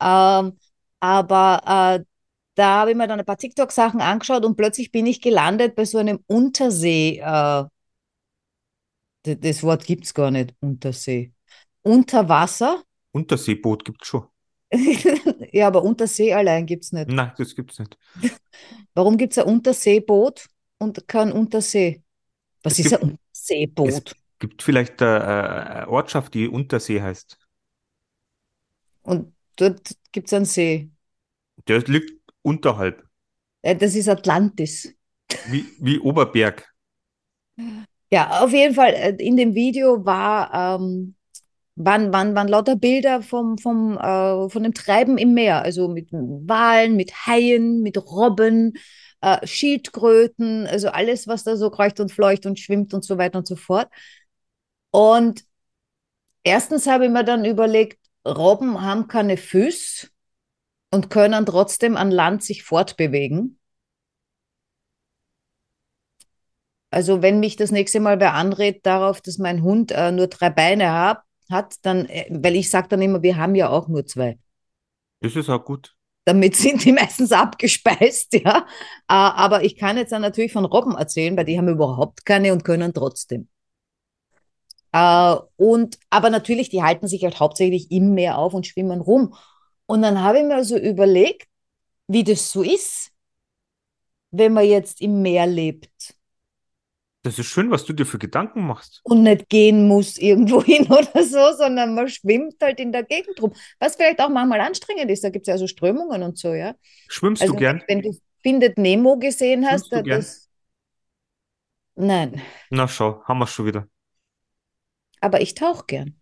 Ähm, 0.00 0.58
aber 1.00 2.00
äh, 2.00 2.04
da 2.54 2.80
habe 2.80 2.90
ich 2.90 2.96
mir 2.96 3.08
dann 3.08 3.18
ein 3.18 3.24
paar 3.24 3.38
TikTok-Sachen 3.38 4.00
angeschaut 4.00 4.44
und 4.44 4.56
plötzlich 4.56 4.92
bin 4.92 5.06
ich 5.06 5.22
gelandet 5.22 5.74
bei 5.74 5.86
so 5.86 5.98
einem 5.98 6.20
Untersee. 6.26 7.18
Äh, 7.18 7.64
das 9.22 9.62
Wort 9.62 9.86
gibt 9.86 10.04
es 10.04 10.12
gar 10.12 10.30
nicht, 10.30 10.54
Untersee. 10.60 11.32
Unter 11.82 12.28
Wasser? 12.28 12.82
Unterseeboot 13.12 13.84
gibt's 13.84 14.08
schon. 14.08 14.26
ja, 15.52 15.66
aber 15.66 15.82
Untersee 15.82 16.32
allein 16.32 16.66
gibt 16.66 16.84
es 16.84 16.92
nicht. 16.92 17.08
Nein, 17.08 17.32
das 17.36 17.54
gibt's 17.54 17.78
nicht. 17.78 17.96
Warum 18.94 19.16
gibt 19.18 19.32
es 19.32 19.38
ein 19.38 19.46
Unterseeboot 19.46 20.46
und 20.78 21.06
kein 21.08 21.32
Untersee? 21.32 22.02
Was 22.62 22.74
Es 22.74 22.78
ist 22.86 22.90
gibt- 22.90 23.02
ein 23.02 23.10
Unterseeboot? 23.10 24.16
Gibt 24.38 24.62
vielleicht 24.62 25.00
äh, 25.00 25.04
äh, 25.04 25.20
eine 25.20 25.88
Ortschaft, 25.88 26.34
die 26.34 26.48
Untersee 26.48 27.00
heißt. 27.00 27.38
Und 29.02 29.34
dort 29.56 29.96
gibt 30.10 30.26
es 30.28 30.32
einen 30.32 30.44
See. 30.46 30.90
Der 31.68 31.78
liegt 31.82 32.12
unterhalb, 32.42 33.04
Äh, 33.62 33.76
Das 33.76 33.94
ist 33.94 34.08
Atlantis. 34.08 34.92
wie, 35.48 35.64
wie 35.78 35.98
Oberberg. 36.00 36.68
Ja, 38.10 38.40
auf 38.42 38.52
jeden 38.52 38.74
Fall, 38.74 38.92
äh, 38.94 39.14
in 39.18 39.36
dem 39.36 39.54
Video 39.54 40.04
war, 40.04 40.78
ähm, 40.80 41.14
waren, 41.74 42.12
waren, 42.12 42.34
waren 42.34 42.48
lauter 42.48 42.76
Bilder 42.76 43.22
vom, 43.22 43.58
vom, 43.58 43.96
äh, 43.96 44.48
von 44.48 44.62
dem 44.62 44.74
Treiben 44.74 45.18
im 45.18 45.34
Meer, 45.34 45.62
also 45.62 45.88
mit 45.88 46.08
Walen, 46.12 46.96
mit 46.96 47.12
Haien, 47.26 47.80
mit 47.82 47.96
Robben, 47.98 48.74
äh, 49.20 49.46
Schildkröten, 49.46 50.66
also 50.66 50.88
alles, 50.88 51.26
was 51.28 51.44
da 51.44 51.56
so 51.56 51.70
kreucht 51.70 52.00
und 52.00 52.12
fleucht 52.12 52.46
und 52.46 52.58
schwimmt 52.58 52.94
und 52.94 53.04
so 53.04 53.18
weiter 53.18 53.38
und 53.38 53.46
so 53.46 53.56
fort. 53.56 53.88
Und 54.90 55.44
erstens 56.42 56.86
habe 56.86 57.06
ich 57.06 57.10
mir 57.10 57.24
dann 57.24 57.44
überlegt, 57.44 57.98
Robben 58.26 58.82
haben 58.82 59.08
keine 59.08 59.36
Füße 59.36 60.08
und 60.90 61.10
können 61.10 61.46
trotzdem 61.46 61.96
an 61.96 62.10
Land 62.10 62.44
sich 62.44 62.62
fortbewegen. 62.62 63.58
Also 66.90 67.22
wenn 67.22 67.40
mich 67.40 67.56
das 67.56 67.70
nächste 67.70 68.00
Mal 68.00 68.20
wer 68.20 68.34
anredet 68.34 68.84
darauf, 68.84 69.22
dass 69.22 69.38
mein 69.38 69.62
Hund 69.62 69.92
äh, 69.92 70.12
nur 70.12 70.26
drei 70.26 70.50
Beine 70.50 70.90
hab, 70.92 71.24
hat, 71.52 71.76
dann, 71.82 72.06
äh, 72.06 72.26
weil 72.30 72.56
ich 72.56 72.70
sage 72.70 72.88
dann 72.88 73.02
immer, 73.02 73.22
wir 73.22 73.36
haben 73.36 73.54
ja 73.54 73.70
auch 73.70 73.88
nur 73.88 74.04
zwei. 74.06 74.38
Das 75.20 75.36
ist 75.36 75.48
auch 75.48 75.64
gut. 75.64 75.94
Damit 76.24 76.56
sind 76.56 76.84
die 76.84 76.92
meistens 76.92 77.32
abgespeist, 77.32 78.34
ja. 78.44 78.58
Äh, 78.58 78.64
aber 79.06 79.64
ich 79.64 79.76
kann 79.76 79.96
jetzt 79.96 80.12
dann 80.12 80.22
natürlich 80.22 80.52
von 80.52 80.64
Robben 80.64 80.96
erzählen, 80.96 81.36
weil 81.36 81.44
die 81.44 81.58
haben 81.58 81.68
überhaupt 81.68 82.24
keine 82.26 82.52
und 82.52 82.64
können 82.64 82.92
trotzdem. 82.94 83.48
Äh, 84.92 85.36
und, 85.56 85.98
aber 86.10 86.30
natürlich, 86.30 86.68
die 86.68 86.82
halten 86.82 87.08
sich 87.08 87.24
halt 87.24 87.40
hauptsächlich 87.40 87.90
im 87.90 88.14
Meer 88.14 88.38
auf 88.38 88.54
und 88.54 88.66
schwimmen 88.66 89.00
rum. 89.00 89.34
Und 89.86 90.02
dann 90.02 90.22
habe 90.22 90.38
ich 90.38 90.44
mir 90.44 90.56
also 90.56 90.76
überlegt, 90.76 91.48
wie 92.08 92.24
das 92.24 92.50
so 92.50 92.62
ist, 92.62 93.10
wenn 94.30 94.52
man 94.52 94.64
jetzt 94.64 95.00
im 95.00 95.22
Meer 95.22 95.46
lebt 95.46 96.14
Das 97.22 97.38
ist 97.38 97.46
schön, 97.46 97.70
was 97.70 97.84
du 97.84 97.92
dir 97.92 98.06
für 98.06 98.18
Gedanken 98.18 98.66
machst. 98.66 99.04
und 99.04 99.22
nicht 99.24 99.48
gehen 99.48 99.88
muss 99.88 100.18
irgendwo 100.18 100.62
hin 100.64 100.86
oder 100.86 101.24
so, 101.24 101.52
sondern 101.56 101.94
man 101.94 102.08
schwimmt 102.08 102.56
halt 102.62 102.80
in 102.80 102.92
der 102.92 103.02
Gegend 103.04 103.40
rum. 103.42 103.52
Was 103.80 103.96
vielleicht 103.96 104.20
auch 104.20 104.28
manchmal 104.28 104.60
anstrengend 104.60 105.10
ist, 105.10 105.24
da 105.24 105.30
gibt 105.30 105.46
es 105.48 105.52
ja 105.52 105.58
so 105.58 105.66
Strömungen 105.66 106.22
und 106.22 106.38
so, 106.38 106.54
ja. 106.54 106.74
Schwimmst 107.06 107.42
Also 107.42 107.54
du 107.54 107.58
gern? 107.60 107.82
wenn 107.88 108.02
du 108.02 108.18
Findet 108.42 108.78
Nemo 108.78 109.18
gesehen 109.18 109.66
hast, 109.66 109.88
Schwimmst 109.88 109.92
du 109.92 110.02
gern? 110.02 110.18
das. 110.18 110.48
Nein, 111.96 112.42
Na 112.70 112.88
schau, 112.88 113.22
haben 113.24 113.38
wir 113.38 113.46
schon 113.46 113.66
wieder. 113.66 113.86
aber 115.20 115.40
ich 115.40 115.54
tauche 115.54 115.86
gern. 115.86 116.20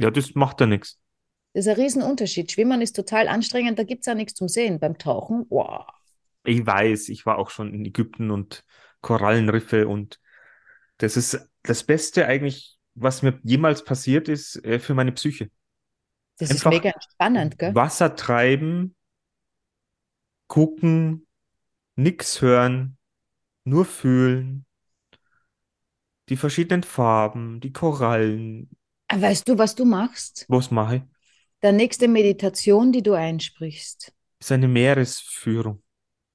Ja, 0.00 0.10
das 0.10 0.34
macht 0.34 0.60
ja 0.60 0.66
nichts. 0.66 0.98
Das 1.52 1.66
ist 1.66 1.68
ein 1.72 1.76
Riesenunterschied. 1.78 2.50
Schwimmen 2.50 2.80
ist 2.80 2.96
total 2.96 3.28
anstrengend, 3.28 3.78
da 3.78 3.82
gibt 3.82 4.00
es 4.00 4.06
ja 4.06 4.14
nichts 4.14 4.32
zum 4.32 4.48
Sehen. 4.48 4.78
Beim 4.80 4.96
Tauchen, 4.96 5.44
wow. 5.50 5.84
Ich 6.44 6.64
weiß, 6.66 7.08
ich 7.10 7.26
war 7.26 7.38
auch 7.38 7.50
schon 7.50 7.74
in 7.74 7.84
Ägypten 7.84 8.30
und 8.30 8.64
Korallenriffe 9.00 9.88
und 9.88 10.20
das 10.98 11.16
ist 11.16 11.48
das 11.62 11.84
Beste 11.84 12.26
eigentlich, 12.26 12.78
was 12.94 13.22
mir 13.22 13.38
jemals 13.44 13.84
passiert 13.84 14.28
ist, 14.28 14.64
äh, 14.64 14.78
für 14.78 14.94
meine 14.94 15.12
Psyche. 15.12 15.50
Das 16.38 16.50
Einfach 16.50 16.72
ist 16.72 16.82
mega 16.84 16.92
spannend, 17.12 17.58
gell? 17.58 17.74
Wasser 17.74 18.14
treiben, 18.16 18.96
gucken, 20.46 21.26
nix 21.96 22.40
hören, 22.42 22.96
nur 23.64 23.84
fühlen, 23.84 24.66
die 26.28 26.36
verschiedenen 26.36 26.82
Farben, 26.82 27.60
die 27.60 27.72
Korallen. 27.72 28.70
Weißt 29.12 29.48
du, 29.48 29.58
was 29.58 29.74
du 29.74 29.84
machst? 29.84 30.44
Was 30.48 30.70
mache 30.70 30.96
ich? 30.96 31.02
Der 31.62 31.72
nächste 31.72 32.06
Meditation, 32.06 32.92
die 32.92 33.02
du 33.02 33.14
einsprichst. 33.14 34.12
ist 34.38 34.52
eine 34.52 34.68
Meeresführung. 34.68 35.82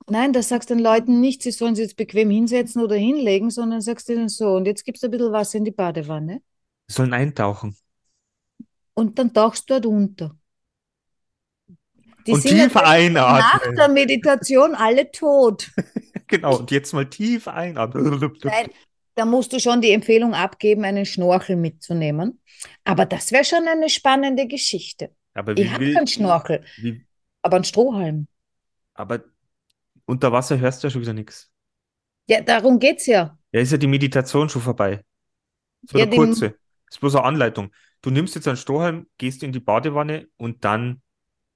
Nein, 0.09 0.33
das 0.33 0.49
sagst 0.49 0.69
den 0.69 0.79
Leuten 0.79 1.19
nicht, 1.21 1.41
sie 1.43 1.51
sollen 1.51 1.75
sich 1.75 1.83
jetzt 1.83 1.97
bequem 1.97 2.29
hinsetzen 2.29 2.81
oder 2.81 2.95
hinlegen, 2.95 3.49
sondern 3.51 3.81
sagst 3.81 4.09
ihnen 4.09 4.29
so, 4.29 4.55
und 4.55 4.65
jetzt 4.65 4.85
gibst 4.85 5.03
du 5.03 5.07
ein 5.07 5.11
bisschen 5.11 5.31
Wasser 5.31 5.57
in 5.57 5.65
die 5.65 5.71
Badewanne 5.71 6.41
Sie 6.87 6.93
sollen 6.95 7.13
eintauchen. 7.13 7.75
und 8.95 9.19
dann 9.19 9.33
tauchst 9.33 9.69
du 9.69 9.73
dort 9.75 9.85
unter. 9.85 10.35
Die 12.25 12.31
Und 12.33 12.41
sind 12.41 12.51
tief 12.57 12.75
einatmen. 12.77 13.39
nach 13.39 13.61
der 13.77 13.87
Meditation 13.89 14.75
alle 14.75 15.11
tot. 15.11 15.71
Genau, 16.27 16.57
und 16.57 16.71
jetzt 16.71 16.93
mal 16.93 17.09
tief 17.09 17.47
einatmen. 17.47 18.19
Nein, 18.43 18.67
da 19.15 19.25
musst 19.25 19.53
du 19.53 19.59
schon 19.59 19.81
die 19.81 19.91
Empfehlung 19.91 20.33
abgeben, 20.33 20.83
einen 20.85 21.05
Schnorchel 21.05 21.55
mitzunehmen. 21.55 22.41
Aber 22.83 23.05
das 23.05 23.31
wäre 23.31 23.43
schon 23.45 23.67
eine 23.67 23.89
spannende 23.89 24.47
Geschichte. 24.47 25.11
Aber 25.33 25.59
wie 25.59 25.63
Ich 25.63 25.71
habe 25.71 25.85
keinen 25.93 26.07
Schnorchel, 26.07 26.63
wie, 26.75 27.05
aber 27.41 27.57
einen 27.57 27.65
Strohhalm. 27.65 28.27
aber 28.93 29.23
unter 30.05 30.31
Wasser 30.31 30.59
hörst 30.59 30.83
du 30.83 30.87
ja 30.87 30.91
schon 30.91 31.01
wieder 31.01 31.13
nichts. 31.13 31.51
Ja, 32.27 32.41
darum 32.41 32.79
geht's 32.79 33.05
ja. 33.05 33.37
Ja, 33.51 33.61
ist 33.61 33.71
ja 33.71 33.77
die 33.77 33.87
Meditation 33.87 34.49
schon 34.49 34.61
vorbei. 34.61 35.03
So 35.89 35.97
Ja, 35.97 36.05
eine 36.05 36.15
kurze. 36.15 36.55
ist 36.89 36.99
bloß 36.99 37.15
eine 37.15 37.25
Anleitung. 37.25 37.71
Du 38.01 38.09
nimmst 38.09 38.35
jetzt 38.35 38.47
einen 38.47 38.57
Strohhalm, 38.57 39.07
gehst 39.17 39.43
in 39.43 39.51
die 39.51 39.59
Badewanne 39.59 40.27
und 40.37 40.63
dann 40.65 41.01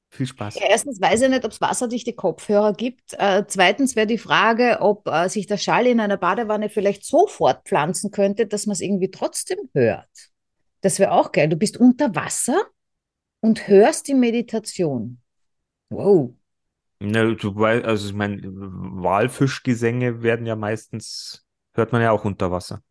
viel 0.09 0.27
Spaß. 0.27 0.55
Ja, 0.55 0.67
erstens 0.69 1.01
weiß 1.01 1.21
ich 1.21 1.29
nicht, 1.29 1.43
ob 1.43 1.51
es 1.51 1.59
wasserdichte 1.59 2.13
Kopfhörer 2.13 2.73
gibt. 2.73 3.13
Äh, 3.17 3.43
zweitens 3.47 3.95
wäre 3.95 4.07
die 4.07 4.17
Frage, 4.17 4.77
ob 4.79 5.07
äh, 5.07 5.27
sich 5.27 5.47
der 5.47 5.57
Schall 5.57 5.87
in 5.87 5.99
einer 5.99 6.17
Badewanne 6.17 6.69
vielleicht 6.69 7.05
so 7.05 7.27
fortpflanzen 7.27 8.11
könnte, 8.11 8.47
dass 8.47 8.65
man 8.65 8.73
es 8.73 8.81
irgendwie 8.81 9.11
trotzdem 9.11 9.57
hört. 9.73 10.09
Das 10.81 10.99
wäre 10.99 11.11
auch 11.11 11.31
geil. 11.31 11.49
Du 11.49 11.57
bist 11.57 11.77
unter 11.77 12.15
Wasser 12.15 12.57
und 13.41 13.67
hörst 13.67 14.07
die 14.07 14.13
Meditation. 14.13 15.19
Wow. 15.89 16.33
Ne, 16.99 17.35
du 17.35 17.55
weißt, 17.55 17.85
also 17.85 18.07
ich 18.09 18.15
meine, 18.15 18.41
Walfischgesänge 18.43 20.23
werden 20.23 20.45
ja 20.47 20.55
meistens, 20.55 21.45
hört 21.73 21.91
man 21.91 22.01
ja 22.01 22.11
auch 22.11 22.25
unter 22.25 22.51
Wasser. 22.51 22.81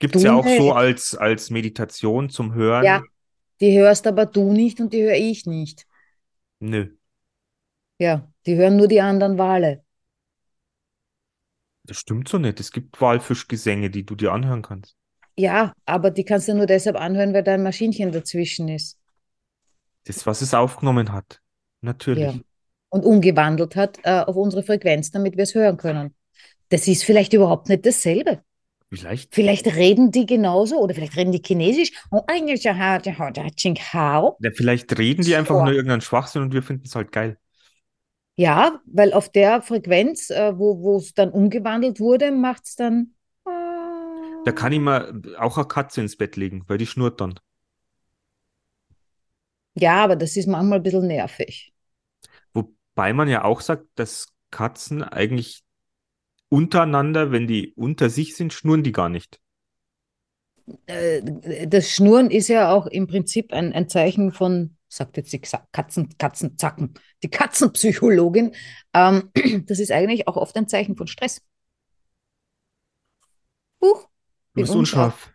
Gibt's 0.00 0.22
Du 0.22 0.24
ja 0.24 0.32
auch 0.34 0.48
so 0.48 0.72
als, 0.72 1.14
als 1.16 1.50
Meditation 1.50 2.28
zum 2.30 2.54
Hören. 2.54 2.86
Ja, 2.86 3.06
die 3.60 3.78
hörst 3.78 4.06
aber 4.08 4.26
du 4.26 4.52
nicht 4.52 4.80
und 4.80 4.92
die 4.92 5.02
höre 5.04 5.14
ich 5.16 5.46
nicht. 5.46 5.86
Nö, 6.60 6.80
Ja, 8.00 8.32
die 8.46 8.56
hören 8.56 8.76
nur 8.76 8.88
die 8.88 9.00
anderen 9.00 9.38
Wale. 9.38 9.84
das 11.84 11.98
stimmt 11.98 12.26
so 12.28 12.38
nicht. 12.38 12.58
Es 12.58 12.72
gibt 12.72 13.00
Walfischgesänge, 13.02 13.90
die 13.90 14.06
du 14.06 14.14
dir 14.16 14.32
anhören 14.32 14.62
kannst. 14.62 14.96
Ja, 15.36 15.72
aber 15.86 16.12
die 16.12 16.24
kannst 16.24 16.46
du 16.46 16.54
nur 16.54 16.66
deshalb 16.66 16.94
anhören, 16.96 17.34
weil 17.34 17.42
da 17.42 17.54
ein 17.54 17.64
Maschinchen 17.64 18.12
dazwischen 18.12 18.68
ist. 18.68 18.96
Das, 20.04 20.26
was 20.26 20.42
es 20.42 20.54
aufgenommen 20.54 21.12
hat. 21.12 21.40
Natürlich. 21.82 22.32
Ja. 22.32 22.42
Und 22.90 23.04
umgewandelt 23.04 23.76
hat 23.76 23.98
äh, 24.02 24.20
auf 24.20 24.36
unsere 24.36 24.62
Frequenz, 24.62 25.10
damit 25.10 25.36
wir 25.36 25.44
es 25.44 25.54
hören 25.54 25.76
können. 25.76 26.14
Das 26.68 26.86
ist 26.86 27.04
vielleicht 27.04 27.32
überhaupt 27.32 27.68
nicht 27.68 27.86
dasselbe. 27.86 28.42
Vielleicht. 28.92 29.32
Vielleicht 29.32 29.76
reden 29.76 30.10
die 30.10 30.26
genauso 30.26 30.80
oder 30.80 30.94
vielleicht 30.94 31.16
reden 31.16 31.30
die 31.30 31.42
Chinesisch. 31.44 31.92
Oh, 32.10 32.22
eigentlich, 32.26 32.64
ja, 32.64 32.74
vielleicht 34.54 34.98
reden 34.98 35.22
die 35.22 35.36
einfach 35.36 35.54
Boah. 35.54 35.64
nur 35.64 35.74
irgendeinen 35.74 36.00
Schwachsinn 36.00 36.42
und 36.42 36.52
wir 36.52 36.62
finden 36.62 36.86
es 36.86 36.96
halt 36.96 37.12
geil. 37.12 37.38
Ja, 38.34 38.80
weil 38.86 39.12
auf 39.12 39.30
der 39.30 39.62
Frequenz, 39.62 40.30
äh, 40.30 40.58
wo 40.58 40.80
wo 40.80 40.96
es 40.96 41.14
dann 41.14 41.30
umgewandelt 41.30 42.00
wurde, 42.00 42.32
macht 42.32 42.66
es 42.66 42.74
dann. 42.74 43.14
Da 43.44 44.52
kann 44.52 44.72
ich 44.72 44.80
mal 44.80 45.22
auch 45.38 45.58
eine 45.58 45.68
Katze 45.68 46.00
ins 46.00 46.16
Bett 46.16 46.36
legen, 46.36 46.64
weil 46.66 46.78
die 46.78 46.86
schnurrt 46.86 47.20
dann. 47.20 47.38
Ja, 49.74 50.02
aber 50.02 50.16
das 50.16 50.36
ist 50.36 50.46
manchmal 50.46 50.78
ein 50.78 50.82
bisschen 50.82 51.06
nervig. 51.06 51.69
Wobei 53.00 53.14
man 53.14 53.28
ja 53.28 53.44
auch 53.44 53.62
sagt, 53.62 53.86
dass 53.94 54.26
Katzen 54.50 55.02
eigentlich 55.02 55.62
untereinander, 56.50 57.32
wenn 57.32 57.46
die 57.46 57.72
unter 57.72 58.10
sich 58.10 58.36
sind, 58.36 58.52
schnurren 58.52 58.82
die 58.82 58.92
gar 58.92 59.08
nicht. 59.08 59.40
Äh, 60.84 61.66
das 61.66 61.88
Schnurren 61.88 62.30
ist 62.30 62.48
ja 62.48 62.70
auch 62.70 62.86
im 62.86 63.06
Prinzip 63.06 63.54
ein, 63.54 63.72
ein 63.72 63.88
Zeichen 63.88 64.32
von, 64.32 64.76
sagt 64.88 65.16
jetzt 65.16 65.32
die 65.32 65.40
Katzen, 65.40 66.18
Katzenzacken, 66.18 66.92
die 67.22 67.30
Katzenpsychologin. 67.30 68.54
Ähm, 68.92 69.30
das 69.66 69.78
ist 69.78 69.92
eigentlich 69.92 70.28
auch 70.28 70.36
oft 70.36 70.54
ein 70.58 70.68
Zeichen 70.68 70.94
von 70.94 71.06
Stress. 71.06 71.40
Huch, 73.80 74.10
Du 74.52 74.60
bist 74.60 74.74
unscharf. 74.74 75.32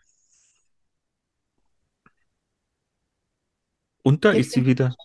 Und 4.04 4.24
da 4.24 4.34
ist 4.34 4.52
sie 4.52 4.68
wieder. 4.68 4.96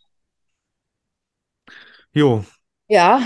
Jo, 2.14 2.44
Ja, 2.88 3.20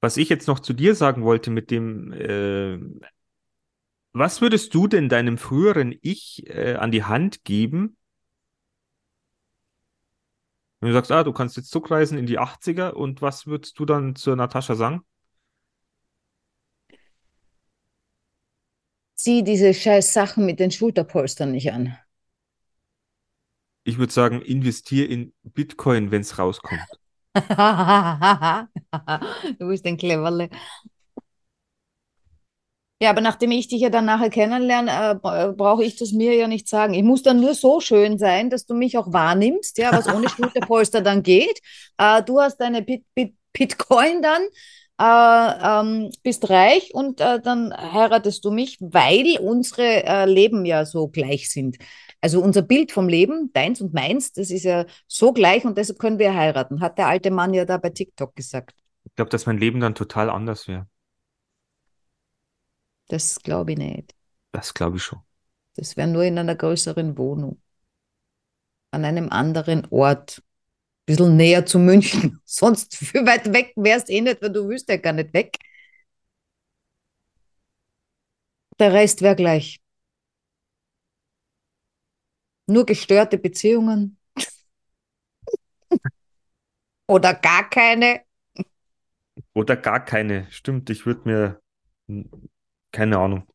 was 0.00 0.16
ich 0.16 0.28
jetzt 0.28 0.48
noch 0.48 0.60
zu 0.60 0.72
dir 0.72 0.94
sagen 0.94 1.22
wollte 1.24 1.50
mit 1.50 1.70
dem, 1.70 2.12
äh, 2.12 2.78
was 4.12 4.40
würdest 4.40 4.74
du 4.74 4.86
denn 4.88 5.08
deinem 5.10 5.36
früheren 5.38 5.94
Ich 6.02 6.44
äh, 6.48 6.74
an 6.74 6.90
die 6.92 7.04
Hand 7.04 7.44
geben, 7.44 7.96
wenn 10.80 10.88
du 10.90 10.94
sagst, 10.94 11.10
ah, 11.12 11.24
du 11.24 11.32
kannst 11.32 11.56
jetzt 11.56 11.70
zurückreisen 11.70 12.18
in 12.18 12.26
die 12.26 12.38
80er 12.38 12.96
und 12.96 13.22
was 13.22 13.46
würdest 13.46 13.78
du 13.78 13.84
dann 13.86 14.16
zur 14.16 14.36
Natascha 14.36 14.74
sagen? 14.74 15.02
zieh 19.14 19.42
diese 19.42 19.72
scheiß 19.72 20.12
Sachen 20.12 20.44
mit 20.44 20.60
den 20.60 20.70
Schulterpolstern 20.70 21.52
nicht 21.52 21.72
an. 21.72 21.96
Ich 23.84 23.98
würde 23.98 24.12
sagen, 24.12 24.42
investier 24.42 25.08
in 25.08 25.32
Bitcoin, 25.42 26.10
wenn 26.10 26.22
es 26.22 26.38
rauskommt. 26.38 26.82
Du 29.58 29.68
bist 29.68 29.86
ein 29.86 29.96
Cleverle. 29.96 30.48
Ja, 33.00 33.10
aber 33.10 33.20
nachdem 33.20 33.50
ich 33.50 33.66
dich 33.66 33.80
ja 33.80 33.90
dann 33.90 34.04
nachher 34.04 34.30
kennenlerne, 34.30 34.90
äh, 34.92 35.14
bra- 35.16 35.50
brauche 35.52 35.82
ich 35.84 35.96
das 35.96 36.12
mir 36.12 36.34
ja 36.36 36.46
nicht 36.46 36.68
sagen. 36.68 36.94
Ich 36.94 37.02
muss 37.02 37.22
dann 37.24 37.40
nur 37.40 37.54
so 37.54 37.80
schön 37.80 38.16
sein, 38.16 38.48
dass 38.48 38.64
du 38.64 38.74
mich 38.74 38.96
auch 38.96 39.12
wahrnimmst, 39.12 39.76
ja, 39.78 39.90
was 39.92 40.06
ohne 40.08 40.28
Schulterpolster 40.28 41.00
dann 41.00 41.22
geht. 41.24 41.60
Äh, 41.98 42.22
du 42.22 42.40
hast 42.40 42.58
deine 42.58 42.82
Bit 42.82 43.04
Bit 43.14 43.34
Bitcoin 43.52 44.22
dann, 44.22 44.42
äh, 45.00 45.80
ähm, 46.06 46.10
bist 46.22 46.48
reich 46.48 46.94
und 46.94 47.20
äh, 47.20 47.40
dann 47.40 47.74
heiratest 47.76 48.44
du 48.44 48.50
mich, 48.52 48.78
weil 48.80 49.36
unsere 49.40 50.04
äh, 50.06 50.24
Leben 50.26 50.64
ja 50.64 50.86
so 50.86 51.08
gleich 51.08 51.50
sind. 51.50 51.76
Also 52.22 52.42
unser 52.42 52.62
Bild 52.62 52.92
vom 52.92 53.08
Leben, 53.08 53.52
deins 53.52 53.80
und 53.82 53.92
meins, 53.94 54.32
das 54.32 54.50
ist 54.50 54.62
ja 54.64 54.86
so 55.08 55.32
gleich 55.32 55.64
und 55.66 55.76
deshalb 55.76 55.98
können 55.98 56.18
wir 56.18 56.34
heiraten, 56.34 56.80
hat 56.80 56.96
der 56.98 57.08
alte 57.08 57.30
Mann 57.30 57.52
ja 57.52 57.64
da 57.66 57.78
bei 57.78 57.90
TikTok 57.90 58.34
gesagt. 58.36 58.74
Ich 59.04 59.14
glaube, 59.16 59.30
dass 59.30 59.46
mein 59.46 59.58
Leben 59.58 59.80
dann 59.80 59.94
total 59.94 60.30
anders 60.30 60.68
wäre. 60.68 60.86
Das 63.08 63.40
glaube 63.42 63.72
ich 63.72 63.78
nicht. 63.78 64.14
Das 64.52 64.74
glaube 64.74 64.96
ich 64.96 65.02
schon. 65.04 65.20
Das 65.74 65.96
wäre 65.98 66.08
nur 66.08 66.24
in 66.24 66.38
einer 66.38 66.54
größeren 66.56 67.18
Wohnung. 67.18 67.60
an 68.90 69.04
einem 69.04 69.28
anderen 69.30 69.86
Ort. 69.90 70.38
Ein 70.38 71.06
bisschen 71.06 71.36
näher 71.36 71.66
zu 71.66 71.78
München. 71.78 72.40
Sonst 72.46 72.96
viel 72.96 73.26
weit 73.26 73.52
weg 73.52 73.72
wärst 73.76 74.10
eh 74.10 74.20
nicht, 74.20 74.42
weil 74.42 74.52
du 74.52 74.68
willst 74.68 74.88
ja 74.88 74.96
gar 74.98 75.12
nicht 75.12 75.34
weg. 75.34 75.56
Der 78.78 78.92
Rest 78.92 79.22
wäre 79.22 79.34
gleich. 79.36 79.81
Nur 82.72 82.86
gestörte 82.86 83.38
Beziehungen. 83.38 84.18
Oder 87.06 87.34
gar 87.34 87.68
keine. 87.70 88.22
Oder 89.54 89.76
gar 89.76 90.04
keine. 90.04 90.46
Stimmt, 90.50 90.90
ich 90.90 91.06
würde 91.06 91.22
mir. 91.24 91.62
Keine 92.92 93.18
Ahnung. 93.18 93.46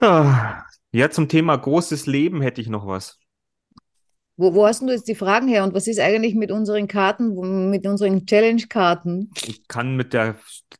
Ah, 0.00 0.64
Ja, 0.92 1.10
zum 1.10 1.28
Thema 1.28 1.56
großes 1.56 2.06
Leben 2.06 2.40
hätte 2.42 2.60
ich 2.60 2.68
noch 2.68 2.86
was. 2.86 3.19
Wo, 4.40 4.54
wo 4.54 4.66
hast 4.66 4.80
du 4.80 4.88
jetzt 4.88 5.06
die 5.06 5.14
Fragen 5.14 5.48
her? 5.48 5.64
Und 5.64 5.74
was 5.74 5.86
ist 5.86 6.00
eigentlich 6.00 6.34
mit 6.34 6.50
unseren 6.50 6.88
Karten, 6.88 7.68
mit 7.68 7.86
unseren 7.86 8.24
Challenge-Karten? 8.24 9.30
Ich 9.46 9.68
kann 9.68 9.96
mit 9.96 10.14
der 10.14 10.34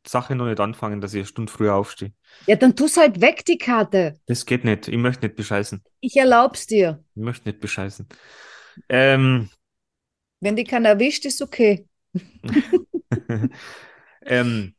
Sache 0.06 0.34
noch 0.34 0.46
nicht 0.46 0.60
anfangen, 0.60 1.02
dass 1.02 1.12
ich 1.12 1.18
eine 1.18 1.26
Stunde 1.26 1.52
früher 1.52 1.74
aufstehe. 1.74 2.14
Ja, 2.46 2.56
dann 2.56 2.74
tu's 2.74 2.96
halt 2.96 3.20
weg, 3.20 3.44
die 3.44 3.58
Karte. 3.58 4.18
Das 4.24 4.46
geht 4.46 4.64
nicht. 4.64 4.88
Ich 4.88 4.96
möchte 4.96 5.26
nicht 5.26 5.36
bescheißen. 5.36 5.82
Ich 6.00 6.16
erlaub's 6.16 6.66
dir. 6.66 7.04
Ich 7.14 7.22
möchte 7.22 7.50
nicht 7.50 7.60
bescheißen. 7.60 8.08
Ähm, 8.88 9.50
Wenn 10.40 10.56
die 10.56 10.64
keiner 10.64 10.88
erwischt, 10.88 11.26
ist 11.26 11.42
okay. 11.42 11.86
ähm, 14.22 14.74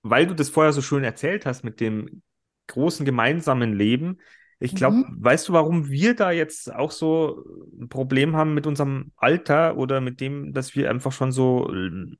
weil 0.00 0.26
du 0.26 0.34
das 0.34 0.48
vorher 0.48 0.72
so 0.72 0.80
schön 0.80 1.04
erzählt 1.04 1.44
hast 1.44 1.62
mit 1.62 1.80
dem 1.80 2.22
großen 2.68 3.04
gemeinsamen 3.04 3.74
Leben, 3.74 4.18
ich 4.58 4.74
glaube, 4.74 4.98
Mhm. 5.04 5.20
weißt 5.20 5.48
du, 5.48 5.52
warum 5.52 5.88
wir 5.90 6.14
da 6.16 6.30
jetzt 6.30 6.72
auch 6.74 6.90
so 6.90 7.44
ein 7.80 7.88
Problem 7.88 8.36
haben 8.36 8.54
mit 8.54 8.66
unserem 8.66 9.12
Alter 9.16 9.76
oder 9.76 10.00
mit 10.00 10.20
dem, 10.20 10.52
dass 10.54 10.74
wir 10.74 10.90
einfach 10.90 11.12
schon 11.12 11.32
so, 11.32 11.68
ähm, 11.72 12.18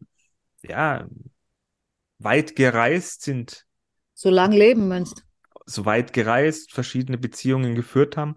ja, 0.62 1.06
weit 2.18 2.56
gereist 2.56 3.22
sind, 3.22 3.66
So 4.14 4.30
lang 4.30 4.50
leben 4.50 4.88
meinst. 4.88 5.24
so 5.66 5.84
weit 5.84 6.12
gereist, 6.12 6.72
verschiedene 6.72 7.18
Beziehungen 7.18 7.74
geführt 7.74 8.16
haben? 8.16 8.36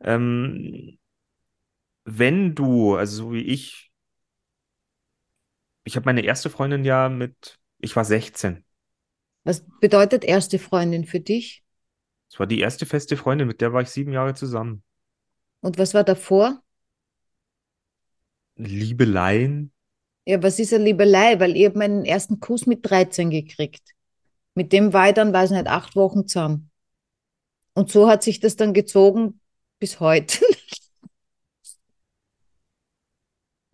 Ähm, 0.00 0.98
wenn 2.04 2.54
du, 2.54 2.94
also 2.96 3.16
so 3.26 3.32
wie 3.32 3.42
ich, 3.42 3.92
ich 5.84 5.96
habe 5.96 6.04
meine 6.06 6.22
erste 6.24 6.50
Freundin 6.50 6.84
ja 6.84 7.08
mit, 7.08 7.58
ich 7.78 7.96
war 7.96 8.04
16. 8.04 8.64
Was 9.44 9.64
bedeutet 9.80 10.22
erste 10.22 10.58
Freundin 10.58 11.06
für 11.06 11.18
dich? 11.20 11.63
Das 12.34 12.40
war 12.40 12.48
die 12.48 12.58
erste 12.58 12.84
feste 12.84 13.16
Freundin, 13.16 13.46
mit 13.46 13.60
der 13.60 13.72
war 13.72 13.80
ich 13.82 13.90
sieben 13.90 14.10
Jahre 14.12 14.34
zusammen. 14.34 14.82
Und 15.62 15.78
was 15.78 15.94
war 15.94 16.02
davor? 16.04 16.62
Liebeleien, 18.56 19.70
Ja, 20.26 20.42
was 20.42 20.58
ist 20.58 20.72
eine 20.72 20.84
Liebelei? 20.84 21.38
Weil 21.40 21.56
ich 21.56 21.66
habe 21.66 21.78
meinen 21.78 22.04
ersten 22.04 22.40
Kuss 22.40 22.66
mit 22.66 22.80
13 22.88 23.30
gekriegt. 23.30 23.82
Mit 24.54 24.72
dem 24.72 24.92
war 24.92 25.08
ich 25.08 25.14
dann, 25.14 25.32
weiß 25.32 25.50
nicht, 25.50 25.66
acht 25.66 25.96
Wochen 25.96 26.26
zusammen. 26.26 26.70
Und 27.74 27.90
so 27.90 28.08
hat 28.08 28.22
sich 28.22 28.40
das 28.40 28.56
dann 28.56 28.72
gezogen 28.74 29.40
bis 29.78 30.00
heute. 30.00 30.44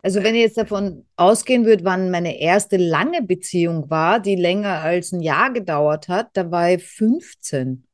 Also 0.03 0.23
wenn 0.23 0.35
ich 0.35 0.40
jetzt 0.40 0.57
davon 0.57 1.07
ausgehen 1.16 1.66
würde, 1.66 1.85
wann 1.85 2.11
meine 2.11 2.40
erste 2.40 2.77
lange 2.79 3.23
Beziehung 3.23 3.90
war, 3.90 4.18
die 4.18 4.35
länger 4.37 4.81
als 4.81 5.12
ein 5.12 5.20
Jahr 5.20 5.53
gedauert 5.53 6.09
hat, 6.09 6.31
da 6.35 6.51
war 6.51 6.70
ich 6.73 6.83
15. 6.85 7.87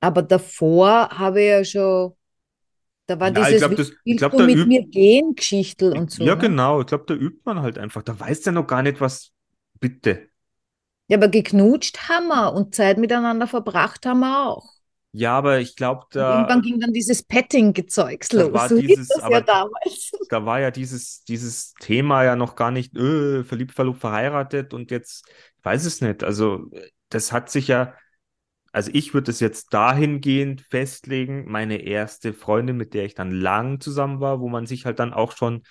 Aber 0.00 0.22
davor 0.22 1.08
habe 1.10 1.40
ich 1.42 1.48
ja 1.48 1.64
schon, 1.64 2.12
da 3.06 3.18
war 3.20 3.32
Ja, 3.34 3.42
ich 3.42 3.46
dieses 3.48 3.60
glaub, 3.60 3.76
das- 3.76 3.92
ich 4.04 4.16
glaub, 4.18 4.32
du 4.32 4.44
mit 4.44 4.66
mir 4.66 4.86
gehen, 4.86 5.34
Geschichtel 5.34 5.92
und 5.96 6.10
so. 6.10 6.24
ja 6.24 6.34
ne? 6.34 6.40
genau, 6.40 6.80
ich 6.80 6.86
glaube, 6.86 7.04
da 7.06 7.14
übt 7.14 7.40
man 7.44 7.60
halt 7.62 7.78
einfach. 7.78 8.02
Da 8.02 8.18
weiß 8.18 8.42
der 8.42 8.52
noch 8.52 8.66
gar 8.66 8.82
nicht, 8.82 9.00
was, 9.00 9.32
bitte. 9.80 10.28
Ja, 11.08 11.16
aber 11.16 11.28
geknutscht 11.28 12.08
haben 12.08 12.28
wir 12.28 12.52
und 12.52 12.74
Zeit 12.74 12.98
miteinander 12.98 13.46
verbracht 13.46 14.04
haben 14.04 14.20
wir 14.20 14.46
auch. 14.48 14.74
Ja, 15.12 15.38
aber 15.38 15.58
ich 15.58 15.74
glaube, 15.74 16.02
Und 16.02 16.16
da, 16.16 16.34
irgendwann 16.36 16.60
ging 16.62 16.80
dann 16.80 16.92
dieses 16.92 17.22
Petting-Gezeugs 17.22 18.30
los. 18.32 18.52
war 18.52 18.68
So 18.68 18.78
dieses- 18.78 19.08
das 19.08 19.22
ja 19.30 19.40
damals. 19.40 20.12
da 20.28 20.44
war 20.44 20.60
ja 20.60 20.70
dieses, 20.70 21.24
dieses 21.24 21.72
Thema 21.80 22.24
ja 22.24 22.36
noch 22.36 22.56
gar 22.56 22.70
nicht, 22.70 22.94
äh, 22.94 23.42
verliebt, 23.42 23.72
verlobt, 23.72 24.00
verheiratet 24.00 24.74
und 24.74 24.90
jetzt, 24.90 25.26
ich 25.58 25.64
weiß 25.64 25.86
es 25.86 26.02
nicht. 26.02 26.22
Also, 26.24 26.70
das 27.08 27.32
hat 27.32 27.50
sich 27.50 27.68
ja, 27.68 27.94
also 28.72 28.90
ich 28.92 29.14
würde 29.14 29.30
es 29.30 29.40
jetzt 29.40 29.72
dahingehend 29.72 30.60
festlegen, 30.62 31.44
meine 31.50 31.78
erste 31.82 32.32
Freundin, 32.34 32.76
mit 32.76 32.94
der 32.94 33.04
ich 33.04 33.14
dann 33.14 33.30
lang 33.30 33.80
zusammen 33.80 34.20
war, 34.20 34.40
wo 34.40 34.48
man 34.48 34.66
sich 34.66 34.84
halt 34.84 34.98
dann 34.98 35.12
auch 35.12 35.36
schon 35.36 35.62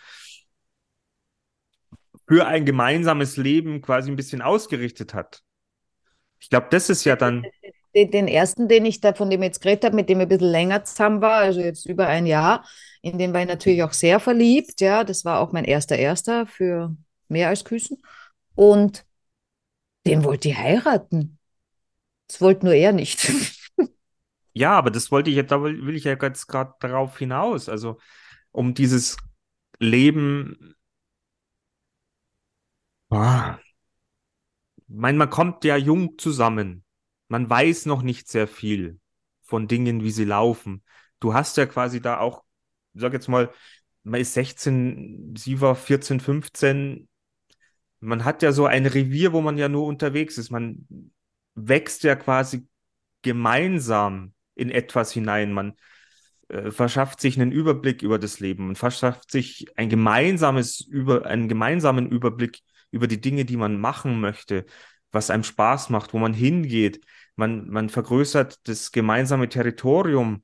für 2.28 2.46
ein 2.46 2.66
gemeinsames 2.66 3.38
Leben 3.38 3.82
quasi 3.82 4.12
ein 4.12 4.16
bisschen 4.16 4.42
ausgerichtet 4.42 5.14
hat. 5.14 5.42
Ich 6.40 6.50
glaube, 6.50 6.68
das 6.70 6.90
ist 6.90 7.04
ja 7.06 7.16
dann, 7.16 7.46
Den, 7.96 8.12
den 8.12 8.28
ersten, 8.28 8.68
den 8.68 8.86
ich 8.86 9.00
da, 9.02 9.14
von 9.16 9.28
dem 9.30 9.42
ich 9.42 9.48
jetzt 9.48 9.62
geredet 9.62 9.86
habe, 9.86 9.96
mit 9.96 10.08
dem 10.08 10.20
ich 10.20 10.26
ein 10.26 10.30
bisschen 10.30 10.52
länger 10.52 10.84
zusammen 10.84 11.20
war, 11.20 11.38
also 11.40 11.62
jetzt 11.62 11.88
über 11.88 12.06
ein 12.06 12.28
Jahr, 12.28 12.64
in 13.02 13.18
den 13.18 13.34
war 13.34 13.42
ich 13.42 13.48
natürlich 13.48 13.82
auch 13.82 13.94
sehr 13.94 14.20
verliebt. 14.20 14.82
Ja, 14.82 15.04
das 15.04 15.26
war 15.26 15.40
auch 15.40 15.52
mein 15.52 15.66
erster 15.66 15.96
Erster 15.96 16.46
für 16.46 16.96
mehr 17.28 17.48
als 17.48 17.64
Küssen. 17.64 17.98
Und 18.54 19.04
den 20.06 20.24
wollte 20.24 20.50
ich 20.50 20.58
heiraten. 20.58 21.37
Das 22.28 22.42
wollte 22.42 22.66
nur 22.66 22.76
er 22.76 22.92
nicht. 22.92 23.32
ja, 24.54 24.72
aber 24.74 24.92
das 24.92 25.12
wollte 25.12 25.30
ich 25.30 25.36
jetzt, 25.36 25.52
da 25.52 25.62
will 25.64 25.86
will 25.86 25.96
ich 25.96 26.04
ja 26.04 26.18
jetzt 26.22 26.48
gerade 26.48 26.74
darauf 26.80 27.18
hinaus. 27.18 27.70
Also, 27.70 27.98
um 28.52 28.74
dieses 28.74 29.18
Leben, 29.80 30.76
ah, 33.10 33.58
ich 34.76 34.96
meine, 34.96 35.18
man 35.18 35.30
kommt 35.30 35.64
ja 35.64 35.76
jung 35.78 36.18
zusammen. 36.18 36.84
Man 37.28 37.50
weiß 37.50 37.86
noch 37.86 38.02
nicht 38.02 38.30
sehr 38.30 38.48
viel 38.48 39.00
von 39.42 39.68
Dingen, 39.68 40.04
wie 40.04 40.12
sie 40.12 40.24
laufen. 40.26 40.84
Du 41.20 41.34
hast 41.34 41.58
ja 41.58 41.66
quasi 41.66 42.02
da 42.02 42.20
auch, 42.20 42.44
ich 42.94 43.02
sag 43.02 43.14
jetzt 43.14 43.28
mal, 43.28 43.52
man 44.04 44.22
ist 44.22 44.34
16, 44.34 45.36
sie 45.38 45.60
war 45.62 45.76
14, 45.76 46.20
15. 46.20 47.10
Man 48.00 48.26
hat 48.26 48.44
ja 48.44 48.52
so 48.52 48.66
ein 48.66 48.86
Revier, 48.86 49.34
wo 49.34 49.42
man 49.42 49.58
ja 49.58 49.70
nur 49.70 49.86
unterwegs 49.86 50.38
ist. 50.38 50.52
Man 50.52 50.88
wächst 51.58 52.04
ja 52.04 52.16
quasi 52.16 52.68
gemeinsam 53.24 54.34
in 54.56 54.70
etwas 54.70 55.12
hinein. 55.12 55.52
Man 55.52 55.74
äh, 56.50 56.72
verschafft 56.72 57.20
sich 57.20 57.40
einen 57.40 57.52
Überblick 57.52 58.02
über 58.02 58.20
das 58.20 58.40
Leben. 58.40 58.68
Man 58.68 58.76
verschafft 58.76 59.32
sich 59.32 59.68
ein 59.76 59.90
gemeinsames 59.90 60.82
über 60.82 61.26
einen 61.26 61.50
gemeinsamen 61.50 62.10
Überblick 62.10 62.62
über 62.92 63.08
die 63.08 63.20
Dinge, 63.20 63.44
die 63.44 63.58
man 63.58 63.80
machen 63.80 64.22
möchte, 64.22 64.66
was 65.12 65.30
einem 65.30 65.44
Spaß 65.44 65.90
macht, 65.90 66.14
wo 66.14 66.20
man 66.20 66.34
hingeht. 66.34 67.04
Man, 67.36 67.70
man 67.70 67.90
vergrößert 67.90 68.68
das 68.68 68.92
gemeinsame 68.92 69.50
Territorium 69.50 70.44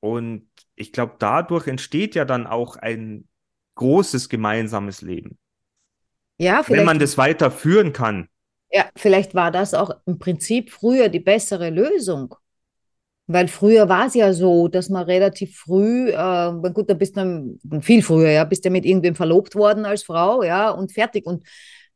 und 0.00 0.48
ich 0.74 0.92
glaube, 0.92 1.16
dadurch 1.18 1.66
entsteht 1.66 2.14
ja 2.14 2.24
dann 2.24 2.46
auch 2.46 2.76
ein 2.76 3.26
großes 3.76 4.28
gemeinsames 4.28 5.02
Leben. 5.02 5.38
Ja, 6.38 6.62
Wenn 6.66 6.84
man 6.84 6.96
vielleicht, 6.96 7.02
das 7.02 7.18
weiterführen 7.18 7.92
kann. 7.92 8.28
Ja, 8.70 8.86
vielleicht 8.96 9.34
war 9.34 9.50
das 9.50 9.74
auch 9.74 9.90
im 10.06 10.18
Prinzip 10.18 10.70
früher 10.70 11.08
die 11.08 11.20
bessere 11.20 11.70
Lösung. 11.70 12.34
Weil 13.28 13.48
früher 13.48 13.88
war 13.88 14.06
es 14.06 14.14
ja 14.14 14.32
so, 14.32 14.68
dass 14.68 14.88
man 14.88 15.04
relativ 15.04 15.56
früh, 15.56 16.10
äh, 16.10 16.52
gut, 16.72 16.88
da 16.88 16.94
bist 16.94 17.16
du 17.16 17.58
viel 17.80 18.02
früher, 18.02 18.30
ja, 18.30 18.44
bist 18.44 18.64
ja 18.64 18.70
mit 18.70 18.84
irgendwem 18.84 19.16
verlobt 19.16 19.56
worden 19.56 19.84
als 19.84 20.04
Frau, 20.04 20.44
ja, 20.44 20.70
und 20.70 20.92
fertig 20.92 21.26
und 21.26 21.44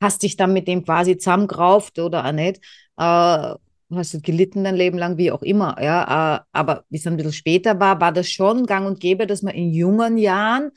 hast 0.01 0.23
dich 0.25 0.37
dann 0.37 0.53
mit 0.53 0.67
dem 0.67 0.85
quasi 0.85 1.19
zusammengerauft 1.19 1.99
oder 2.01 2.25
auch 2.27 2.33
nicht. 2.33 2.57
Äh, 2.99 3.55
hast 3.95 4.15
du 4.15 4.21
gelitten 4.21 4.65
dein 4.65 4.75
Leben 4.77 4.99
lang, 4.99 5.19
wie 5.19 5.31
auch 5.31 5.43
immer, 5.43 5.77
ja. 5.81 6.39
Äh, 6.39 6.41
aber 6.53 6.85
wie 6.91 6.97
es 6.97 7.07
ein 7.07 7.17
bisschen 7.17 7.33
später 7.33 7.79
war, 7.79 8.01
war 8.01 8.13
das 8.13 8.29
schon 8.29 8.67
gang 8.67 8.87
und 8.87 8.99
gäbe, 8.99 9.27
dass 9.27 9.43
man 9.43 9.55
in 9.55 9.73
jungen 9.73 10.19
Jahren 10.19 10.73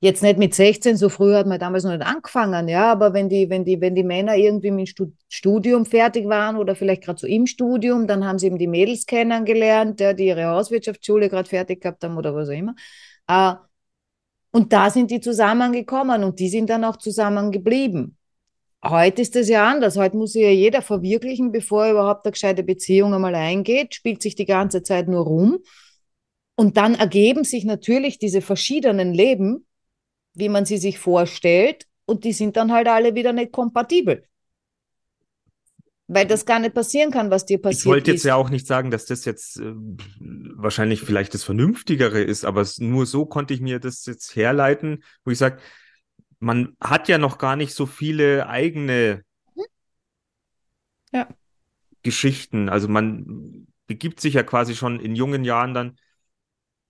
Jetzt 0.00 0.22
nicht 0.22 0.38
mit 0.38 0.54
16, 0.54 0.96
so 0.96 1.08
früh 1.08 1.34
hat 1.34 1.48
man 1.48 1.58
damals 1.58 1.82
noch 1.82 1.90
nicht 1.90 2.06
angefangen, 2.06 2.68
ja, 2.68 2.92
aber 2.92 3.14
wenn 3.14 3.28
die, 3.28 3.50
wenn 3.50 3.64
die, 3.64 3.80
wenn 3.80 3.96
die 3.96 4.04
Männer 4.04 4.36
irgendwie 4.36 4.70
mit 4.70 4.96
dem 4.96 5.16
Studium 5.28 5.86
fertig 5.86 6.28
waren 6.28 6.56
oder 6.56 6.76
vielleicht 6.76 7.02
gerade 7.02 7.18
so 7.18 7.26
im 7.26 7.46
Studium, 7.46 8.06
dann 8.06 8.24
haben 8.24 8.38
sie 8.38 8.46
eben 8.46 8.58
die 8.58 8.68
Mädels 8.68 9.06
kennengelernt, 9.06 9.98
ja, 9.98 10.12
die 10.12 10.28
ihre 10.28 10.46
Hauswirtschaftsschule 10.46 11.28
gerade 11.28 11.48
fertig 11.48 11.80
gehabt 11.80 12.04
haben 12.04 12.16
oder 12.16 12.32
was 12.32 12.48
auch 12.48 12.52
immer. 12.52 12.76
Äh, 13.26 13.54
und 14.52 14.72
da 14.72 14.88
sind 14.90 15.10
die 15.10 15.20
zusammengekommen 15.20 16.22
und 16.22 16.38
die 16.38 16.48
sind 16.48 16.70
dann 16.70 16.84
auch 16.84 16.96
zusammengeblieben. 16.96 18.16
Heute 18.84 19.22
ist 19.22 19.34
das 19.34 19.48
ja 19.48 19.68
anders. 19.68 19.96
Heute 19.96 20.16
muss 20.16 20.32
sich 20.32 20.42
ja 20.42 20.50
jeder 20.50 20.82
verwirklichen, 20.82 21.50
bevor 21.50 21.86
er 21.86 21.92
überhaupt 21.92 22.24
eine 22.24 22.32
gescheite 22.32 22.62
Beziehung 22.62 23.14
einmal 23.14 23.34
eingeht, 23.34 23.96
spielt 23.96 24.22
sich 24.22 24.36
die 24.36 24.46
ganze 24.46 24.84
Zeit 24.84 25.08
nur 25.08 25.24
rum. 25.24 25.58
Und 26.54 26.76
dann 26.76 26.94
ergeben 26.94 27.44
sich 27.44 27.64
natürlich 27.64 28.18
diese 28.18 28.40
verschiedenen 28.40 29.12
Leben, 29.12 29.66
wie 30.38 30.48
man 30.48 30.64
sie 30.64 30.78
sich 30.78 30.98
vorstellt, 30.98 31.86
und 32.06 32.24
die 32.24 32.32
sind 32.32 32.56
dann 32.56 32.72
halt 32.72 32.88
alle 32.88 33.14
wieder 33.14 33.32
nicht 33.32 33.52
kompatibel. 33.52 34.24
Weil 36.06 36.26
das 36.26 36.46
gar 36.46 36.58
nicht 36.58 36.74
passieren 36.74 37.10
kann, 37.10 37.30
was 37.30 37.44
dir 37.44 37.60
passiert 37.60 37.80
Ich 37.80 37.86
wollte 37.86 38.10
jetzt 38.10 38.20
ist. 38.20 38.24
ja 38.24 38.34
auch 38.34 38.48
nicht 38.48 38.66
sagen, 38.66 38.90
dass 38.90 39.04
das 39.04 39.24
jetzt 39.26 39.58
äh, 39.58 39.74
wahrscheinlich 40.56 41.02
vielleicht 41.02 41.34
das 41.34 41.44
Vernünftigere 41.44 42.22
ist, 42.22 42.44
aber 42.46 42.62
es, 42.62 42.78
nur 42.78 43.04
so 43.04 43.26
konnte 43.26 43.52
ich 43.52 43.60
mir 43.60 43.78
das 43.78 44.06
jetzt 44.06 44.34
herleiten, 44.34 45.02
wo 45.24 45.30
ich 45.30 45.38
sage, 45.38 45.58
man 46.40 46.76
hat 46.80 47.08
ja 47.08 47.18
noch 47.18 47.38
gar 47.38 47.56
nicht 47.56 47.74
so 47.74 47.86
viele 47.86 48.48
eigene 48.48 49.24
Ja. 51.12 51.28
Geschichten. 52.02 52.68
Also 52.68 52.88
man 52.88 53.66
begibt 53.86 54.20
sich 54.20 54.34
ja 54.34 54.42
quasi 54.42 54.74
schon 54.74 55.00
in 55.00 55.14
jungen 55.14 55.44
Jahren 55.44 55.74
dann 55.74 55.98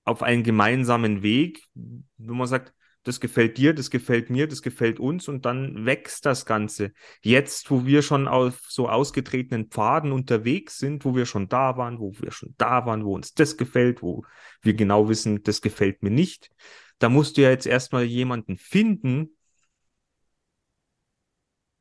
auf 0.05 0.23
einen 0.23 0.43
gemeinsamen 0.43 1.23
Weg, 1.23 1.65
wo 1.75 2.35
man 2.35 2.47
sagt, 2.47 2.75
das 3.09 3.21
gefällt 3.21 3.57
dir, 3.57 3.75
das 3.75 3.91
gefällt 3.91 4.31
mir, 4.31 4.47
das 4.47 4.63
gefällt 4.63 5.01
uns 5.01 5.29
und 5.29 5.45
dann 5.47 5.87
wächst 5.87 6.27
das 6.27 6.47
Ganze. 6.47 6.93
Jetzt, 7.23 7.71
wo 7.71 7.87
wir 7.87 8.03
schon 8.03 8.29
auf 8.29 8.61
so 8.69 8.89
ausgetretenen 8.89 9.69
Pfaden 9.69 10.13
unterwegs 10.13 10.79
sind, 10.79 11.05
wo 11.05 11.17
wir 11.17 11.27
schon 11.27 11.49
da 11.49 11.77
waren, 11.77 11.99
wo 11.99 12.13
wir 12.21 12.31
schon 12.31 12.55
da 12.59 12.87
waren, 12.87 13.05
wo 13.05 13.15
uns 13.15 13.35
das 13.35 13.57
gefällt, 13.57 14.03
wo 14.03 14.25
wir 14.63 14.75
genau 14.75 15.09
wissen, 15.09 15.43
das 15.43 15.63
gefällt 15.63 16.03
mir 16.03 16.11
nicht, 16.11 16.51
da 16.99 17.09
musst 17.09 17.37
du 17.37 17.43
ja 17.43 17.51
jetzt 17.51 17.67
erstmal 17.67 18.05
jemanden 18.05 18.57
finden, 18.57 19.31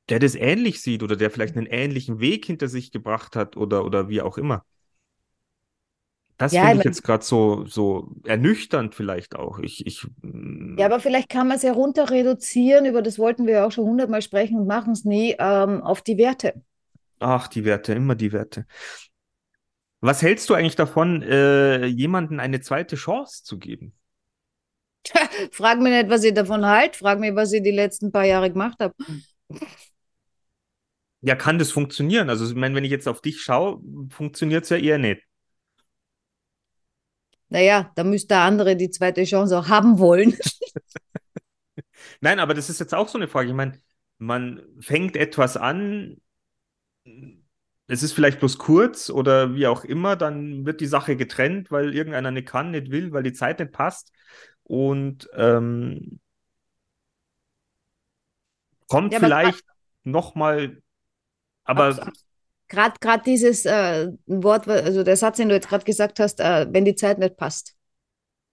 der 0.09 0.19
das 0.19 0.35
ähnlich 0.35 0.81
sieht 0.81 1.03
oder 1.03 1.15
der 1.15 1.31
vielleicht 1.31 1.57
einen 1.57 1.67
ähnlichen 1.67 2.19
Weg 2.19 2.45
hinter 2.45 2.67
sich 2.67 2.91
gebracht 2.91 3.35
hat 3.35 3.57
oder, 3.57 3.83
oder 3.85 4.09
wie 4.09 4.21
auch 4.21 4.37
immer. 4.37 4.65
Das 6.37 6.55
Ja, 6.55 6.59
finde 6.59 6.77
ich 6.77 6.83
jetzt 6.83 7.03
gerade 7.03 7.23
so, 7.25 7.65
so 7.65 8.11
ernüchternd 8.25 8.93
vielleicht 8.95 9.35
auch. 9.35 9.59
Ich, 9.59 9.85
ich, 9.87 10.05
mm, 10.21 10.79
Ja, 10.79 10.85
aber 10.85 10.99
vielleicht 10.99 11.29
kann 11.29 11.47
man 11.47 11.57
es 11.57 11.63
ja 11.63 11.73
runter 11.73 12.09
reduzieren, 12.11 12.85
über 12.85 13.01
das 13.01 13.17
wollten 13.19 13.45
wir 13.47 13.53
ja 13.55 13.65
auch 13.67 13.71
schon 13.71 13.85
hundertmal 13.85 14.21
sprechen 14.21 14.59
und 14.59 14.67
machen 14.67 14.93
es 14.93 15.05
nie, 15.05 15.35
ähm, 15.39 15.81
auf 15.83 16.01
die 16.01 16.17
Werte. 16.17 16.61
ach, 17.19 17.47
die 17.47 17.65
Werte, 17.65 17.93
immer 17.93 18.15
die 18.15 18.31
Werte. 18.31 18.65
Was 20.01 20.21
hältst 20.23 20.49
du 20.49 20.53
eigentlich 20.55 20.75
davon, 20.75 21.21
äh, 21.23 21.85
jemandem 21.85 22.39
eine 22.39 22.61
zweite 22.61 22.95
Chance 22.95 23.43
zu 23.43 23.57
geben? 23.59 23.93
Frag 25.51 25.79
mich 25.79 25.91
nicht, 25.93 26.09
was 26.09 26.23
ich 26.23 26.33
davon 26.33 26.65
halte, 26.65 26.97
frag 26.97 27.19
mich, 27.19 27.35
was 27.35 27.53
ich 27.53 27.63
die 27.63 27.71
letzten 27.71 28.11
paar 28.11 28.25
Jahre 28.25 28.51
gemacht 28.51 28.77
habe. 28.79 28.93
Ja, 31.21 31.35
kann 31.35 31.57
das 31.59 31.71
funktionieren? 31.71 32.29
Also, 32.29 32.45
ich 32.47 32.55
meine, 32.55 32.75
wenn 32.75 32.83
ich 32.85 32.91
jetzt 32.91 33.07
auf 33.07 33.21
dich 33.21 33.41
schaue, 33.41 33.81
funktioniert 34.09 34.63
es 34.63 34.69
ja 34.69 34.77
eher 34.77 34.97
nicht. 34.97 35.21
Naja, 37.49 37.91
da 37.95 38.03
müsste 38.03 38.29
der 38.29 38.41
andere 38.41 38.75
die 38.75 38.89
zweite 38.89 39.23
Chance 39.23 39.57
auch 39.57 39.67
haben 39.69 39.99
wollen. 39.99 40.37
Nein, 42.21 42.39
aber 42.39 42.53
das 42.53 42.69
ist 42.69 42.79
jetzt 42.79 42.93
auch 42.95 43.07
so 43.07 43.17
eine 43.17 43.27
Frage. 43.27 43.49
Ich 43.49 43.55
meine, 43.55 43.81
man 44.17 44.61
fängt 44.79 45.15
etwas 45.17 45.57
an, 45.57 46.17
es 47.87 48.03
ist 48.03 48.13
vielleicht 48.13 48.39
bloß 48.39 48.57
kurz 48.57 49.09
oder 49.09 49.55
wie 49.55 49.67
auch 49.67 49.83
immer, 49.85 50.15
dann 50.15 50.65
wird 50.65 50.81
die 50.81 50.87
Sache 50.87 51.15
getrennt, 51.15 51.71
weil 51.71 51.93
irgendeiner 51.95 52.31
nicht 52.31 52.47
kann, 52.47 52.71
nicht 52.71 52.91
will, 52.91 53.11
weil 53.13 53.23
die 53.23 53.33
Zeit 53.33 53.59
nicht 53.59 53.71
passt. 53.71 54.11
Und 54.63 55.29
ähm, 55.33 56.19
kommt 58.87 59.13
Ja, 59.13 59.19
vielleicht 59.19 59.65
nochmal, 60.03 60.81
aber 61.65 61.99
abs- 61.99 62.26
Gerade 62.69 62.95
gerade 62.99 63.23
dieses 63.23 63.65
äh, 63.65 64.09
Wort, 64.25 64.67
also 64.67 65.03
der 65.03 65.15
Satz, 65.15 65.37
den 65.37 65.49
du 65.49 65.55
jetzt 65.55 65.69
gerade 65.69 65.85
gesagt 65.85 66.19
hast, 66.19 66.39
äh, 66.39 66.67
wenn 66.69 66.83
die 66.85 66.95
Zeit 66.95 67.17
nicht 67.17 67.37
passt. 67.37 67.75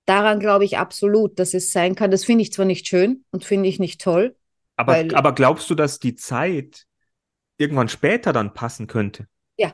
Daran 0.06 0.38
glaube 0.38 0.64
ich 0.64 0.78
absolut, 0.78 1.38
dass 1.38 1.54
es 1.54 1.72
sein 1.72 1.94
kann. 1.94 2.10
Das 2.10 2.24
finde 2.24 2.42
ich 2.42 2.52
zwar 2.52 2.66
nicht 2.66 2.86
schön 2.86 3.24
und 3.30 3.44
finde 3.44 3.68
ich 3.68 3.78
nicht 3.78 4.00
toll. 4.00 4.36
Aber, 4.76 4.92
Weil- 4.92 5.14
aber 5.14 5.34
glaubst 5.34 5.68
du, 5.70 5.74
dass 5.74 5.98
die 5.98 6.14
Zeit 6.14 6.86
irgendwann 7.58 7.88
später 7.88 8.32
dann 8.32 8.54
passen 8.54 8.86
könnte? 8.86 9.26
Ja. 9.56 9.72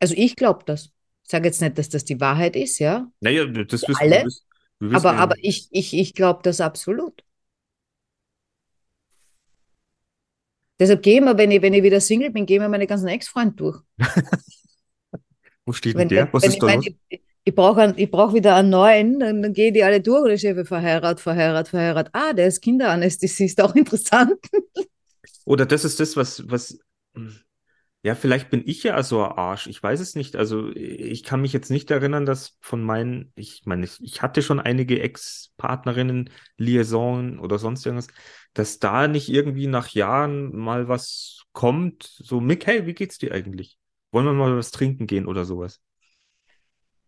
Also 0.00 0.14
ich 0.16 0.36
glaube 0.36 0.64
das. 0.66 0.86
Ich 1.24 1.30
sage 1.30 1.46
jetzt 1.46 1.62
nicht, 1.62 1.78
dass 1.78 1.88
das 1.88 2.04
die 2.04 2.20
Wahrheit 2.20 2.56
ist, 2.56 2.78
ja. 2.78 3.10
Naja, 3.20 3.46
das 3.46 3.82
wissen 3.88 3.96
alle? 3.98 4.10
wir. 4.10 4.24
wissen- 4.26 4.44
wir 4.80 4.90
wissen 4.90 4.96
Aber, 5.06 5.14
ja- 5.14 5.18
aber 5.22 5.34
ich, 5.40 5.68
ich, 5.70 5.94
ich 5.94 6.14
glaube 6.14 6.40
das 6.42 6.60
absolut. 6.60 7.22
Deshalb 10.84 11.02
gehe 11.02 11.14
ich 11.14 11.24
mir, 11.24 11.38
wenn 11.38 11.50
ich, 11.50 11.62
wenn 11.62 11.72
ich 11.72 11.82
wieder 11.82 11.98
Single 11.98 12.30
bin, 12.30 12.44
gehe 12.44 12.58
ich 12.58 12.62
mir 12.62 12.68
meine 12.68 12.86
ganzen 12.86 13.08
Ex-Freunde 13.08 13.54
durch. 13.54 13.80
Wo 15.64 15.72
steht 15.72 15.98
denn 15.98 16.10
der? 16.10 16.30
Was 16.30 16.42
wenn 16.42 16.48
ist 16.50 16.54
ich 16.56 16.60
da 16.60 16.66
mein, 16.66 16.76
los? 16.76 16.86
ich, 17.08 17.22
ich 17.44 17.54
brauche 17.54 17.94
brauch 18.08 18.34
wieder 18.34 18.54
einen 18.56 18.68
neuen, 18.68 19.18
dann, 19.18 19.40
dann 19.40 19.54
gehe 19.54 19.72
die 19.72 19.82
alle 19.82 20.02
durch 20.02 20.24
und 20.24 20.30
ich 20.32 20.40
stehe 20.40 20.62
verheiratet, 20.66 21.20
verheiratet, 21.20 21.68
verheiratet. 21.70 22.14
Ah, 22.14 22.34
der 22.34 22.48
ist 22.48 22.60
Kinderanästhesist, 22.60 23.62
auch 23.62 23.74
interessant. 23.74 24.34
Oder 25.46 25.64
das 25.64 25.86
ist 25.86 26.00
das, 26.00 26.18
was, 26.18 26.46
was, 26.50 26.78
ja, 28.04 28.14
vielleicht 28.14 28.50
bin 28.50 28.62
ich 28.66 28.82
ja 28.82 29.02
so 29.02 29.24
ein 29.24 29.32
Arsch. 29.32 29.66
Ich 29.66 29.82
weiß 29.82 30.00
es 30.00 30.14
nicht. 30.14 30.36
Also, 30.36 30.68
ich 30.74 31.22
kann 31.22 31.40
mich 31.40 31.54
jetzt 31.54 31.70
nicht 31.70 31.90
erinnern, 31.90 32.26
dass 32.26 32.58
von 32.60 32.82
meinen, 32.82 33.32
ich 33.34 33.62
meine, 33.64 33.86
ich, 33.86 33.98
ich 34.02 34.20
hatte 34.20 34.42
schon 34.42 34.60
einige 34.60 35.00
Ex-Partnerinnen, 35.00 36.28
Liaison 36.58 37.38
oder 37.38 37.58
sonst 37.58 37.86
irgendwas, 37.86 38.08
dass 38.54 38.78
da 38.78 39.08
nicht 39.08 39.28
irgendwie 39.28 39.66
nach 39.66 39.88
Jahren 39.88 40.56
mal 40.56 40.88
was 40.88 41.44
kommt, 41.52 42.04
so, 42.04 42.40
Mick, 42.40 42.66
hey, 42.66 42.86
wie 42.86 42.94
geht's 42.94 43.18
dir 43.18 43.32
eigentlich? 43.32 43.78
Wollen 44.12 44.26
wir 44.26 44.32
mal 44.32 44.56
was 44.56 44.70
trinken 44.70 45.06
gehen 45.06 45.26
oder 45.26 45.44
sowas? 45.44 45.80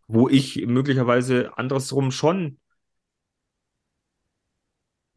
Wo 0.08 0.28
ich 0.28 0.66
möglicherweise 0.66 1.56
andersrum 1.56 2.10
schon 2.10 2.58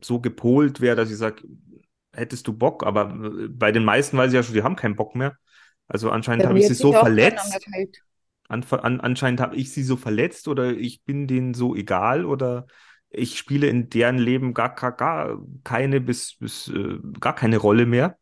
so 0.02 0.20
gepolt 0.20 0.82
wäre, 0.82 0.96
dass 0.96 1.12
ich 1.12 1.18
sage, 1.18 1.44
hättest 2.14 2.48
du 2.48 2.54
Bock, 2.54 2.86
aber 2.86 3.12
äh, 3.12 3.48
bei 3.50 3.72
den 3.72 3.84
meisten 3.84 4.18
weiß 4.18 4.32
ich 4.32 4.36
ja 4.36 4.44
schon, 4.44 4.56
die 4.56 4.64
haben 4.64 4.76
keinen 4.76 4.96
Bock 4.96 5.16
mehr. 5.16 5.38
Also 5.88 6.12
anscheinend 6.12 6.46
habe 6.46 6.60
ich 6.60 6.68
sie 6.68 6.76
so 6.76 6.94
verletzt. 6.94 7.60
An, 8.48 8.64
an, 8.64 9.00
anscheinend 9.00 9.42
habe 9.42 9.56
ich 9.56 9.72
sie 9.74 9.84
so 9.84 9.96
verletzt 9.96 10.48
oder 10.48 10.72
ich 10.72 11.04
bin 11.04 11.28
denen 11.28 11.54
so 11.54 11.76
egal 11.76 12.26
oder 12.26 12.68
ich 13.10 13.38
spiele 13.38 13.68
in 13.68 13.90
deren 13.90 14.18
Leben 14.18 14.54
gar, 14.54 14.74
gar, 14.76 14.96
gar 14.96 15.40
keine 15.64 16.02
bis, 16.02 16.36
bis 16.38 16.68
äh, 16.70 17.00
gar 17.20 17.36
keine 17.36 17.58
Rolle 17.58 17.86
mehr. 17.86 18.18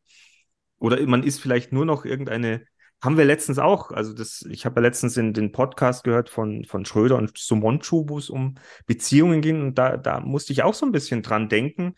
Oder 0.79 1.05
man 1.07 1.23
ist 1.23 1.39
vielleicht 1.39 1.73
nur 1.73 1.85
noch 1.85 2.05
irgendeine, 2.05 2.65
haben 3.01 3.17
wir 3.17 3.25
letztens 3.25 3.59
auch, 3.59 3.91
also 3.91 4.13
das, 4.13 4.45
ich 4.49 4.65
habe 4.65 4.79
ja 4.79 4.87
letztens 4.87 5.17
in 5.17 5.33
den 5.33 5.51
Podcast 5.51 6.03
gehört 6.03 6.29
von, 6.29 6.65
von 6.65 6.85
Schröder 6.85 7.17
und 7.17 7.37
Sumonchu, 7.37 8.05
wo 8.07 8.17
es 8.17 8.29
um 8.29 8.55
Beziehungen 8.85 9.41
ging. 9.41 9.61
Und 9.61 9.77
da, 9.77 9.97
da 9.97 10.19
musste 10.19 10.53
ich 10.53 10.63
auch 10.63 10.73
so 10.73 10.85
ein 10.85 10.91
bisschen 10.91 11.21
dran 11.21 11.49
denken, 11.49 11.95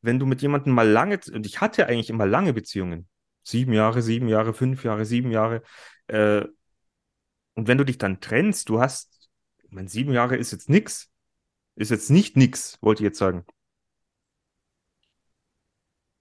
wenn 0.00 0.18
du 0.18 0.26
mit 0.26 0.40
jemandem 0.42 0.72
mal 0.72 0.88
lange, 0.88 1.20
und 1.32 1.44
ich 1.46 1.60
hatte 1.60 1.86
eigentlich 1.86 2.10
immer 2.10 2.26
lange 2.26 2.52
Beziehungen, 2.54 3.08
sieben 3.42 3.72
Jahre, 3.72 4.00
sieben 4.02 4.28
Jahre, 4.28 4.54
fünf 4.54 4.84
Jahre, 4.84 5.04
sieben 5.04 5.30
Jahre, 5.30 5.62
äh, 6.06 6.44
und 7.54 7.68
wenn 7.68 7.78
du 7.78 7.84
dich 7.84 7.98
dann 7.98 8.20
trennst, 8.20 8.70
du 8.70 8.80
hast, 8.80 9.28
ich 9.64 9.70
meine, 9.70 9.88
sieben 9.88 10.12
Jahre 10.12 10.36
ist 10.36 10.52
jetzt 10.52 10.70
nix, 10.70 11.09
ist 11.80 11.90
jetzt 11.90 12.10
nicht 12.10 12.36
nix, 12.36 12.78
wollte 12.82 13.02
ich 13.02 13.06
jetzt 13.06 13.18
sagen. 13.18 13.44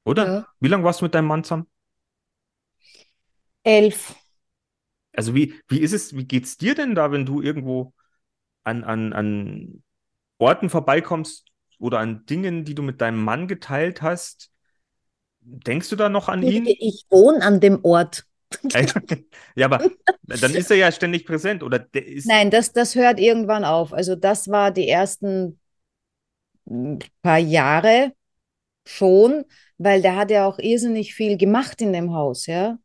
Oder? 0.05 0.25
Ja. 0.25 0.47
Wie 0.59 0.69
lange 0.69 0.85
warst 0.85 1.01
du 1.01 1.05
mit 1.05 1.13
deinem 1.13 1.27
Mann 1.27 1.43
zusammen? 1.43 1.67
Elf. 3.63 4.15
Also 5.11 5.35
wie, 5.35 5.53
wie 5.67 5.79
ist 5.79 5.91
es, 5.91 6.15
wie 6.15 6.23
geht's 6.23 6.57
dir 6.57 6.75
denn 6.75 6.95
da, 6.95 7.11
wenn 7.11 7.25
du 7.25 7.41
irgendwo 7.41 7.93
an, 8.63 8.85
an, 8.85 9.11
an 9.11 9.83
Orten 10.37 10.69
vorbeikommst 10.69 11.47
oder 11.77 11.99
an 11.99 12.25
Dingen, 12.25 12.63
die 12.63 12.73
du 12.73 12.81
mit 12.81 13.01
deinem 13.01 13.21
Mann 13.21 13.47
geteilt 13.47 14.01
hast? 14.01 14.51
Denkst 15.41 15.89
du 15.89 15.97
da 15.97 16.07
noch 16.07 16.29
an 16.29 16.41
ihn? 16.41 16.65
Ich 16.67 17.05
wohne 17.09 17.41
an 17.41 17.59
dem 17.59 17.83
Ort. 17.83 18.28
Ja, 19.55 19.65
aber 19.65 19.91
dann 20.27 20.55
ist 20.55 20.71
er 20.71 20.77
ja 20.77 20.91
ständig 20.91 21.25
präsent 21.25 21.63
oder. 21.63 21.85
Nein, 22.23 22.49
das, 22.51 22.71
das 22.73 22.95
hört 22.95 23.19
irgendwann 23.19 23.63
auf. 23.65 23.93
Also 23.93 24.15
das 24.15 24.47
war 24.49 24.71
die 24.71 24.87
ersten 24.89 25.59
mm, 26.65 26.97
paar 27.21 27.37
Jahre 27.39 28.13
schon, 28.85 29.45
weil 29.77 30.01
der 30.03 30.15
hat 30.15 30.31
ja 30.31 30.47
auch 30.47 30.59
irrsinnig 30.59 31.13
viel 31.15 31.37
gemacht 31.37 31.81
in 31.81 31.93
dem 31.93 32.13
Haus, 32.13 32.47
ja. 32.47 32.79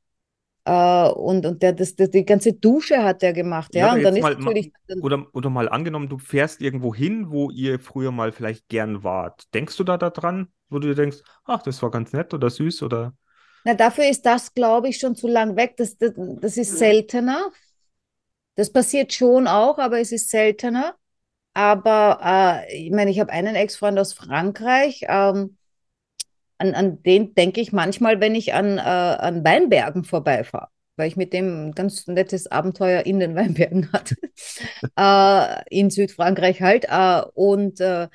Äh, 0.66 1.08
und 1.10 1.46
und 1.46 1.62
der, 1.62 1.72
das, 1.74 1.96
das, 1.96 2.10
die 2.10 2.24
ganze 2.24 2.54
Dusche 2.54 3.04
hat 3.04 3.22
er 3.22 3.32
gemacht, 3.32 3.74
Ja, 3.74 3.86
ja. 3.86 3.94
Und 3.94 4.04
dann 4.04 4.16
ist 4.16 4.22
mal- 4.22 4.36
natürlich, 4.36 4.72
Oder, 5.00 5.26
oder 5.34 5.50
mal 5.50 5.68
angenommen, 5.68 6.08
du 6.08 6.18
fährst 6.18 6.60
irgendwo 6.62 6.94
hin, 6.94 7.30
wo 7.30 7.50
ihr 7.50 7.78
früher 7.80 8.12
mal 8.12 8.32
vielleicht 8.32 8.68
gern 8.68 9.02
wart. 9.04 9.52
Denkst 9.54 9.76
du 9.76 9.84
da 9.84 9.98
daran, 9.98 10.48
wo 10.68 10.78
du 10.78 10.88
dir 10.88 10.94
denkst, 10.94 11.18
ach, 11.44 11.62
das 11.62 11.82
war 11.82 11.90
ganz 11.90 12.12
nett 12.12 12.32
oder 12.34 12.48
süß 12.50 12.82
oder. 12.82 13.14
Na, 13.64 13.74
dafür 13.74 14.08
ist 14.08 14.26
das, 14.26 14.54
glaube 14.54 14.88
ich, 14.88 14.98
schon 14.98 15.16
zu 15.16 15.26
lang 15.26 15.56
weg. 15.56 15.76
Das, 15.76 15.96
das, 15.96 16.12
das 16.16 16.56
ist 16.56 16.78
seltener. 16.78 17.50
Das 18.56 18.70
passiert 18.72 19.12
schon 19.12 19.48
auch, 19.48 19.78
aber 19.78 20.00
es 20.00 20.12
ist 20.12 20.30
seltener. 20.30 20.94
Aber 21.54 22.64
äh, 22.68 22.86
ich 22.86 22.90
meine, 22.92 23.10
ich 23.10 23.20
habe 23.20 23.32
einen 23.32 23.54
Ex-Freund 23.54 23.98
aus 23.98 24.12
Frankreich. 24.12 25.06
Ähm, 25.08 25.56
an, 26.58 26.74
an 26.74 27.02
den 27.02 27.34
denke 27.34 27.60
ich 27.60 27.72
manchmal, 27.72 28.20
wenn 28.20 28.34
ich 28.34 28.54
an, 28.54 28.78
äh, 28.78 28.80
an 28.80 29.44
Weinbergen 29.44 30.04
vorbeifahre, 30.04 30.68
weil 30.96 31.08
ich 31.08 31.16
mit 31.16 31.32
dem 31.32 31.68
ein 31.68 31.72
ganz 31.72 32.06
nettes 32.06 32.46
Abenteuer 32.48 33.06
in 33.06 33.18
den 33.18 33.34
Weinbergen 33.36 33.90
hatte. 33.92 34.16
äh, 34.98 35.78
in 35.78 35.90
Südfrankreich 35.90 36.60
halt. 36.60 36.86
Äh, 36.88 37.22
und 37.34 37.80
äh, 37.80 38.08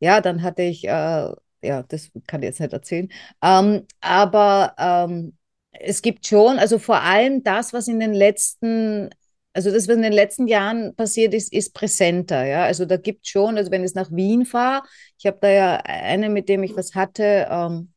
ja, 0.00 0.20
dann 0.20 0.42
hatte 0.42 0.62
ich 0.62 0.84
äh, 0.86 1.28
ja, 1.62 1.82
das 1.84 2.10
kann 2.26 2.42
ich 2.42 2.48
jetzt 2.48 2.60
nicht 2.60 2.72
erzählen. 2.72 3.08
Ähm, 3.42 3.86
aber 4.00 4.74
ähm, 4.78 5.36
es 5.72 6.02
gibt 6.02 6.26
schon, 6.26 6.58
also 6.58 6.78
vor 6.78 7.00
allem 7.00 7.42
das, 7.42 7.72
was 7.72 7.88
in 7.88 8.00
den 8.00 8.12
letzten, 8.14 9.10
also 9.52 9.70
das, 9.70 9.88
was 9.88 9.96
in 9.96 10.02
den 10.02 10.12
letzten 10.12 10.48
Jahren 10.48 10.94
passiert 10.96 11.34
ist, 11.34 11.52
ist 11.52 11.74
präsenter. 11.74 12.44
Ja, 12.44 12.64
also 12.64 12.84
da 12.84 12.96
gibt 12.96 13.26
schon, 13.26 13.56
also 13.58 13.70
wenn 13.70 13.84
ich 13.84 13.94
nach 13.94 14.10
Wien 14.10 14.44
fahre, 14.44 14.84
ich 15.18 15.26
habe 15.26 15.38
da 15.40 15.48
ja 15.48 15.76
einen, 15.84 16.32
mit 16.32 16.48
dem 16.48 16.62
ich 16.62 16.76
was 16.76 16.94
hatte, 16.94 17.46
ähm, 17.50 17.92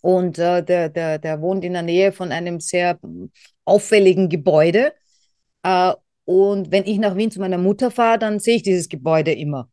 und 0.00 0.38
äh, 0.38 0.62
der, 0.62 0.88
der, 0.88 1.18
der 1.18 1.40
wohnt 1.40 1.64
in 1.64 1.72
der 1.72 1.82
Nähe 1.82 2.12
von 2.12 2.32
einem 2.32 2.60
sehr 2.60 2.98
auffälligen 3.64 4.28
Gebäude. 4.28 4.92
Äh, 5.62 5.92
und 6.24 6.70
wenn 6.70 6.84
ich 6.84 6.98
nach 6.98 7.16
Wien 7.16 7.30
zu 7.30 7.40
meiner 7.40 7.58
Mutter 7.58 7.90
fahre, 7.90 8.18
dann 8.18 8.38
sehe 8.38 8.56
ich 8.56 8.62
dieses 8.62 8.88
Gebäude 8.88 9.32
immer. 9.32 9.68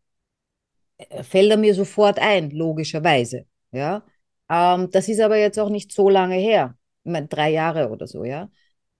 Äh, 0.97 1.23
fällt 1.23 1.51
er 1.51 1.57
mir 1.57 1.73
sofort 1.75 2.19
ein, 2.19 2.51
logischerweise. 2.51 3.45
Ja? 3.71 4.03
Ähm, 4.49 4.89
das 4.91 5.07
ist 5.09 5.19
aber 5.19 5.37
jetzt 5.37 5.59
auch 5.59 5.69
nicht 5.69 5.91
so 5.91 6.09
lange 6.09 6.35
her. 6.35 6.77
Ich 7.03 7.11
meine, 7.11 7.27
drei 7.27 7.51
Jahre 7.51 7.89
oder 7.89 8.07
so, 8.07 8.23
ja. 8.23 8.49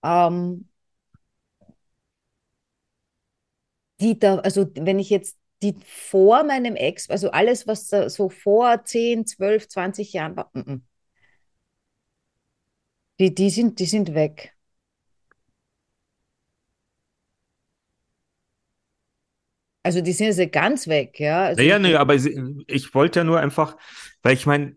Ähm, 0.03 0.69
die 3.99 4.19
da, 4.19 4.37
also 4.39 4.67
wenn 4.75 4.99
ich 4.99 5.09
jetzt 5.09 5.37
die 5.61 5.75
vor 5.85 6.43
meinem 6.43 6.75
Ex, 6.75 7.09
also 7.09 7.31
alles, 7.31 7.65
was 7.67 7.89
so 7.89 8.29
vor 8.29 8.83
10, 8.83 9.25
12, 9.25 9.67
20 9.69 10.13
Jahren 10.13 10.35
war, 10.35 10.49
m 10.53 10.61
-m. 10.63 10.81
Die, 13.19 13.35
die 13.35 13.49
sind, 13.49 13.79
die 13.79 13.85
sind 13.87 14.13
weg. 14.13 14.54
Also 19.85 20.01
die 20.01 20.13
sind 20.13 20.35
jetzt 20.35 20.51
ganz 20.51 20.87
weg, 20.87 21.19
ja. 21.19 21.43
Also 21.43 21.61
Naja, 21.61 21.77
nee, 21.77 21.93
aber 21.93 22.15
ich 22.15 22.95
wollte 22.95 23.19
ja 23.19 23.23
nur 23.23 23.39
einfach, 23.39 23.77
weil 24.23 24.33
ich 24.33 24.47
meine, 24.47 24.75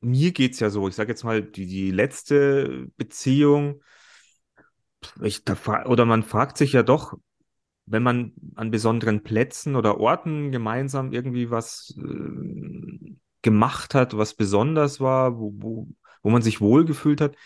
mir 0.00 0.32
geht's 0.32 0.58
ja 0.58 0.70
so, 0.70 0.88
ich 0.88 0.94
sage 0.94 1.10
jetzt 1.10 1.22
mal, 1.22 1.42
die, 1.42 1.66
die 1.66 1.90
letzte 1.90 2.86
Beziehung, 2.96 3.82
ich, 5.22 5.42
oder 5.84 6.06
man 6.06 6.22
fragt 6.22 6.56
sich 6.56 6.72
ja 6.72 6.82
doch, 6.82 7.12
wenn 7.84 8.02
man 8.02 8.32
an 8.54 8.70
besonderen 8.70 9.22
Plätzen 9.22 9.76
oder 9.76 10.00
Orten 10.00 10.50
gemeinsam 10.50 11.12
irgendwie 11.12 11.50
was 11.50 11.94
äh, 11.98 13.14
gemacht 13.42 13.94
hat, 13.94 14.16
was 14.16 14.32
besonders 14.32 14.98
war, 14.98 15.38
wo, 15.38 15.52
wo, 15.58 15.88
wo 16.22 16.30
man 16.30 16.40
sich 16.40 16.62
wohlgefühlt 16.62 17.20
hat, 17.20 17.36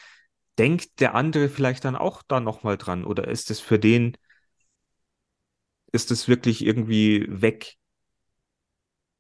denkt 0.57 1.01
der 1.01 1.17
andere 1.17 1.49
vielleicht 1.49 1.85
dann 1.85 1.97
auch 1.97 2.23
da 2.23 2.39
nochmal 2.39 2.77
dran? 2.77 3.05
Oder 3.05 3.27
ist 3.27 3.51
es 3.51 3.59
für 3.59 3.81
den, 3.81 4.17
ist 5.93 6.11
es 6.11 6.29
wirklich 6.29 6.65
irgendwie 6.65 7.27
weg? 7.29 7.77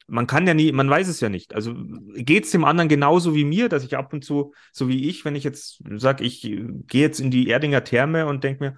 Man 0.08 0.26
kann 0.26 0.46
ja 0.46 0.54
nie, 0.54 0.72
man 0.72 0.90
weiß 0.90 1.08
es 1.08 1.20
ja 1.20 1.28
nicht. 1.28 1.54
Also 1.54 1.74
geht 2.16 2.44
es 2.44 2.50
dem 2.50 2.64
anderen 2.64 2.88
genauso 2.88 3.34
wie 3.34 3.44
mir, 3.44 3.68
dass 3.68 3.84
ich 3.84 3.96
ab 3.96 4.12
und 4.12 4.24
zu, 4.24 4.52
so 4.72 4.88
wie 4.88 5.08
ich, 5.08 5.24
wenn 5.24 5.36
ich 5.36 5.44
jetzt 5.44 5.82
sage, 5.96 6.24
ich 6.24 6.42
gehe 6.42 7.00
jetzt 7.00 7.20
in 7.20 7.30
die 7.30 7.48
Erdinger 7.48 7.84
Therme 7.84 8.26
und 8.26 8.42
denke 8.42 8.64
mir, 8.64 8.76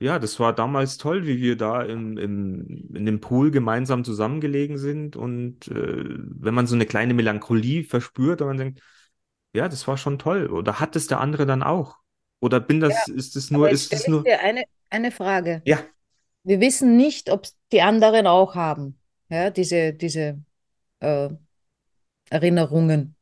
ja, 0.00 0.18
das 0.18 0.40
war 0.40 0.54
damals 0.54 0.96
toll, 0.96 1.26
wie 1.26 1.42
wir 1.42 1.56
da 1.56 1.82
im, 1.82 2.16
im, 2.16 2.88
in 2.94 3.04
dem 3.04 3.20
Pool 3.20 3.50
gemeinsam 3.50 4.02
zusammengelegen 4.02 4.78
sind. 4.78 5.14
Und 5.14 5.68
äh, 5.68 6.04
wenn 6.08 6.54
man 6.54 6.66
so 6.66 6.74
eine 6.74 6.86
kleine 6.86 7.12
Melancholie 7.12 7.84
verspürt 7.84 8.40
und 8.40 8.48
man 8.48 8.56
denkt, 8.56 8.80
ja, 9.52 9.68
das 9.68 9.86
war 9.86 9.98
schon 9.98 10.18
toll. 10.18 10.46
Oder 10.46 10.80
hat 10.80 10.96
es 10.96 11.06
der 11.06 11.20
andere 11.20 11.44
dann 11.44 11.62
auch? 11.62 11.98
Oder 12.40 12.60
bin 12.60 12.80
ja, 12.80 12.88
das, 12.88 13.08
ist 13.08 13.36
es 13.36 13.50
nur, 13.50 13.68
ist 13.68 13.92
es 13.92 14.00
stelle 14.00 14.02
ich 14.02 14.08
nur, 14.08 14.22
dir 14.22 14.40
eine, 14.40 14.64
eine 14.88 15.10
Frage. 15.10 15.60
ja, 15.66 15.78
Wir 16.42 16.60
wissen 16.60 16.96
nicht, 16.96 17.30
ob 17.30 17.44
es 17.44 17.56
die 17.72 17.82
anderen 17.82 18.26
auch 18.26 18.54
haben, 18.54 18.98
ja, 19.28 19.50
diese, 19.50 19.92
diese 19.94 20.42
äh, 21.00 21.30
Erinnerungen, 22.30 23.16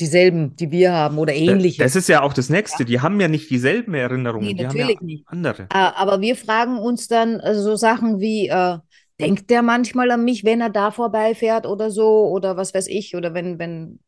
dieselben, 0.00 0.54
die 0.56 0.70
wir 0.70 0.92
haben 0.92 1.18
oder 1.18 1.34
ähnliche. 1.34 1.82
das 1.84 1.96
ist 1.96 2.08
ja 2.08 2.22
auch 2.22 2.32
das 2.32 2.48
Ja. 2.48 2.54
Nächste. 2.56 2.84
Die 2.84 3.00
haben 3.00 3.20
ja 3.20 3.28
nicht 3.28 3.50
dieselben 3.50 3.94
Nee, 3.94 4.00
Erinnerungen, 4.02 4.56
die 4.56 4.66
haben 4.66 4.78
ja 4.78 4.86
natürlich 4.86 5.00
nicht. 5.00 5.26
andere. 5.26 5.68
Äh, 5.70 5.78
aber 5.78 6.20
wir 6.20 6.36
fragen 6.36 6.78
uns 6.78 7.08
dann 7.08 7.40
äh, 7.40 7.54
so 7.54 7.76
Sachen 7.76 8.20
wie, 8.20 8.48
äh, 8.48 8.78
denkt 9.20 9.50
der 9.50 9.62
manchmal 9.62 10.10
an 10.10 10.24
mich, 10.24 10.44
wenn 10.44 10.60
er 10.60 10.70
da 10.70 10.90
vorbeifährt 10.92 11.66
oder 11.66 11.90
so, 11.90 12.28
oder 12.28 12.56
was 12.56 12.72
weiß 12.74 12.86
ich, 12.88 13.16
oder 13.16 13.34
wenn, 13.34 13.58
wenn, 13.58 13.98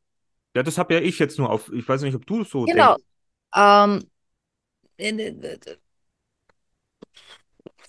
Ja, 0.57 0.63
das 0.63 0.79
habe 0.79 0.95
ja 0.95 1.01
ich 1.01 1.19
jetzt 1.19 1.39
nur 1.39 1.51
auf, 1.51 1.73
ich 1.73 1.89
weiß 1.89 2.03
nicht, 2.03 2.15
ob 2.15 2.27
du 2.27 2.45
so 2.45 2.67
genau. 2.67 2.97
denkst. 2.97 3.03
Ähm, 3.55 4.11
äh, 4.99 5.11
äh, 5.11 5.59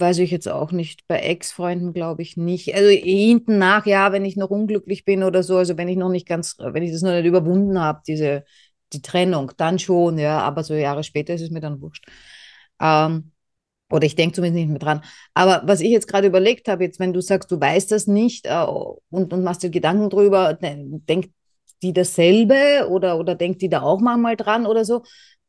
weiß 0.02 0.20
ich 0.20 0.32
jetzt 0.32 0.48
auch 0.50 0.72
nicht. 0.72 1.08
Bei 1.08 1.20
Ex-Freunden 1.20 1.94
glaube 1.94 2.22
ich 2.24 2.38
nicht. 2.38 2.74
Also 2.76 2.90
hinten 2.90 3.58
nach, 3.60 3.86
ja, 3.86 4.12
wenn 4.12 4.26
ich 4.26 4.36
noch 4.38 4.50
unglücklich 4.50 5.06
bin 5.06 5.24
oder 5.24 5.44
so, 5.44 5.58
also 5.58 5.78
wenn 5.78 5.88
ich 5.88 5.98
noch 5.98 6.10
nicht 6.10 6.28
ganz, 6.28 6.58
wenn 6.60 6.84
ich 6.84 6.92
das 6.92 7.02
noch 7.04 7.12
nicht 7.14 7.26
überwunden 7.26 7.80
habe, 7.80 8.02
diese, 8.08 8.44
die 8.94 9.02
Trennung, 9.02 9.52
dann 9.58 9.80
schon, 9.80 10.18
ja, 10.18 10.40
aber 10.42 10.64
so 10.64 10.74
Jahre 10.74 11.04
später 11.04 11.34
ist 11.36 11.42
es 11.42 11.52
mir 11.52 11.62
dann 11.62 11.82
wurscht. 11.82 12.06
Ähm, 12.82 13.32
oder 13.92 14.06
ich 14.06 14.16
denke 14.16 14.36
zumindest 14.36 14.58
nicht 14.62 14.70
mehr 14.70 14.80
dran. 14.80 15.04
Aber 15.34 15.62
was 15.66 15.82
ich 15.82 15.90
jetzt 15.92 16.08
gerade 16.08 16.28
überlegt 16.28 16.68
habe, 16.70 16.84
jetzt, 16.86 17.00
wenn 17.00 17.14
du 17.14 17.22
sagst, 17.22 17.52
du 17.52 17.60
weißt 17.60 17.92
das 17.92 18.08
nicht 18.08 18.48
äh, 18.48 18.66
und, 19.12 19.34
und 19.34 19.44
machst 19.44 19.64
dir 19.64 19.70
Gedanken 19.70 20.10
drüber, 20.10 20.54
de- 20.56 21.00
denkt 21.10 21.32
die 21.84 21.94
dasselbe 21.94 22.88
oder, 22.90 23.20
oder 23.20 23.36
denkt 23.36 23.62
die 23.62 23.70
da 23.70 23.82
auch 23.82 24.00
manchmal 24.02 24.38
dran 24.38 24.66
oder 24.66 24.86
so? 24.86 25.04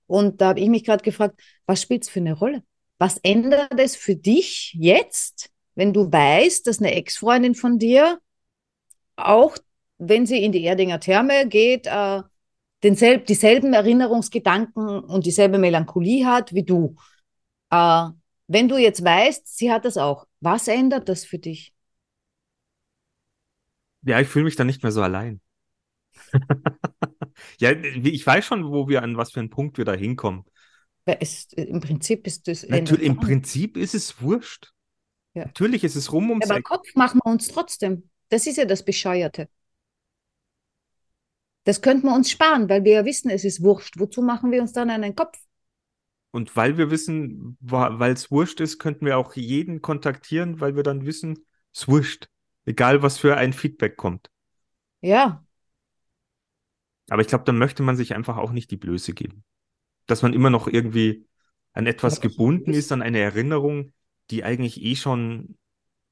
Und 0.06 0.40
da 0.40 0.48
habe 0.48 0.60
ich 0.60 0.68
mich 0.68 0.84
gerade 0.84 1.04
gefragt, 1.04 1.40
was 1.66 1.82
spielt 1.82 2.04
es 2.04 2.10
für 2.10 2.20
eine 2.20 2.34
Rolle? 2.34 2.62
Was 3.02 3.18
ändert 3.24 3.80
es 3.80 3.96
für 3.96 4.14
dich 4.14 4.76
jetzt, 4.78 5.50
wenn 5.74 5.92
du 5.92 6.12
weißt, 6.12 6.64
dass 6.68 6.78
eine 6.78 6.94
Ex-Freundin 6.94 7.56
von 7.56 7.80
dir 7.80 8.20
auch, 9.16 9.56
wenn 9.98 10.24
sie 10.24 10.44
in 10.44 10.52
die 10.52 10.62
Erdinger 10.62 11.00
Therme 11.00 11.48
geht, 11.48 11.88
äh, 11.88 12.22
denselb, 12.84 13.26
dieselben 13.26 13.72
Erinnerungsgedanken 13.72 15.00
und 15.00 15.26
dieselbe 15.26 15.58
Melancholie 15.58 16.26
hat 16.26 16.54
wie 16.54 16.62
du? 16.62 16.94
Äh, 17.70 18.10
wenn 18.46 18.68
du 18.68 18.76
jetzt 18.76 19.02
weißt, 19.02 19.48
sie 19.48 19.72
hat 19.72 19.84
das 19.84 19.96
auch, 19.96 20.28
was 20.38 20.68
ändert 20.68 21.08
das 21.08 21.24
für 21.24 21.40
dich? 21.40 21.74
Ja, 24.02 24.20
ich 24.20 24.28
fühle 24.28 24.44
mich 24.44 24.54
dann 24.54 24.68
nicht 24.68 24.84
mehr 24.84 24.92
so 24.92 25.02
allein. 25.02 25.40
Ja, 27.58 27.72
ich 27.72 28.24
weiß 28.26 28.44
schon, 28.44 28.70
wo 28.70 28.88
wir 28.88 29.02
an 29.02 29.16
was 29.16 29.32
für 29.32 29.40
einen 29.40 29.50
Punkt 29.50 29.78
wir 29.78 29.84
da 29.84 29.94
hinkommen. 29.94 30.44
Weil 31.04 31.18
Es, 31.20 31.52
Im 31.54 31.80
Prinzip 31.80 32.26
ist 32.26 32.46
das 32.48 32.66
Natürlich, 32.68 33.06
im. 33.06 33.16
Prinzip 33.16 33.76
ist 33.76 33.94
es 33.94 34.20
wurscht. 34.22 34.72
Ja. 35.34 35.46
Natürlich 35.46 35.84
ist 35.84 35.96
es 35.96 36.12
rum 36.12 36.30
ums 36.30 36.48
Aber 36.48 36.58
Eck. 36.58 36.64
Kopf 36.64 36.94
machen 36.94 37.20
wir 37.24 37.30
uns 37.30 37.48
trotzdem. 37.48 38.08
Das 38.28 38.46
ist 38.46 38.56
ja 38.56 38.64
das 38.64 38.84
Bescheuerte. 38.84 39.48
Das 41.64 41.80
könnten 41.80 42.06
wir 42.06 42.14
uns 42.14 42.30
sparen, 42.30 42.68
weil 42.68 42.84
wir 42.84 42.92
ja 42.92 43.04
wissen, 43.04 43.30
es 43.30 43.44
ist 43.44 43.62
wurscht. 43.62 43.98
Wozu 43.98 44.22
machen 44.22 44.50
wir 44.50 44.60
uns 44.60 44.72
dann 44.72 44.90
einen 44.90 45.14
Kopf? 45.14 45.38
Und 46.30 46.56
weil 46.56 46.78
wir 46.78 46.90
wissen, 46.90 47.56
weil 47.60 48.12
es 48.12 48.30
wurscht 48.30 48.60
ist, 48.60 48.78
könnten 48.78 49.04
wir 49.06 49.18
auch 49.18 49.34
jeden 49.34 49.82
kontaktieren, 49.82 50.60
weil 50.60 50.76
wir 50.76 50.82
dann 50.82 51.04
wissen, 51.04 51.44
es 51.74 51.88
wurscht. 51.88 52.28
Egal, 52.64 53.02
was 53.02 53.18
für 53.18 53.36
ein 53.36 53.52
Feedback 53.52 53.96
kommt. 53.96 54.30
Ja, 55.00 55.44
Aber 57.10 57.22
ich 57.22 57.28
glaube, 57.28 57.44
dann 57.44 57.58
möchte 57.58 57.82
man 57.84 57.94
sich 57.96 58.12
einfach 58.14 58.36
auch 58.38 58.50
nicht 58.50 58.70
die 58.72 58.76
Blöße 58.76 59.12
geben. 59.14 59.44
Dass 60.06 60.22
man 60.22 60.32
immer 60.32 60.50
noch 60.50 60.68
irgendwie 60.68 61.26
an 61.72 61.86
etwas 61.86 62.20
gebunden 62.20 62.72
ist- 62.74 62.92
an 62.92 63.02
eine 63.02 63.18
Erinnerung, 63.20 63.92
die 64.30 64.44
eigentlich 64.44 64.82
eh 64.82 64.96
schon 64.96 65.56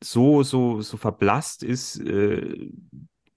so, 0.03 0.43
so, 0.43 0.81
so 0.81 0.97
verblasst 0.97 1.63
ist, 1.63 1.99
äh, 2.01 2.71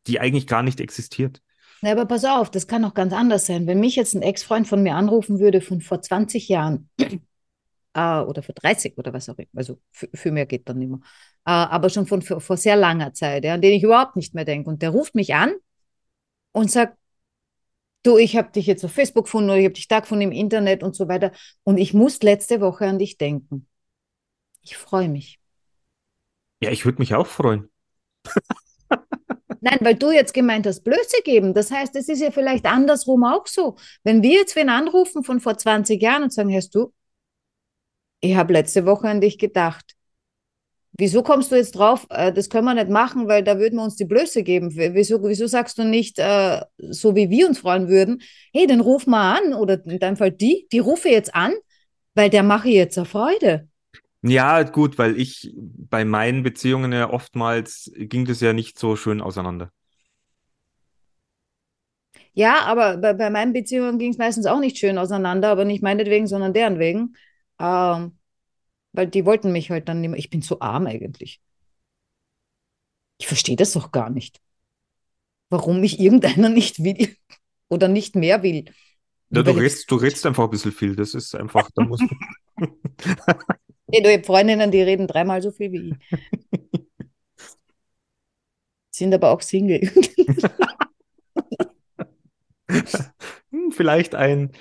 die 0.07 0.19
eigentlich 0.19 0.47
gar 0.47 0.63
nicht 0.63 0.79
existiert. 0.79 1.41
Na, 1.81 1.91
aber 1.91 2.05
pass 2.05 2.23
auf, 2.23 2.49
das 2.49 2.67
kann 2.67 2.85
auch 2.85 2.93
ganz 2.93 3.13
anders 3.13 3.45
sein. 3.45 3.67
Wenn 3.67 3.79
mich 3.79 3.95
jetzt 3.95 4.13
ein 4.15 4.21
Ex-Freund 4.21 4.67
von 4.67 4.81
mir 4.83 4.95
anrufen 4.95 5.39
würde 5.39 5.59
von 5.61 5.81
vor 5.81 6.01
20 6.01 6.47
Jahren 6.47 6.89
äh, 7.93 8.19
oder 8.19 8.43
vor 8.43 8.55
30 8.55 8.97
oder 8.97 9.13
was 9.13 9.29
auch 9.29 9.37
immer, 9.37 9.47
also 9.55 9.79
für, 9.91 10.09
für 10.13 10.31
mehr 10.31 10.45
geht 10.45 10.67
dann 10.69 10.79
nicht 10.79 10.89
mehr, 10.89 10.99
äh, 11.45 11.51
aber 11.51 11.89
schon 11.89 12.07
von 12.07 12.21
vor, 12.21 12.41
vor 12.41 12.57
sehr 12.57 12.75
langer 12.75 13.13
Zeit, 13.13 13.43
ja, 13.43 13.55
an 13.55 13.61
den 13.61 13.73
ich 13.73 13.83
überhaupt 13.83 14.15
nicht 14.15 14.33
mehr 14.33 14.45
denke. 14.45 14.69
Und 14.69 14.81
der 14.81 14.91
ruft 14.91 15.15
mich 15.15 15.35
an 15.35 15.53
und 16.51 16.71
sagt, 16.71 16.97
du, 18.03 18.17
ich 18.17 18.37
habe 18.37 18.51
dich 18.51 18.67
jetzt 18.67 18.83
auf 18.85 18.91
Facebook 18.91 19.25
gefunden 19.25 19.49
oder 19.49 19.59
ich 19.59 19.65
habe 19.65 19.73
dich 19.73 19.87
da 19.87 19.99
gefunden 20.01 20.23
im 20.23 20.31
Internet 20.31 20.83
und 20.83 20.95
so 20.95 21.07
weiter. 21.07 21.31
Und 21.63 21.77
ich 21.77 21.93
muss 21.93 22.21
letzte 22.21 22.61
Woche 22.61 22.85
an 22.85 22.99
dich 22.99 23.17
denken. 23.17 23.67
Ich 24.61 24.77
freue 24.77 25.09
mich. 25.09 25.39
Ja, 26.61 26.71
ich 26.71 26.85
würde 26.85 26.99
mich 26.99 27.15
auch 27.15 27.27
freuen. 27.27 27.69
Nein, 29.61 29.79
weil 29.81 29.95
du 29.95 30.11
jetzt 30.11 30.33
gemeint 30.33 30.67
hast, 30.67 30.83
Blöße 30.83 31.21
geben. 31.23 31.53
Das 31.53 31.71
heißt, 31.71 31.95
es 31.95 32.09
ist 32.09 32.21
ja 32.21 32.31
vielleicht 32.31 32.65
andersrum 32.65 33.23
auch 33.23 33.47
so. 33.47 33.77
Wenn 34.03 34.21
wir 34.21 34.33
jetzt 34.33 34.55
wen 34.55 34.69
anrufen 34.69 35.23
von 35.23 35.39
vor 35.39 35.57
20 35.57 36.01
Jahren 36.01 36.23
und 36.23 36.33
sagen, 36.33 36.53
hörst 36.53 36.75
du, 36.75 36.93
ich 38.19 38.35
habe 38.35 38.53
letzte 38.53 38.85
Woche 38.85 39.07
an 39.09 39.21
dich 39.21 39.37
gedacht. 39.37 39.95
Wieso 40.95 41.23
kommst 41.23 41.51
du 41.51 41.55
jetzt 41.55 41.71
drauf? 41.73 42.05
Äh, 42.09 42.31
Das 42.31 42.49
können 42.49 42.65
wir 42.65 42.73
nicht 42.75 42.89
machen, 42.89 43.27
weil 43.27 43.43
da 43.43 43.57
würden 43.57 43.75
wir 43.77 43.83
uns 43.83 43.95
die 43.95 44.05
Blöße 44.05 44.43
geben. 44.43 44.69
Wieso, 44.75 45.21
wieso 45.23 45.47
sagst 45.47 45.77
du 45.77 45.83
nicht, 45.83 46.19
äh, 46.19 46.61
so 46.77 47.15
wie 47.15 47.29
wir 47.29 47.47
uns 47.47 47.59
freuen 47.59 47.87
würden, 47.89 48.21
hey, 48.53 48.67
den 48.67 48.79
ruf 48.79 49.07
mal 49.07 49.37
an 49.39 49.53
oder 49.53 49.83
in 49.85 49.99
deinem 49.99 50.17
Fall 50.17 50.31
die, 50.31 50.67
die 50.71 50.79
rufe 50.79 51.09
jetzt 51.09 51.33
an, 51.35 51.53
weil 52.13 52.29
der 52.29 52.43
mache 52.43 52.69
ich 52.69 52.75
jetzt 52.75 52.97
eine 52.97 53.05
Freude. 53.05 53.67
Ja, 54.21 54.63
gut, 54.63 54.97
weil 54.97 55.19
ich 55.19 55.53
bei 55.57 56.05
meinen 56.05 56.43
Beziehungen 56.43 56.93
ja 56.93 57.09
oftmals 57.09 57.91
ging 57.95 58.25
das 58.25 58.39
ja 58.39 58.53
nicht 58.53 58.79
so 58.79 58.95
schön 58.95 59.19
auseinander. 59.21 59.69
Ja, 62.33 62.61
aber 62.65 62.97
bei, 62.97 63.13
bei 63.13 63.29
meinen 63.29 63.53
Beziehungen 63.53 63.99
ging 63.99 64.11
es 64.11 64.17
meistens 64.17 64.45
auch 64.45 64.59
nicht 64.59 64.77
schön 64.77 64.97
auseinander, 64.97 65.49
aber 65.49 65.65
nicht 65.65 65.83
meinetwegen, 65.83 66.27
sondern 66.27 66.53
deren 66.53 66.79
wegen. 66.79 67.15
Ähm, 67.59 68.17
weil 68.93 69.07
die 69.07 69.25
wollten 69.25 69.51
mich 69.51 69.69
halt 69.69 69.89
dann 69.89 70.01
nicht 70.01 70.09
mehr. 70.09 70.19
Ich 70.19 70.29
bin 70.29 70.41
zu 70.41 70.61
arm 70.61 70.87
eigentlich. 70.87 71.41
Ich 73.17 73.27
verstehe 73.27 73.55
das 73.55 73.73
doch 73.73 73.91
gar 73.91 74.09
nicht. 74.09 74.41
Warum 75.49 75.81
mich 75.81 75.99
irgendeiner 75.99 76.49
nicht 76.49 76.83
will 76.83 77.15
oder 77.69 77.87
nicht 77.87 78.15
mehr 78.15 78.43
will. 78.43 78.65
Ja, 79.29 79.43
du, 79.43 79.51
redst, 79.51 79.89
du 79.89 79.95
redst 79.95 80.25
einfach 80.25 80.43
ein 80.45 80.49
bisschen 80.49 80.71
viel. 80.71 80.95
Das 80.95 81.13
ist 81.13 81.35
einfach, 81.35 81.69
da 81.75 81.83
musst 81.83 82.03
du. 82.03 82.15
Hey, 83.91 84.01
du 84.01 84.09
hast 84.11 84.25
Freundinnen, 84.25 84.71
die 84.71 84.81
reden 84.81 85.07
dreimal 85.07 85.41
so 85.41 85.51
viel 85.51 85.71
wie 85.71 85.89
ich. 85.91 86.19
Sind 88.89 89.13
aber 89.13 89.31
auch 89.31 89.41
Single. 89.41 89.81
Hm, 93.51 93.71
Vielleicht 93.71 94.15
ein. 94.15 94.51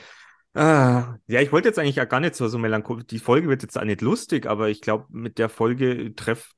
Ah, 0.55 1.17
ja, 1.27 1.41
ich 1.41 1.51
wollte 1.51 1.69
jetzt 1.69 1.79
eigentlich 1.79 1.97
ja 1.97 2.05
gar 2.05 2.21
nicht 2.21 2.35
so, 2.35 2.47
so 2.49 2.59
melancholisch. 2.59 3.07
Die 3.07 3.19
Folge 3.19 3.49
wird 3.49 3.63
jetzt 3.63 3.79
auch 3.79 3.85
nicht 3.85 4.03
lustig, 4.03 4.47
aber 4.47 4.69
ich 4.69 4.83
glaube, 4.83 5.07
mit 5.11 5.39
der 5.39 5.49
Folge 5.49 6.15
treff, 6.15 6.53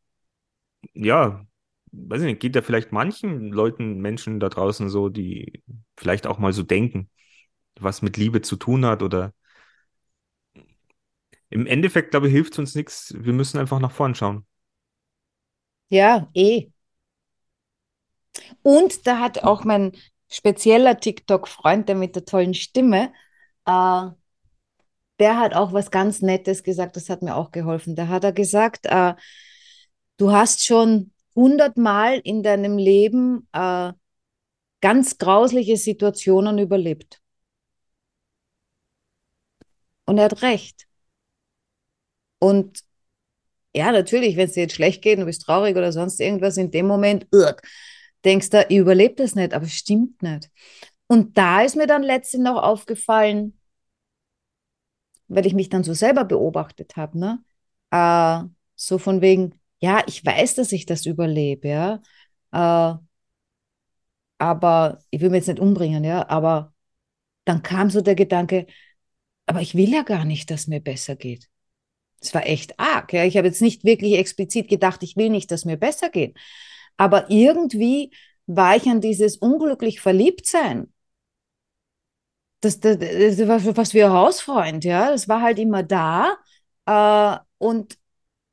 ja, 0.95 1.47
weiß 1.93 2.23
ich 2.23 2.27
nicht, 2.27 2.41
geht 2.41 2.57
ja 2.57 2.63
vielleicht 2.63 2.91
manchen 2.93 3.53
Leuten, 3.53 4.01
Menschen 4.01 4.41
da 4.41 4.49
draußen 4.49 4.89
so, 4.91 5.09
die 5.09 5.63
vielleicht 5.97 6.27
auch 6.27 6.39
mal 6.39 6.53
so 6.53 6.63
denken, 6.65 7.09
was 7.79 8.03
mit 8.03 8.17
Liebe 8.17 8.43
zu 8.43 8.57
tun 8.57 8.85
hat 8.87 9.03
oder 9.03 9.33
im 11.51 11.67
Endeffekt, 11.67 12.11
glaube 12.11 12.27
ich, 12.27 12.33
hilft 12.33 12.59
uns 12.59 12.75
nichts. 12.75 13.15
Wir 13.17 13.33
müssen 13.33 13.59
einfach 13.59 13.79
nach 13.79 13.93
vorn 13.93 14.15
schauen. 14.15 14.45
Ja, 15.89 16.29
eh. 16.35 16.71
Und 18.63 19.07
da 19.07 19.21
hat 19.21 19.45
auch 19.45 19.65
mein 19.65 19.93
spezieller 20.31 20.99
TikTok-Freund, 20.99 21.89
der 21.89 21.95
mit 21.97 22.17
der 22.17 22.25
tollen 22.25 22.55
Stimme, 22.55 23.13
äh, 23.67 24.11
der 25.19 25.39
hat 25.39 25.55
auch 25.55 25.73
was 25.73 25.91
ganz 25.91 26.23
Nettes 26.23 26.63
gesagt, 26.63 26.97
das 26.97 27.09
hat 27.09 27.23
mir 27.23 27.37
auch 27.37 27.53
geholfen. 27.53 27.95
Da 27.95 28.09
hat 28.09 28.25
er 28.25 28.33
gesagt, 28.33 28.87
äh, 28.87 29.15
du 30.17 30.33
hast 30.33 30.65
schon 30.65 31.13
hundertmal 31.35 32.21
in 32.25 32.43
deinem 32.43 32.79
Leben 32.79 33.49
äh, 33.53 33.93
ganz 34.81 35.19
grausliche 35.19 35.77
Situationen 35.77 36.59
überlebt. 36.59 37.21
Und 40.07 40.19
er 40.19 40.25
hat 40.25 40.43
recht. 40.43 40.87
Und 42.39 42.81
ja, 43.75 43.91
natürlich, 43.91 44.37
wenn 44.37 44.47
es 44.47 44.53
dir 44.53 44.63
jetzt 44.65 44.75
schlecht 44.75 45.03
geht 45.03 45.15
und 45.15 45.21
du 45.21 45.27
bist 45.27 45.43
traurig 45.43 45.77
oder 45.77 45.93
sonst 45.93 46.21
irgendwas, 46.21 46.57
in 46.57 46.71
dem 46.71 46.87
Moment, 46.87 47.27
irg, 47.33 47.63
denkst 48.25 48.51
du, 48.51 48.67
ich 48.69 48.77
überlebe 48.77 49.15
das 49.17 49.35
nicht, 49.35 49.55
aber 49.55 49.65
es 49.65 49.73
stimmt 49.73 50.23
nicht. 50.23 50.51
Und 51.15 51.39
da 51.39 51.63
ist 51.63 51.77
mir 51.77 51.87
dann 51.87 52.03
letztens 52.03 52.43
noch 52.43 52.61
aufgefallen, 52.61 53.57
weil 55.29 55.47
ich 55.47 55.55
mich 55.55 55.69
dann 55.69 55.85
so 55.85 55.95
selber 55.95 56.25
beobachtet 56.25 56.97
habe, 56.97 57.17
ne? 57.17 57.45
Äh, 57.93 58.49
so 58.75 58.99
von 58.99 59.21
wegen, 59.21 59.61
ja, 59.79 60.03
ich 60.09 60.27
weiß, 60.27 60.57
dass 60.57 60.73
ich 60.73 60.87
das 60.87 61.07
überlebe, 61.07 61.69
ja. 61.69 62.03
Äh, 62.51 62.99
aber 64.39 64.99
ich 65.11 65.21
will 65.21 65.31
mich 65.31 65.39
jetzt 65.39 65.47
nicht 65.47 65.61
umbringen, 65.61 66.03
ja. 66.03 66.29
Aber 66.29 66.75
dann 67.45 67.63
kam 67.63 67.91
so 67.91 68.01
der 68.01 68.17
Gedanke, 68.17 68.67
aber 69.47 69.61
ich 69.61 69.77
will 69.77 69.93
ja 69.93 70.03
gar 70.03 70.25
nicht, 70.25 70.51
dass 70.51 70.67
mir 70.67 70.81
besser 70.81 71.15
geht. 71.15 71.49
Es 72.21 72.35
war 72.35 72.45
echt 72.45 72.81
arg. 72.81 73.13
Ja. 73.13 73.25
Ich 73.25 73.37
habe 73.37 73.47
jetzt 73.47 73.63
nicht 73.63 73.85
wirklich 73.85 74.15
explizit 74.15 74.69
gedacht, 74.69 75.05
ich 75.05 75.17
will 75.17 75.31
nicht, 75.31 75.53
dass 75.53 75.65
mir 75.65 75.77
besser 75.77 76.11
geht. 76.11 76.37
Aber 76.97 77.31
irgendwie 77.31 78.13
war 78.47 78.75
ich 78.75 78.87
an 78.89 79.01
dieses 79.01 79.37
unglücklich 79.37 80.01
Verliebtsein. 80.01 80.93
Das, 82.65 82.81
das, 82.81 82.99
das 82.99 83.49
war 83.49 83.61
fast 83.61 83.95
wie 83.95 84.03
ein 84.03 84.13
Hausfreund, 84.13 84.85
ja. 84.85 85.11
Das 85.11 85.29
war 85.29 85.43
halt 85.43 85.59
immer 85.59 85.83
da. 85.83 86.37
Äh, 86.87 87.39
und 87.59 87.99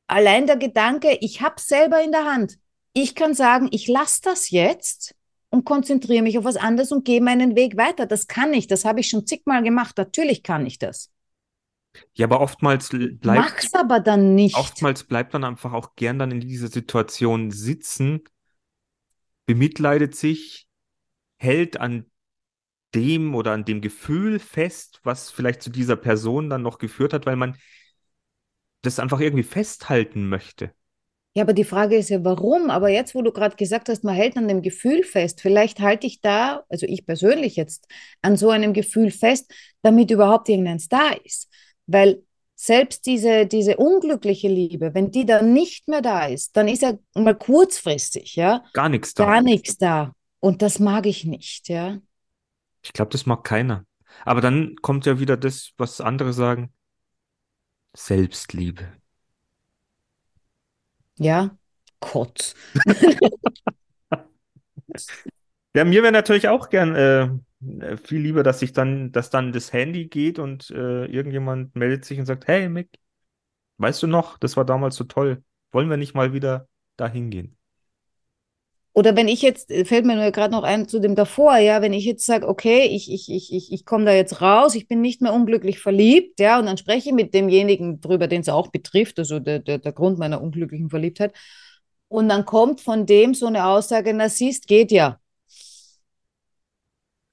allein 0.06 0.46
der 0.46 0.56
Gedanke, 0.56 1.16
ich 1.20 1.40
habe 1.40 1.54
es 1.56 1.66
selber 1.66 2.02
in 2.02 2.12
der 2.12 2.24
Hand. 2.24 2.58
Ich 2.92 3.14
kann 3.14 3.34
sagen, 3.34 3.68
ich 3.70 3.88
lasse 3.88 4.20
das 4.22 4.50
jetzt 4.50 5.14
und 5.48 5.64
konzentriere 5.64 6.22
mich 6.22 6.38
auf 6.38 6.44
was 6.44 6.56
anderes 6.56 6.92
und 6.92 7.04
gehe 7.04 7.22
meinen 7.22 7.56
Weg 7.56 7.76
weiter. 7.76 8.06
Das 8.06 8.26
kann 8.26 8.52
ich, 8.52 8.66
das 8.66 8.84
habe 8.84 9.00
ich 9.00 9.08
schon 9.08 9.26
zigmal 9.26 9.62
gemacht. 9.62 9.96
Natürlich 9.96 10.42
kann 10.42 10.66
ich 10.66 10.78
das. 10.78 11.10
Ja, 12.14 12.26
aber 12.26 12.40
oftmals 12.40 12.88
bleibt, 12.88 13.20
Mach's 13.22 13.74
aber 13.74 14.00
dann 14.00 14.34
nicht. 14.34 14.56
oftmals 14.56 15.04
bleibt 15.04 15.32
man 15.32 15.44
einfach 15.44 15.72
auch 15.72 15.94
gern 15.94 16.18
dann 16.18 16.30
in 16.30 16.40
dieser 16.40 16.68
Situation 16.68 17.50
sitzen, 17.50 18.22
bemitleidet 19.46 20.14
sich, 20.14 20.66
hält 21.36 21.78
an 21.78 22.06
dem 22.94 23.34
oder 23.34 23.52
an 23.52 23.64
dem 23.64 23.80
Gefühl 23.80 24.38
fest, 24.38 25.00
was 25.02 25.30
vielleicht 25.30 25.62
zu 25.62 25.70
dieser 25.70 25.96
Person 25.96 26.50
dann 26.50 26.62
noch 26.62 26.78
geführt 26.78 27.12
hat, 27.12 27.26
weil 27.26 27.36
man 27.36 27.56
das 28.82 28.98
einfach 28.98 29.20
irgendwie 29.20 29.44
festhalten 29.44 30.28
möchte. 30.28 30.72
Ja, 31.34 31.44
aber 31.44 31.54
die 31.54 31.64
Frage 31.64 31.96
ist 31.96 32.10
ja, 32.10 32.22
warum? 32.24 32.68
Aber 32.68 32.90
jetzt, 32.90 33.14
wo 33.14 33.22
du 33.22 33.32
gerade 33.32 33.56
gesagt 33.56 33.88
hast, 33.88 34.04
man 34.04 34.14
hält 34.14 34.36
an 34.36 34.48
dem 34.48 34.60
Gefühl 34.60 35.02
fest, 35.02 35.40
vielleicht 35.40 35.80
halte 35.80 36.06
ich 36.06 36.20
da, 36.20 36.62
also 36.68 36.84
ich 36.86 37.06
persönlich 37.06 37.56
jetzt, 37.56 37.86
an 38.20 38.36
so 38.36 38.50
einem 38.50 38.74
Gefühl 38.74 39.10
fest, 39.10 39.50
damit 39.80 40.10
überhaupt 40.10 40.48
irgendeins 40.50 40.88
da 40.88 41.10
ist. 41.24 41.48
Weil 41.86 42.22
selbst 42.54 43.06
diese, 43.06 43.46
diese 43.46 43.78
unglückliche 43.78 44.48
Liebe, 44.48 44.92
wenn 44.94 45.10
die 45.10 45.24
dann 45.24 45.54
nicht 45.54 45.88
mehr 45.88 46.02
da 46.02 46.26
ist, 46.26 46.54
dann 46.56 46.68
ist 46.68 46.82
ja 46.82 46.98
mal 47.14 47.34
kurzfristig, 47.34 48.36
ja, 48.36 48.62
Gar 48.74 48.90
nichts 48.90 49.14
da. 49.14 49.24
gar 49.24 49.40
nichts 49.42 49.78
da. 49.78 50.12
Und 50.38 50.60
das 50.60 50.78
mag 50.80 51.06
ich 51.06 51.24
nicht, 51.24 51.68
ja. 51.70 51.98
Ich 52.82 52.92
glaube, 52.92 53.10
das 53.10 53.26
mag 53.26 53.44
keiner. 53.44 53.86
Aber 54.24 54.40
dann 54.40 54.76
kommt 54.82 55.06
ja 55.06 55.18
wieder 55.18 55.36
das, 55.36 55.72
was 55.78 56.00
andere 56.00 56.32
sagen. 56.32 56.72
Selbstliebe. 57.94 58.92
Ja, 61.18 61.56
Kotz. 62.00 62.54
Ja, 65.74 65.84
mir 65.84 66.02
wäre 66.02 66.12
natürlich 66.12 66.48
auch 66.48 66.68
gern 66.68 66.94
äh, 66.94 67.96
viel 67.96 68.20
lieber, 68.20 68.42
dass 68.42 68.60
ich 68.62 68.72
dann, 68.72 69.10
dass 69.12 69.30
dann 69.30 69.52
das 69.52 69.72
Handy 69.72 70.06
geht 70.08 70.38
und 70.38 70.70
äh, 70.70 71.06
irgendjemand 71.06 71.74
meldet 71.76 72.04
sich 72.04 72.18
und 72.18 72.26
sagt, 72.26 72.46
hey 72.46 72.68
Mick, 72.68 72.90
weißt 73.78 74.02
du 74.02 74.08
noch, 74.08 74.38
das 74.38 74.56
war 74.56 74.64
damals 74.66 74.96
so 74.96 75.04
toll. 75.04 75.44
Wollen 75.72 75.90
wir 75.90 75.96
nicht 75.98 76.14
mal 76.14 76.32
wieder 76.34 76.68
dahin 76.96 77.30
gehen? 77.30 77.58
Oder 78.94 79.16
wenn 79.16 79.28
ich 79.28 79.40
jetzt, 79.40 79.70
äh, 79.70 79.84
fällt 79.84 80.04
mir 80.04 80.16
nur 80.16 80.30
gerade 80.32 80.52
noch 80.52 80.64
ein 80.64 80.86
zu 80.86 81.00
dem 81.00 81.14
davor, 81.14 81.56
ja, 81.56 81.80
wenn 81.80 81.94
ich 81.94 82.04
jetzt 82.04 82.26
sage, 82.26 82.46
okay, 82.46 82.86
ich, 82.86 83.10
ich, 83.10 83.30
ich, 83.30 83.52
ich, 83.52 83.72
ich 83.72 83.84
komme 83.86 84.04
da 84.04 84.12
jetzt 84.12 84.42
raus, 84.42 84.74
ich 84.74 84.86
bin 84.86 85.00
nicht 85.00 85.22
mehr 85.22 85.32
unglücklich 85.32 85.78
verliebt, 85.78 86.40
ja, 86.40 86.58
und 86.58 86.66
dann 86.66 86.76
spreche 86.76 87.08
ich 87.08 87.14
mit 87.14 87.32
demjenigen 87.32 88.00
drüber, 88.00 88.28
den 88.28 88.42
es 88.42 88.48
auch 88.50 88.68
betrifft, 88.68 89.18
also 89.18 89.38
der, 89.40 89.60
der, 89.60 89.78
der 89.78 89.92
Grund 89.92 90.18
meiner 90.18 90.42
unglücklichen 90.42 90.90
Verliebtheit. 90.90 91.34
Und 92.08 92.28
dann 92.28 92.44
kommt 92.44 92.80
von 92.82 93.06
dem 93.06 93.34
so 93.34 93.46
eine 93.46 93.66
Aussage, 93.66 94.12
na 94.14 94.28
siehst, 94.28 94.66
geht 94.66 94.92
ja. 94.92 95.18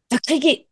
Da 0.09 0.17
kriege 0.19 0.47
ich, 0.49 0.68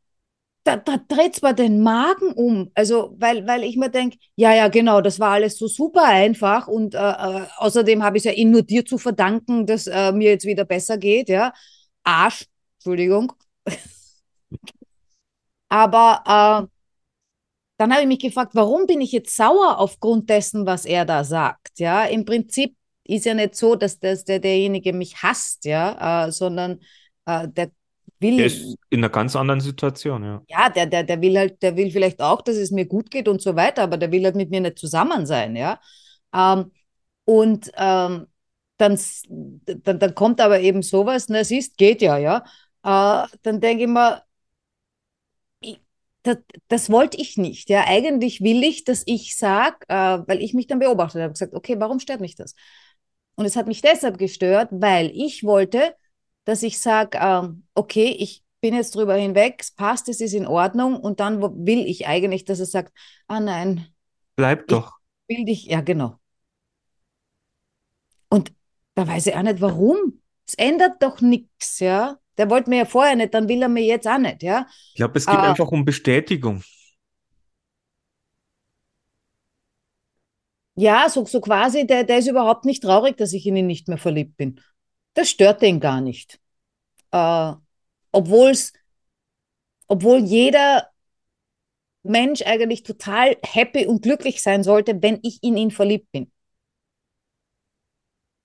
da, 0.67 0.77
da 0.77 0.97
dreht 0.97 1.35
zwar 1.35 1.53
den 1.53 1.81
Magen 1.81 2.33
um, 2.33 2.71
also 2.75 3.15
weil, 3.17 3.47
weil 3.47 3.63
ich 3.63 3.77
mir 3.77 3.89
denke, 3.89 4.17
ja, 4.35 4.53
ja, 4.53 4.67
genau, 4.67 5.01
das 5.01 5.19
war 5.19 5.31
alles 5.31 5.57
so 5.57 5.67
super 5.67 6.03
einfach 6.03 6.67
und 6.67 6.93
äh, 6.93 6.97
äh, 6.97 7.45
außerdem 7.57 8.03
habe 8.03 8.17
ich 8.17 8.25
es 8.25 8.25
ja 8.25 8.37
eh 8.37 8.45
nur 8.45 8.63
dir 8.63 8.85
zu 8.85 8.97
verdanken, 8.97 9.65
dass 9.65 9.87
äh, 9.87 10.11
mir 10.11 10.31
jetzt 10.31 10.45
wieder 10.45 10.65
besser 10.65 10.97
geht, 10.97 11.29
ja. 11.29 11.53
Arsch, 12.03 12.45
Entschuldigung. 12.79 13.33
Aber 15.69 16.23
äh, 16.25 16.67
dann 17.77 17.91
habe 17.91 18.01
ich 18.01 18.07
mich 18.07 18.19
gefragt, 18.19 18.55
warum 18.55 18.87
bin 18.87 19.01
ich 19.01 19.11
jetzt 19.11 19.35
sauer 19.35 19.79
aufgrund 19.79 20.29
dessen, 20.29 20.65
was 20.65 20.85
er 20.85 21.05
da 21.05 21.23
sagt, 21.23 21.79
ja. 21.79 22.05
Im 22.05 22.25
Prinzip 22.25 22.75
ist 23.05 23.25
ja 23.25 23.33
nicht 23.33 23.55
so, 23.55 23.75
dass 23.75 23.99
das, 23.99 24.25
der, 24.25 24.39
derjenige 24.39 24.93
mich 24.93 25.21
hasst, 25.23 25.65
ja, 25.65 26.27
äh, 26.27 26.31
sondern 26.31 26.81
äh, 27.25 27.47
der 27.47 27.71
will 28.19 28.37
Der 28.37 28.45
ist 28.47 28.75
in 28.89 28.99
einer 28.99 29.09
ganz 29.09 29.35
anderen 29.35 29.61
Situation, 29.61 30.23
ja. 30.23 30.41
ja, 30.47 30.69
der, 30.69 30.85
der, 30.85 31.03
der 31.03 31.21
will 31.21 31.37
halt, 31.37 31.61
der 31.61 31.75
will 31.75 31.91
vielleicht 31.91 32.21
auch, 32.21 32.41
dass 32.41 32.55
es 32.55 32.71
mir 32.71 32.85
gut 32.85 33.11
geht 33.11 33.27
und 33.27 33.41
so 33.41 33.55
weiter, 33.55 33.83
aber 33.83 33.97
der 33.97 34.11
will 34.11 34.23
halt 34.23 34.35
mit 34.35 34.49
mir 34.49 34.61
nicht 34.61 34.79
zusammen 34.79 35.25
sein, 35.25 35.55
ja. 35.55 35.79
Ähm, 36.33 36.71
und 37.25 37.71
ähm, 37.75 38.27
dann, 38.77 38.99
dann, 39.65 39.99
dann 39.99 40.15
kommt 40.15 40.39
aber 40.41 40.59
eben 40.59 40.81
sowas, 40.81 41.29
na 41.29 41.43
siehst, 41.43 41.77
geht 41.77 42.01
ja, 42.01 42.17
ja. 42.17 42.43
Äh, 42.83 43.27
dann 43.43 43.59
denke 43.59 43.83
ich 43.83 43.89
mir, 43.89 44.23
das, 46.23 46.37
das 46.67 46.89
wollte 46.89 47.17
ich 47.17 47.37
nicht, 47.37 47.69
ja. 47.69 47.85
Eigentlich 47.87 48.41
will 48.41 48.63
ich, 48.63 48.83
dass 48.83 49.03
ich 49.05 49.35
sage, 49.37 49.77
äh, 49.87 50.19
weil 50.27 50.41
ich 50.41 50.53
mich 50.53 50.67
dann 50.67 50.79
beobachtet 50.79 51.21
habe, 51.21 51.33
gesagt, 51.33 51.53
okay, 51.53 51.79
warum 51.79 51.99
stört 51.99 52.21
mich 52.21 52.35
das? 52.35 52.55
Und 53.35 53.45
es 53.45 53.55
hat 53.55 53.67
mich 53.67 53.81
deshalb 53.81 54.17
gestört, 54.17 54.69
weil 54.71 55.11
ich 55.13 55.43
wollte, 55.43 55.93
dass 56.47 56.63
ich 56.63 56.79
sage, 56.79 57.17
ähm, 57.21 57.63
okay, 57.75 58.15
ich 58.17 58.41
bin 58.61 58.73
jetzt 58.73 58.95
drüber 58.95 59.15
hinweg, 59.15 59.57
es 59.59 59.71
passt, 59.71 60.07
es 60.07 60.21
ist 60.21 60.33
in 60.33 60.47
Ordnung 60.47 60.95
und 60.97 61.19
dann 61.19 61.41
will 61.41 61.85
ich 61.85 62.07
eigentlich, 62.07 62.45
dass 62.45 62.59
er 62.61 62.65
sagt, 62.65 62.93
ah 63.27 63.41
nein, 63.41 63.85
Bleib 64.37 64.67
doch. 64.67 64.93
will 65.27 65.43
dich, 65.43 65.65
ja 65.65 65.81
genau. 65.81 66.15
Und 68.29 68.53
da 68.95 69.05
weiß 69.07 69.27
ich 69.27 69.35
auch 69.35 69.41
nicht, 69.41 69.59
warum. 69.59 70.21
Es 70.47 70.53
ändert 70.53 71.03
doch 71.03 71.19
nichts, 71.19 71.79
ja. 71.79 72.17
Der 72.37 72.49
wollte 72.49 72.69
mir 72.69 72.77
ja 72.77 72.85
vorher 72.85 73.17
nicht, 73.17 73.33
dann 73.33 73.49
will 73.49 73.61
er 73.61 73.67
mir 73.67 73.83
jetzt 73.83 74.07
auch 74.07 74.17
nicht, 74.17 74.41
ja. 74.41 74.67
Ich 74.91 74.95
glaube, 74.95 75.17
es 75.17 75.25
geht 75.25 75.35
Ah. 75.35 75.49
einfach 75.49 75.67
um 75.69 75.83
Bestätigung. 75.83 76.63
Ja, 80.75 81.09
so, 81.09 81.25
so 81.25 81.41
quasi, 81.41 81.87
der, 81.87 82.03
der 82.03 82.19
ist 82.19 82.27
überhaupt 82.27 82.63
nicht 82.63 82.83
traurig, 82.83 83.17
dass 83.17 83.33
ich 83.33 83.45
in 83.47 83.55
ihn 83.55 83.67
nicht 83.67 83.87
mehr 83.87 83.97
verliebt 83.97 84.37
bin. 84.37 84.61
Das 85.17 85.31
stört 85.31 85.63
den 85.63 85.79
gar 85.79 85.99
nicht. 85.99 86.39
Äh, 87.11 87.53
obwohl's, 88.11 88.71
obwohl 89.87 90.19
jeder 90.19 90.91
Mensch 92.03 92.43
eigentlich 92.43 92.83
total 92.83 93.35
happy 93.43 93.87
und 93.87 94.03
glücklich 94.03 94.43
sein 94.43 94.61
sollte, 94.61 95.01
wenn 95.01 95.17
ich 95.23 95.41
in 95.41 95.57
ihn 95.57 95.71
verliebt 95.71 96.11
bin. 96.11 96.31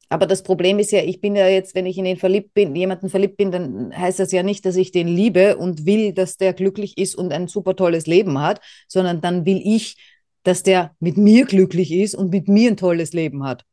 Aber 0.08 0.26
das 0.26 0.42
Problem 0.42 0.78
ist 0.78 0.92
ja, 0.92 1.02
ich 1.02 1.20
bin 1.20 1.36
ja 1.36 1.46
jetzt, 1.46 1.74
wenn 1.74 1.84
ich 1.84 1.98
in 1.98 2.06
ihn 2.06 2.16
verliebt 2.16 2.54
bin, 2.54 2.74
jemanden 2.74 3.10
verliebt 3.10 3.36
bin, 3.36 3.50
dann 3.52 3.94
heißt 3.94 4.18
das 4.18 4.32
ja 4.32 4.42
nicht, 4.42 4.64
dass 4.64 4.76
ich 4.76 4.92
den 4.92 5.08
liebe 5.08 5.58
und 5.58 5.84
will, 5.84 6.14
dass 6.14 6.38
der 6.38 6.54
glücklich 6.54 6.96
ist 6.96 7.14
und 7.14 7.34
ein 7.34 7.48
super 7.48 7.76
tolles 7.76 8.06
Leben 8.06 8.40
hat, 8.40 8.62
sondern 8.88 9.20
dann 9.20 9.44
will 9.44 9.60
ich, 9.62 9.98
dass 10.42 10.62
der 10.62 10.96
mit 11.00 11.18
mir 11.18 11.44
glücklich 11.44 11.92
ist 11.92 12.14
und 12.14 12.30
mit 12.30 12.48
mir 12.48 12.70
ein 12.70 12.78
tolles 12.78 13.12
Leben 13.12 13.44
hat. 13.44 13.66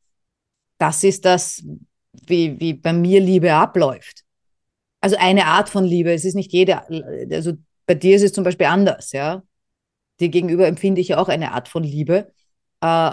Das 0.80 1.06
ist 1.06 1.24
das, 1.24 1.64
wie, 2.28 2.60
wie 2.60 2.74
bei 2.74 2.94
mir 2.94 3.20
Liebe 3.20 3.54
abläuft. 3.54 4.24
Also 5.02 5.16
eine 5.18 5.46
Art 5.46 5.70
von 5.70 5.86
Liebe. 5.86 6.12
Es 6.12 6.26
ist 6.26 6.36
nicht 6.36 6.52
jede, 6.52 6.82
also 7.32 7.54
bei 7.86 7.96
dir 7.96 8.16
ist 8.16 8.24
es 8.24 8.34
zum 8.34 8.44
Beispiel 8.44 8.68
anders, 8.68 9.12
ja. 9.12 9.44
Dir 10.20 10.30
gegenüber 10.30 10.68
empfinde 10.68 11.02
ich 11.02 11.10
ja 11.10 11.18
auch 11.18 11.30
eine 11.30 11.54
Art 11.54 11.70
von 11.70 11.84
Liebe. 11.84 12.34
Äh, 12.82 13.12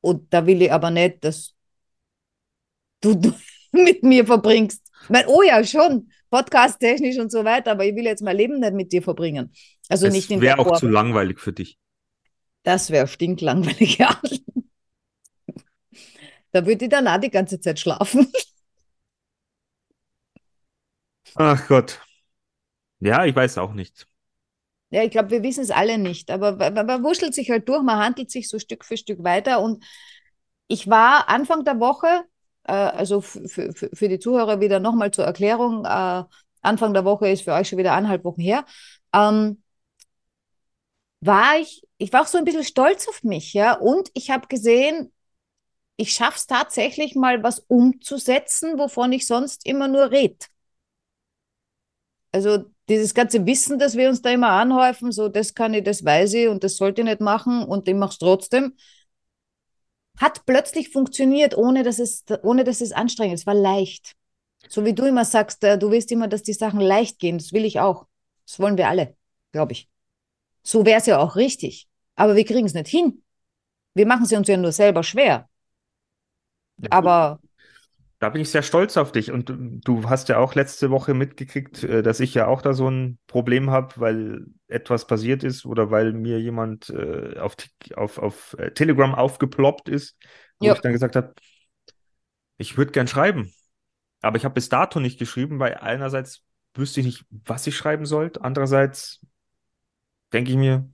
und 0.00 0.32
da 0.32 0.46
will 0.46 0.60
ich 0.62 0.72
aber 0.72 0.90
nicht, 0.90 1.24
dass 1.24 1.54
du, 3.00 3.14
du 3.14 3.32
mit 3.72 4.02
mir 4.02 4.26
verbringst. 4.26 4.82
Ich 5.04 5.10
mein, 5.10 5.26
oh 5.28 5.42
ja, 5.42 5.62
schon, 5.64 6.10
podcast-technisch 6.30 7.18
und 7.18 7.30
so 7.30 7.44
weiter, 7.44 7.72
aber 7.72 7.84
ich 7.84 7.94
will 7.94 8.04
jetzt 8.04 8.22
mein 8.22 8.36
Leben 8.36 8.60
nicht 8.60 8.74
mit 8.74 8.92
dir 8.92 9.02
verbringen. 9.02 9.52
Also 9.88 10.06
es 10.06 10.12
nicht 10.12 10.30
in 10.30 10.40
wäre 10.40 10.58
auch 10.58 10.66
Form. 10.66 10.78
zu 10.78 10.88
langweilig 10.88 11.40
für 11.40 11.52
dich. 11.52 11.78
Das 12.62 12.90
wäre 12.90 13.06
stinklangweilig, 13.06 13.98
ja. 13.98 14.20
Da 16.52 16.66
würde 16.66 16.84
ich 16.86 16.90
dann 16.90 17.08
auch 17.08 17.18
die 17.20 17.30
ganze 17.30 17.60
Zeit 17.60 17.78
schlafen. 17.80 18.30
Ach 21.34 21.66
Gott. 21.68 22.00
Ja, 23.00 23.26
ich 23.26 23.36
weiß 23.36 23.58
auch 23.58 23.74
nicht. 23.74 24.08
Ja, 24.90 25.04
ich 25.04 25.10
glaube, 25.12 25.30
wir 25.30 25.42
wissen 25.42 25.62
es 25.62 25.70
alle 25.70 25.98
nicht, 25.98 26.30
aber 26.30 26.52
man, 26.72 27.04
wurschtelt 27.04 27.34
sich 27.34 27.50
halt 27.50 27.68
durch, 27.68 27.82
man 27.82 27.98
handelt 27.98 28.30
sich 28.30 28.48
so 28.48 28.58
Stück 28.58 28.84
für 28.84 28.96
Stück 28.96 29.22
weiter. 29.22 29.60
Und 29.62 29.84
ich 30.68 30.88
war 30.90 31.28
Anfang 31.28 31.64
der 31.64 31.78
Woche, 31.80 32.24
äh, 32.64 32.72
also 32.72 33.18
f- 33.20 33.36
f- 33.36 33.58
f- 33.82 33.90
für 33.94 34.08
die 34.08 34.18
Zuhörer 34.18 34.60
wieder 34.60 34.80
nochmal 34.80 35.12
zur 35.12 35.24
Erklärung, 35.26 35.84
äh, 35.84 36.24
Anfang 36.62 36.92
der 36.94 37.04
Woche 37.04 37.28
ist 37.30 37.42
für 37.42 37.52
euch 37.54 37.68
schon 37.68 37.78
wieder 37.78 37.92
eineinhalb 37.94 38.24
Wochen 38.24 38.40
her, 38.42 38.64
ähm, 39.14 39.62
war 41.20 41.58
ich, 41.58 41.82
ich 41.98 42.12
war 42.12 42.22
auch 42.22 42.26
so 42.26 42.38
ein 42.38 42.44
bisschen 42.44 42.64
stolz 42.64 43.08
auf 43.08 43.22
mich, 43.22 43.52
ja, 43.52 43.74
und 43.74 44.10
ich 44.14 44.30
habe 44.30 44.48
gesehen, 44.48 45.12
ich 46.00 46.12
schaffe 46.14 46.38
es 46.38 46.46
tatsächlich 46.46 47.14
mal 47.14 47.42
was 47.42 47.58
umzusetzen, 47.60 48.78
wovon 48.78 49.12
ich 49.12 49.26
sonst 49.26 49.66
immer 49.66 49.86
nur 49.86 50.10
rede. 50.10 50.46
Also 52.32 52.64
dieses 52.88 53.12
ganze 53.12 53.44
Wissen, 53.44 53.78
das 53.78 53.96
wir 53.96 54.08
uns 54.08 54.22
da 54.22 54.30
immer 54.30 54.48
anhäufen, 54.48 55.12
so 55.12 55.28
das 55.28 55.54
kann 55.54 55.74
ich, 55.74 55.84
das 55.84 56.02
weiß 56.02 56.32
ich 56.34 56.48
und 56.48 56.64
das 56.64 56.76
sollte 56.78 57.02
ich 57.02 57.04
nicht 57.04 57.20
machen 57.20 57.64
und 57.64 57.86
ich 57.86 57.94
mache 57.94 58.12
es 58.12 58.18
trotzdem, 58.18 58.76
hat 60.16 60.46
plötzlich 60.46 60.88
funktioniert, 60.88 61.54
ohne 61.56 61.82
dass 61.82 61.98
es, 61.98 62.24
ohne 62.42 62.64
dass 62.64 62.80
es 62.80 62.92
anstrengend 62.92 63.34
ist. 63.34 63.42
Es 63.42 63.46
war 63.46 63.54
leicht. 63.54 64.14
So 64.68 64.86
wie 64.86 64.94
du 64.94 65.04
immer 65.04 65.26
sagst, 65.26 65.62
äh, 65.64 65.78
du 65.78 65.90
willst 65.90 66.10
immer, 66.12 66.28
dass 66.28 66.42
die 66.42 66.54
Sachen 66.54 66.80
leicht 66.80 67.18
gehen. 67.18 67.36
Das 67.36 67.52
will 67.52 67.66
ich 67.66 67.78
auch. 67.78 68.06
Das 68.46 68.58
wollen 68.58 68.78
wir 68.78 68.88
alle, 68.88 69.16
glaube 69.52 69.72
ich. 69.72 69.90
So 70.62 70.86
wäre 70.86 71.00
es 71.00 71.06
ja 71.06 71.18
auch 71.18 71.36
richtig. 71.36 71.88
Aber 72.16 72.36
wir 72.36 72.44
kriegen 72.46 72.66
es 72.66 72.74
nicht 72.74 72.88
hin. 72.88 73.22
Wir 73.92 74.06
machen 74.06 74.24
es 74.24 74.32
uns 74.32 74.48
ja 74.48 74.56
nur 74.56 74.72
selber 74.72 75.02
schwer. 75.02 75.49
Aber 76.88 77.40
Da 78.18 78.28
bin 78.28 78.42
ich 78.42 78.50
sehr 78.50 78.62
stolz 78.62 78.96
auf 78.98 79.12
dich. 79.12 79.30
Und 79.32 79.48
du- 79.84 80.08
hast 80.10 80.28
ja 80.28 80.38
auch 80.38 80.54
letzte 80.54 80.90
Woche 80.90 81.14
mitgekriegt, 81.14 81.82
äh, 81.84 82.02
dass 82.02 82.20
ich 82.20 82.34
ja 82.34 82.46
auch 82.48 82.60
da 82.60 82.74
so 82.74 82.88
ein 82.90 83.18
Problem 83.26 83.70
habe, 83.70 83.94
weil 83.98 84.46
etwas 84.68 85.06
passiert 85.06 85.42
ist 85.42 85.64
oder 85.64 85.90
weil 85.90 86.12
mir 86.12 86.38
jemand 86.40 86.90
äh, 86.90 87.38
auf, 87.38 87.56
auf, 87.96 88.18
auf 88.18 88.54
äh, 88.58 88.72
Telegram 88.72 89.14
aufgeploppt 89.14 89.88
ist, 89.88 90.16
wo 90.58 90.68
Ja. 90.68 90.74
ich 90.74 90.80
dann 90.82 90.92
gesagt 90.92 91.16
habe, 91.16 91.34
ich 92.58 92.76
würde 92.76 92.92
gern 92.92 93.06
schreiben. 93.08 93.52
Aber 94.22 94.36
ich 94.38 94.44
habe 94.46 94.54
bis 94.54 94.68
dato 94.68 95.00
nicht 95.00 95.18
geschrieben, 95.18 95.58
weil 95.58 95.76
einerseits 95.76 96.44
wüsste 96.74 97.00
ich 97.00 97.06
nicht, 97.06 97.26
was 97.30 97.66
ich 97.66 97.76
schreiben 97.76 98.06
sollte. 98.06 98.42
Andererseits 98.44 99.20
denke 100.32 100.50
ich 100.52 100.56
mir, 100.56 100.90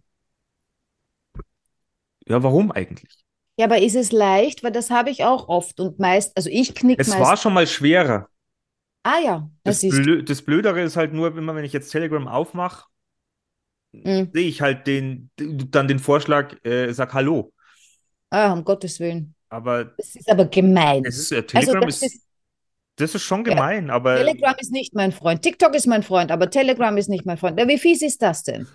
ja, 2.26 2.42
warum 2.42 2.70
eigentlich? 2.72 3.25
Ja, 3.58 3.66
aber 3.66 3.78
ist 3.80 3.94
es 3.96 4.12
leicht? 4.12 4.62
Weil 4.62 4.72
das 4.72 4.90
habe 4.90 5.10
ich 5.10 5.24
auch 5.24 5.48
oft 5.48 5.80
und 5.80 5.98
meist, 5.98 6.36
also 6.36 6.50
ich 6.50 6.74
knick 6.74 7.00
Es 7.00 7.08
meist. 7.08 7.20
war 7.20 7.36
schon 7.36 7.54
mal 7.54 7.66
schwerer. 7.66 8.28
Ah 9.04 9.20
ja, 9.20 9.50
das 9.64 9.80
Das, 9.80 9.84
ist. 9.84 10.02
Blö 10.02 10.22
das 10.22 10.42
Blödere 10.42 10.82
ist 10.82 10.96
halt 10.96 11.12
nur, 11.12 11.36
immer 11.36 11.54
wenn 11.54 11.64
ich 11.64 11.72
jetzt 11.72 11.90
Telegram 11.90 12.26
aufmache, 12.28 12.86
Mm. 13.94 14.32
sehe 14.32 14.48
ich 14.48 14.60
halt 14.60 14.86
den, 14.86 15.30
dann 15.36 15.88
den 15.88 15.98
Vorschlag, 15.98 16.54
äh, 16.64 16.92
sag 16.92 17.14
Hallo. 17.14 17.52
Ah, 18.30 18.52
um 18.52 18.64
Gottes 18.64 19.00
Willen. 19.00 19.34
Aber 19.48 19.96
Das 19.96 20.14
ist 20.16 20.30
aber 20.30 20.46
gemein. 20.46 21.04
ist, 21.04 21.32
äh, 21.32 21.42
Also 21.54 21.74
Telegram 21.74 21.82
das 21.86 22.02
ist, 22.02 22.02
ist, 22.02 22.26
das 22.96 23.14
ist 23.14 23.22
schon 23.22 23.44
Ja, 23.48 23.54
gemein, 23.54 23.90
aber 23.90 24.16
Telegram 24.16 24.54
ist 24.60 24.72
nicht 24.72 24.94
mein 24.94 25.12
Freund. 25.12 25.42
TikTok 25.42 25.74
ist 25.74 25.86
mein 25.86 26.02
Freund, 26.02 26.30
aber 26.32 26.50
Telegram 26.50 26.96
ist 26.96 27.08
nicht 27.08 27.26
mein 27.26 27.38
Freund. 27.38 27.58
Ja, 27.60 27.68
wie 27.68 27.78
fies 27.78 28.02
ist 28.02 28.22
das 28.22 28.42
denn? 28.44 28.68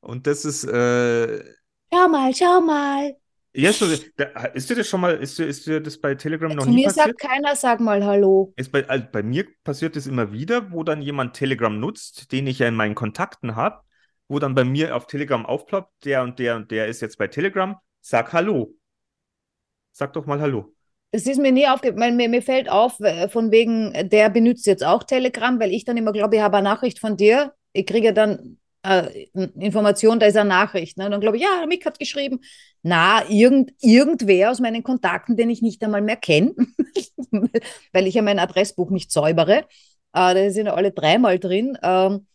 und 0.00 0.26
das 0.26 0.44
ist, 0.44 0.64
äh, 0.64 1.44
Schau 1.92 2.08
mal, 2.08 2.34
schau 2.34 2.60
mal. 2.62 3.14
Ja, 3.60 3.72
so, 3.72 3.86
da, 4.16 4.24
ist 4.54 4.70
dir 4.70 4.76
das 4.76 4.88
schon 4.88 5.00
mal, 5.00 5.16
ist 5.16 5.38
dir, 5.38 5.46
ist 5.46 5.66
dir 5.66 5.80
das 5.80 5.98
bei 5.98 6.14
Telegram 6.14 6.54
noch 6.54 6.64
Zu 6.64 6.70
nie 6.70 6.76
mir 6.76 6.84
passiert? 6.84 7.18
sagt 7.18 7.20
keiner, 7.20 7.56
sag 7.56 7.80
mal 7.80 8.04
Hallo. 8.04 8.52
Ist 8.56 8.70
bei, 8.70 8.88
also 8.88 9.04
bei 9.10 9.22
mir 9.22 9.46
passiert 9.64 9.96
es 9.96 10.06
immer 10.06 10.32
wieder, 10.32 10.70
wo 10.70 10.84
dann 10.84 11.02
jemand 11.02 11.34
Telegram 11.34 11.78
nutzt, 11.78 12.30
den 12.30 12.46
ich 12.46 12.60
ja 12.60 12.68
in 12.68 12.76
meinen 12.76 12.94
Kontakten 12.94 13.56
habe, 13.56 13.80
wo 14.28 14.38
dann 14.38 14.54
bei 14.54 14.64
mir 14.64 14.94
auf 14.94 15.06
Telegram 15.06 15.44
aufploppt, 15.44 16.04
der 16.04 16.22
und 16.22 16.38
der 16.38 16.56
und 16.56 16.70
der 16.70 16.86
ist 16.86 17.00
jetzt 17.00 17.18
bei 17.18 17.26
Telegram, 17.26 17.76
sag 18.00 18.32
Hallo. 18.32 18.74
Sag 19.92 20.12
doch 20.12 20.26
mal 20.26 20.40
Hallo. 20.40 20.74
Das 21.10 21.26
ist 21.26 21.38
mir 21.38 21.52
nie 21.52 21.66
aufgefallen. 21.66 22.16
Mir, 22.16 22.28
mir 22.28 22.42
fällt 22.42 22.68
auf, 22.68 23.00
äh, 23.00 23.28
von 23.28 23.50
wegen, 23.50 23.92
der 24.10 24.28
benutzt 24.30 24.66
jetzt 24.66 24.84
auch 24.84 25.02
Telegram, 25.02 25.58
weil 25.58 25.72
ich 25.72 25.84
dann 25.84 25.96
immer 25.96 26.12
glaube, 26.12 26.36
ich 26.36 26.42
habe 26.42 26.58
eine 26.58 26.68
Nachricht 26.68 27.00
von 27.00 27.16
dir. 27.16 27.54
Ich 27.72 27.86
kriege 27.86 28.12
dann 28.12 28.58
äh, 28.88 29.28
Information, 29.58 30.18
da 30.18 30.26
ist 30.26 30.36
eine 30.36 30.48
Nachricht. 30.48 30.96
Ne? 30.96 31.10
Dann 31.10 31.20
glaube 31.20 31.36
ich, 31.36 31.42
ja, 31.42 31.66
Mick 31.66 31.84
hat 31.84 31.98
geschrieben. 31.98 32.40
Na, 32.82 33.28
irgend, 33.28 33.72
irgendwer 33.80 34.50
aus 34.50 34.60
meinen 34.60 34.82
Kontakten, 34.82 35.36
den 35.36 35.50
ich 35.50 35.62
nicht 35.62 35.82
einmal 35.84 36.00
mehr 36.00 36.16
kenne, 36.16 36.54
weil 37.92 38.06
ich 38.06 38.14
ja 38.14 38.22
mein 38.22 38.38
Adressbuch 38.38 38.90
nicht 38.90 39.12
säubere. 39.12 39.64
Äh, 40.12 40.34
da 40.34 40.50
sind 40.50 40.66
ja 40.66 40.74
alle 40.74 40.92
dreimal 40.92 41.38
drin. 41.38 41.76
Ähm, 41.82 42.26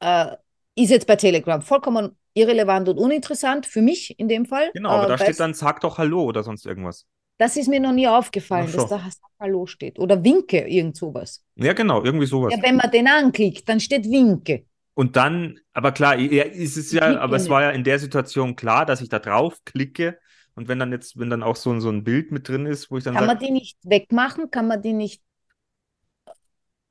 äh, 0.00 0.36
ist 0.76 0.90
jetzt 0.90 1.06
bei 1.06 1.16
Telegram 1.16 1.62
vollkommen 1.62 2.16
irrelevant 2.34 2.88
und 2.88 2.98
uninteressant 2.98 3.66
für 3.66 3.82
mich 3.82 4.18
in 4.18 4.28
dem 4.28 4.46
Fall. 4.46 4.70
Genau, 4.72 4.90
aber 4.90 5.06
äh, 5.06 5.08
da 5.08 5.18
steht 5.18 5.40
dann, 5.40 5.54
sag 5.54 5.80
doch 5.80 5.98
Hallo 5.98 6.24
oder 6.24 6.42
sonst 6.42 6.66
irgendwas. 6.66 7.06
das 7.38 7.56
ist 7.56 7.68
mir 7.68 7.80
noch 7.80 7.92
nie 7.92 8.06
aufgefallen, 8.06 8.70
dass 8.72 8.88
da 8.88 9.02
Hallo 9.40 9.66
steht. 9.66 9.98
Oder 9.98 10.22
Winke, 10.22 10.68
irgend 10.68 10.96
sowas. 10.96 11.42
Ja, 11.56 11.72
genau, 11.72 12.04
irgendwie 12.04 12.26
sowas. 12.26 12.52
Ja, 12.54 12.62
wenn 12.62 12.76
man 12.76 12.90
den 12.90 13.08
anklickt, 13.08 13.68
dann 13.68 13.80
steht 13.80 14.04
Winke. 14.10 14.66
Und 14.94 15.16
dann, 15.16 15.58
aber 15.72 15.92
klar, 15.92 16.18
ja, 16.18 16.44
ist 16.44 16.76
es 16.76 16.92
ja, 16.92 17.18
aber 17.20 17.36
es 17.36 17.48
war 17.48 17.62
ja 17.62 17.70
in 17.70 17.84
der 17.84 17.98
Situation 17.98 18.56
klar, 18.56 18.84
dass 18.86 19.00
ich 19.00 19.08
da 19.08 19.18
drauf 19.18 19.58
klicke. 19.64 20.18
Und 20.54 20.68
wenn 20.68 20.78
dann 20.78 20.92
jetzt, 20.92 21.18
wenn 21.18 21.30
dann 21.30 21.42
auch 21.42 21.56
so, 21.56 21.70
ein- 21.72 21.80
so 21.80 21.88
ein 21.90 22.04
Bild 22.04 22.32
mit 22.32 22.48
drin 22.48 22.66
ist, 22.66 22.90
wo 22.90 22.98
ich 22.98 23.04
dann 23.04 23.14
Kann 23.14 23.26
man 23.26 23.36
sage, 23.36 23.46
die 23.46 23.52
nicht 23.52 23.78
wegmachen? 23.82 24.50
Kann 24.50 24.66
man 24.66 24.82
die 24.82 24.92
nicht 24.92 25.22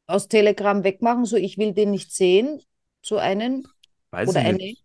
aus 0.08 0.28
Telegram 0.28 0.84
wegmachen? 0.84 1.26
So, 1.26 1.36
ich 1.38 1.58
will 1.58 1.74
den 1.74 1.92
nicht 1.92 2.14
sehen. 2.14 2.62
So 3.02 3.18
einen. 3.18 3.68
weiß 4.12 4.30
oder 4.30 4.40
ich 4.42 4.48
eine. 4.48 4.58
nicht, 4.58 4.84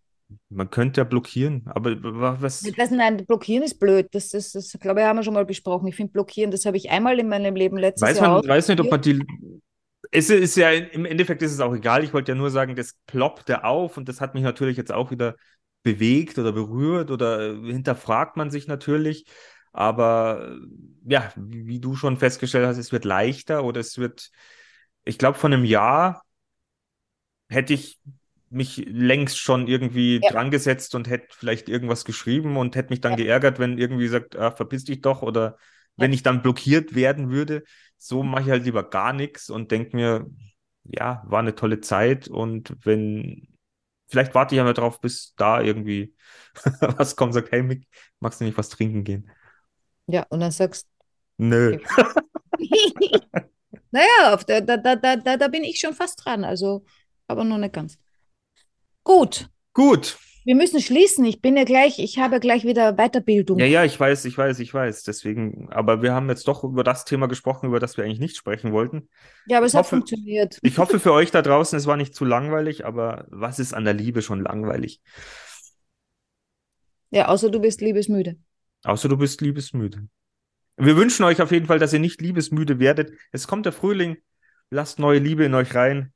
man 0.49 0.69
könnte 0.69 1.01
ja 1.01 1.05
blockieren, 1.05 1.63
aber 1.67 2.01
wa- 2.03 2.37
was, 2.39 2.63
Das, 2.77 2.91
nein, 2.91 3.25
blockieren 3.25 3.63
ist 3.63 3.79
blöd. 3.79 4.07
Das, 4.11 4.29
das, 4.29 4.51
das 4.51 4.71
glaube 4.79 5.01
ich, 5.01 5.05
haben 5.05 5.17
wir 5.17 5.23
schon 5.23 5.33
mal 5.33 5.45
besprochen. 5.45 5.87
Ich 5.87 5.95
finde 5.95 6.13
blockieren, 6.13 6.51
das 6.51 6.65
habe 6.65 6.77
ich 6.77 6.89
einmal 6.89 7.19
in 7.19 7.27
meinem 7.27 7.55
Leben 7.55 7.77
letztes 7.77 8.01
weiß 8.09 8.19
Jahr 8.19 8.29
man, 8.35 8.47
weiß 8.47 8.67
nicht, 8.69 8.79
ob 8.81 8.91
man 8.91 9.01
die, 9.01 9.23
es 10.15 10.29
ist 10.29 10.55
ja, 10.55 10.71
im 10.71 11.05
Endeffekt 11.05 11.41
ist 11.41 11.51
es 11.51 11.59
auch 11.59 11.73
egal, 11.73 12.03
ich 12.03 12.13
wollte 12.13 12.31
ja 12.31 12.37
nur 12.37 12.49
sagen, 12.49 12.75
das 12.75 12.95
ploppte 13.07 13.63
auf 13.63 13.97
und 13.97 14.07
das 14.09 14.21
hat 14.21 14.33
mich 14.33 14.43
natürlich 14.43 14.77
jetzt 14.77 14.91
auch 14.91 15.11
wieder 15.11 15.35
bewegt 15.83 16.39
oder 16.39 16.51
berührt 16.51 17.11
oder 17.11 17.53
hinterfragt 17.53 18.37
man 18.37 18.49
sich 18.49 18.67
natürlich. 18.67 19.25
Aber 19.71 20.57
ja, 21.05 21.31
wie, 21.35 21.79
du 21.79 21.95
schon 21.95 22.17
festgestellt 22.17 22.65
hast, 22.65 22.77
es 22.77 22.91
wird 22.91 23.05
leichter 23.05 23.63
oder 23.63 23.81
es 23.81 23.97
wird, 23.97 24.31
ich 25.03 25.17
glaube, 25.17 25.37
von 25.37 25.53
einem 25.53 25.65
Jahr 25.65 26.23
hätte 27.49 27.73
ich 27.73 27.99
mich 28.49 28.77
längst 28.87 29.37
schon 29.39 29.67
irgendwie 29.67 30.21
Ja. 30.23 30.31
dran 30.31 30.49
gesetzt 30.51 30.95
und 30.95 31.09
hätte 31.09 31.27
vielleicht 31.31 31.67
irgendwas 31.67 32.05
geschrieben 32.05 32.57
und 32.57 32.75
hätte 32.75 32.89
mich 32.91 33.01
dann 33.01 33.17
geärgert, 33.17 33.59
wenn 33.59 33.77
irgendwie 33.77 34.07
sagt, 34.07 34.35
ah, 34.37 34.51
verpiss 34.51 34.85
dich 34.85 35.01
doch 35.01 35.21
oder 35.21 35.57
wenn 35.97 36.13
ich 36.13 36.23
dann 36.23 36.41
blockiert 36.41 36.95
werden 36.95 37.29
würde. 37.29 37.63
So 37.97 38.23
mache 38.23 38.43
ich 38.43 38.49
halt 38.49 38.65
lieber 38.65 38.89
gar 38.89 39.13
nichts 39.13 39.49
und 39.49 39.71
denke 39.71 39.95
mir, 39.95 40.27
ja, 40.83 41.23
war 41.25 41.39
eine 41.39 41.55
tolle 41.55 41.81
Zeit 41.81 42.27
und 42.27 42.75
wenn, 42.85 43.47
vielleicht 44.07 44.35
warte 44.35 44.55
ich 44.55 44.57
ja 44.57 44.63
mal 44.63 44.73
drauf, 44.73 45.01
bis 45.01 45.33
da 45.35 45.61
irgendwie 45.61 46.15
was 46.81 47.15
kommt, 47.15 47.33
sagt, 47.33 47.51
hey 47.51 47.63
Mick, 47.63 47.87
magst 48.19 48.41
du 48.41 48.45
nicht 48.45 48.57
was 48.57 48.69
trinken 48.69 49.03
gehen? 49.03 49.29
Ja, 50.07 50.25
und 50.29 50.39
dann 50.39 50.51
sagst 50.51 50.87
Nö. 51.37 51.79
naja, 53.91 54.33
auf 54.33 54.45
der, 54.45 54.61
da, 54.61 54.77
da, 54.77 54.95
da, 54.95 55.15
da, 55.15 55.37
da 55.37 55.47
bin 55.47 55.63
ich 55.63 55.79
schon 55.79 55.93
fast 55.93 56.23
dran, 56.25 56.43
also, 56.43 56.85
aber 57.27 57.43
noch 57.43 57.57
nicht 57.57 57.73
ganz. 57.73 57.97
Gut, 59.03 59.49
Gut. 59.73 60.17
Wir 60.45 60.55
müssen 60.55 60.79
schließen. 60.79 61.25
Ich 61.25 61.41
bin 61.41 61.57
ja 61.57 61.63
gleich, 61.65 61.99
ich 61.99 62.19
habe 62.19 62.35
ja 62.35 62.39
gleich 62.39 62.63
wieder 62.63 62.93
Weiterbildung. 62.93 63.59
Ja, 63.59 63.65
ja, 63.65 63.83
ich 63.83 63.99
weiß, 63.99 64.25
ich 64.25 64.37
weiß, 64.37 64.59
ich 64.59 64.73
weiß. 64.73 65.03
Deswegen, 65.03 65.67
aber 65.71 66.01
wir 66.01 66.13
haben 66.13 66.29
jetzt 66.29 66.47
doch 66.47 66.63
über 66.63 66.83
das 66.83 67.03
Thema 67.03 67.27
gesprochen, 67.27 67.65
über 67.67 67.79
das 67.79 67.97
wir 67.97 68.03
eigentlich 68.05 68.19
nicht 68.19 68.37
sprechen 68.37 68.71
wollten. 68.71 69.09
Ja, 69.47 69.57
aber 69.57 69.65
es 69.65 69.73
Ich 69.73 69.77
hat 69.77 69.85
hoffe- 69.85 69.95
funktioniert. 69.97 70.59
Ich 70.63 70.77
hoffe 70.77 70.99
für 70.99 71.11
euch 71.11 71.31
da 71.31 71.41
draußen, 71.41 71.77
es 71.77 71.87
war 71.87 71.97
nicht 71.97 72.15
zu 72.15 72.23
langweilig, 72.25 72.85
aber 72.85 73.25
was 73.29 73.59
ist 73.59 73.73
an 73.73 73.83
der 73.83 73.93
Liebe 73.93 74.21
schon 74.21 74.39
langweilig? 74.41 75.01
Ja, 77.09 77.27
außer 77.27 77.49
du 77.49 77.59
bist 77.59 77.81
liebesmüde. 77.81 78.37
Außer 78.83 79.09
du 79.09 79.17
bist 79.17 79.41
liebesmüde. 79.41 80.07
Wir 80.77 80.97
wünschen 80.97 81.23
euch 81.23 81.41
auf 81.41 81.51
jeden 81.51 81.65
Fall, 81.67 81.79
dass 81.79 81.93
ihr 81.93 81.99
nicht 81.99 82.21
liebesmüde 82.21 82.79
werdet. 82.79 83.13
Es 83.31 83.47
kommt 83.47 83.65
der 83.65 83.73
Frühling. 83.73 84.17
Lasst 84.69 84.99
neue 84.99 85.19
Liebe 85.19 85.45
in 85.45 85.53
euch 85.53 85.73
rein. 85.75 86.11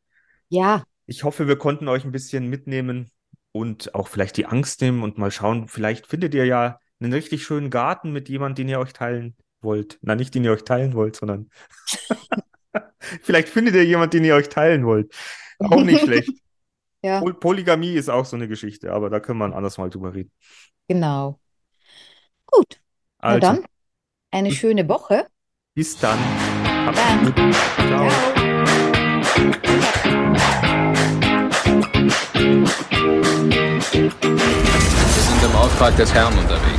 Ja, 0.50 0.84
Ich 1.06 1.24
hoffe, 1.24 1.48
wir 1.48 1.56
konnten 1.58 1.88
euch 1.88 2.04
ein 2.04 2.12
bisschen 2.12 2.48
mitnehmen 2.48 3.10
und 3.52 3.96
auch 3.96 4.08
vielleicht 4.08 4.38
die 4.38 4.46
Angst 4.46 4.82
nehmen 4.82 5.04
und 5.04 5.18
mal 5.18 5.32
schauen. 5.32 5.68
Vielleicht 5.68 6.08
findet 6.08 6.34
ihr 6.34 6.46
ja 6.46 6.80
einen 7.00 7.14
richtig 7.14 7.44
schönen 7.44 7.70
Garten 7.70 8.12
mit 8.12 8.30
jemandem, 8.30 8.66
den 8.66 8.70
ihr 8.70 8.80
euch 8.80 8.94
teilen 8.94 9.36
wollt. 9.62 9.98
Na, 10.02 10.16
nicht 10.16 10.36
den 10.36 10.44
ihr 10.44 10.52
euch 10.52 10.64
teilen 10.64 10.94
wollt, 10.94 11.16
sondern 11.16 11.50
vielleicht 13.22 13.50
findet 13.50 13.76
ihr 13.76 13.86
jemanden, 13.86 14.12
den 14.12 14.26
ihr 14.26 14.36
euch 14.36 14.50
teilen 14.50 14.86
wollt. 14.86 15.14
Auch 15.60 15.84
nicht 15.84 16.02
schlecht. 16.02 16.32
ja, 17.02 17.20
Pol 17.20 17.34
Polygamie 17.34 17.94
ist 17.94 18.10
auch 18.10 18.26
so 18.26 18.36
eine 18.36 18.48
Geschichte, 18.48 18.92
aber 18.94 19.10
da 19.10 19.20
können 19.20 19.40
wir 19.40 19.46
ein 19.46 19.54
anderes 19.54 19.78
Mal 19.78 19.90
drüber 19.90 20.14
reden. 20.14 20.32
genau. 20.88 21.40
Gut, 22.52 22.82
na 23.22 23.28
Also, 23.30 23.40
dann, 23.42 23.66
eine 24.32 24.52
schöne 24.52 24.88
Woche. 24.90 25.28
bis 25.76 25.98
dann. 26.00 26.18
Ciao. 27.88 28.29
fuck 35.78 35.96
this 35.96 36.10
helmet, 36.10 36.48
I. 36.48 36.79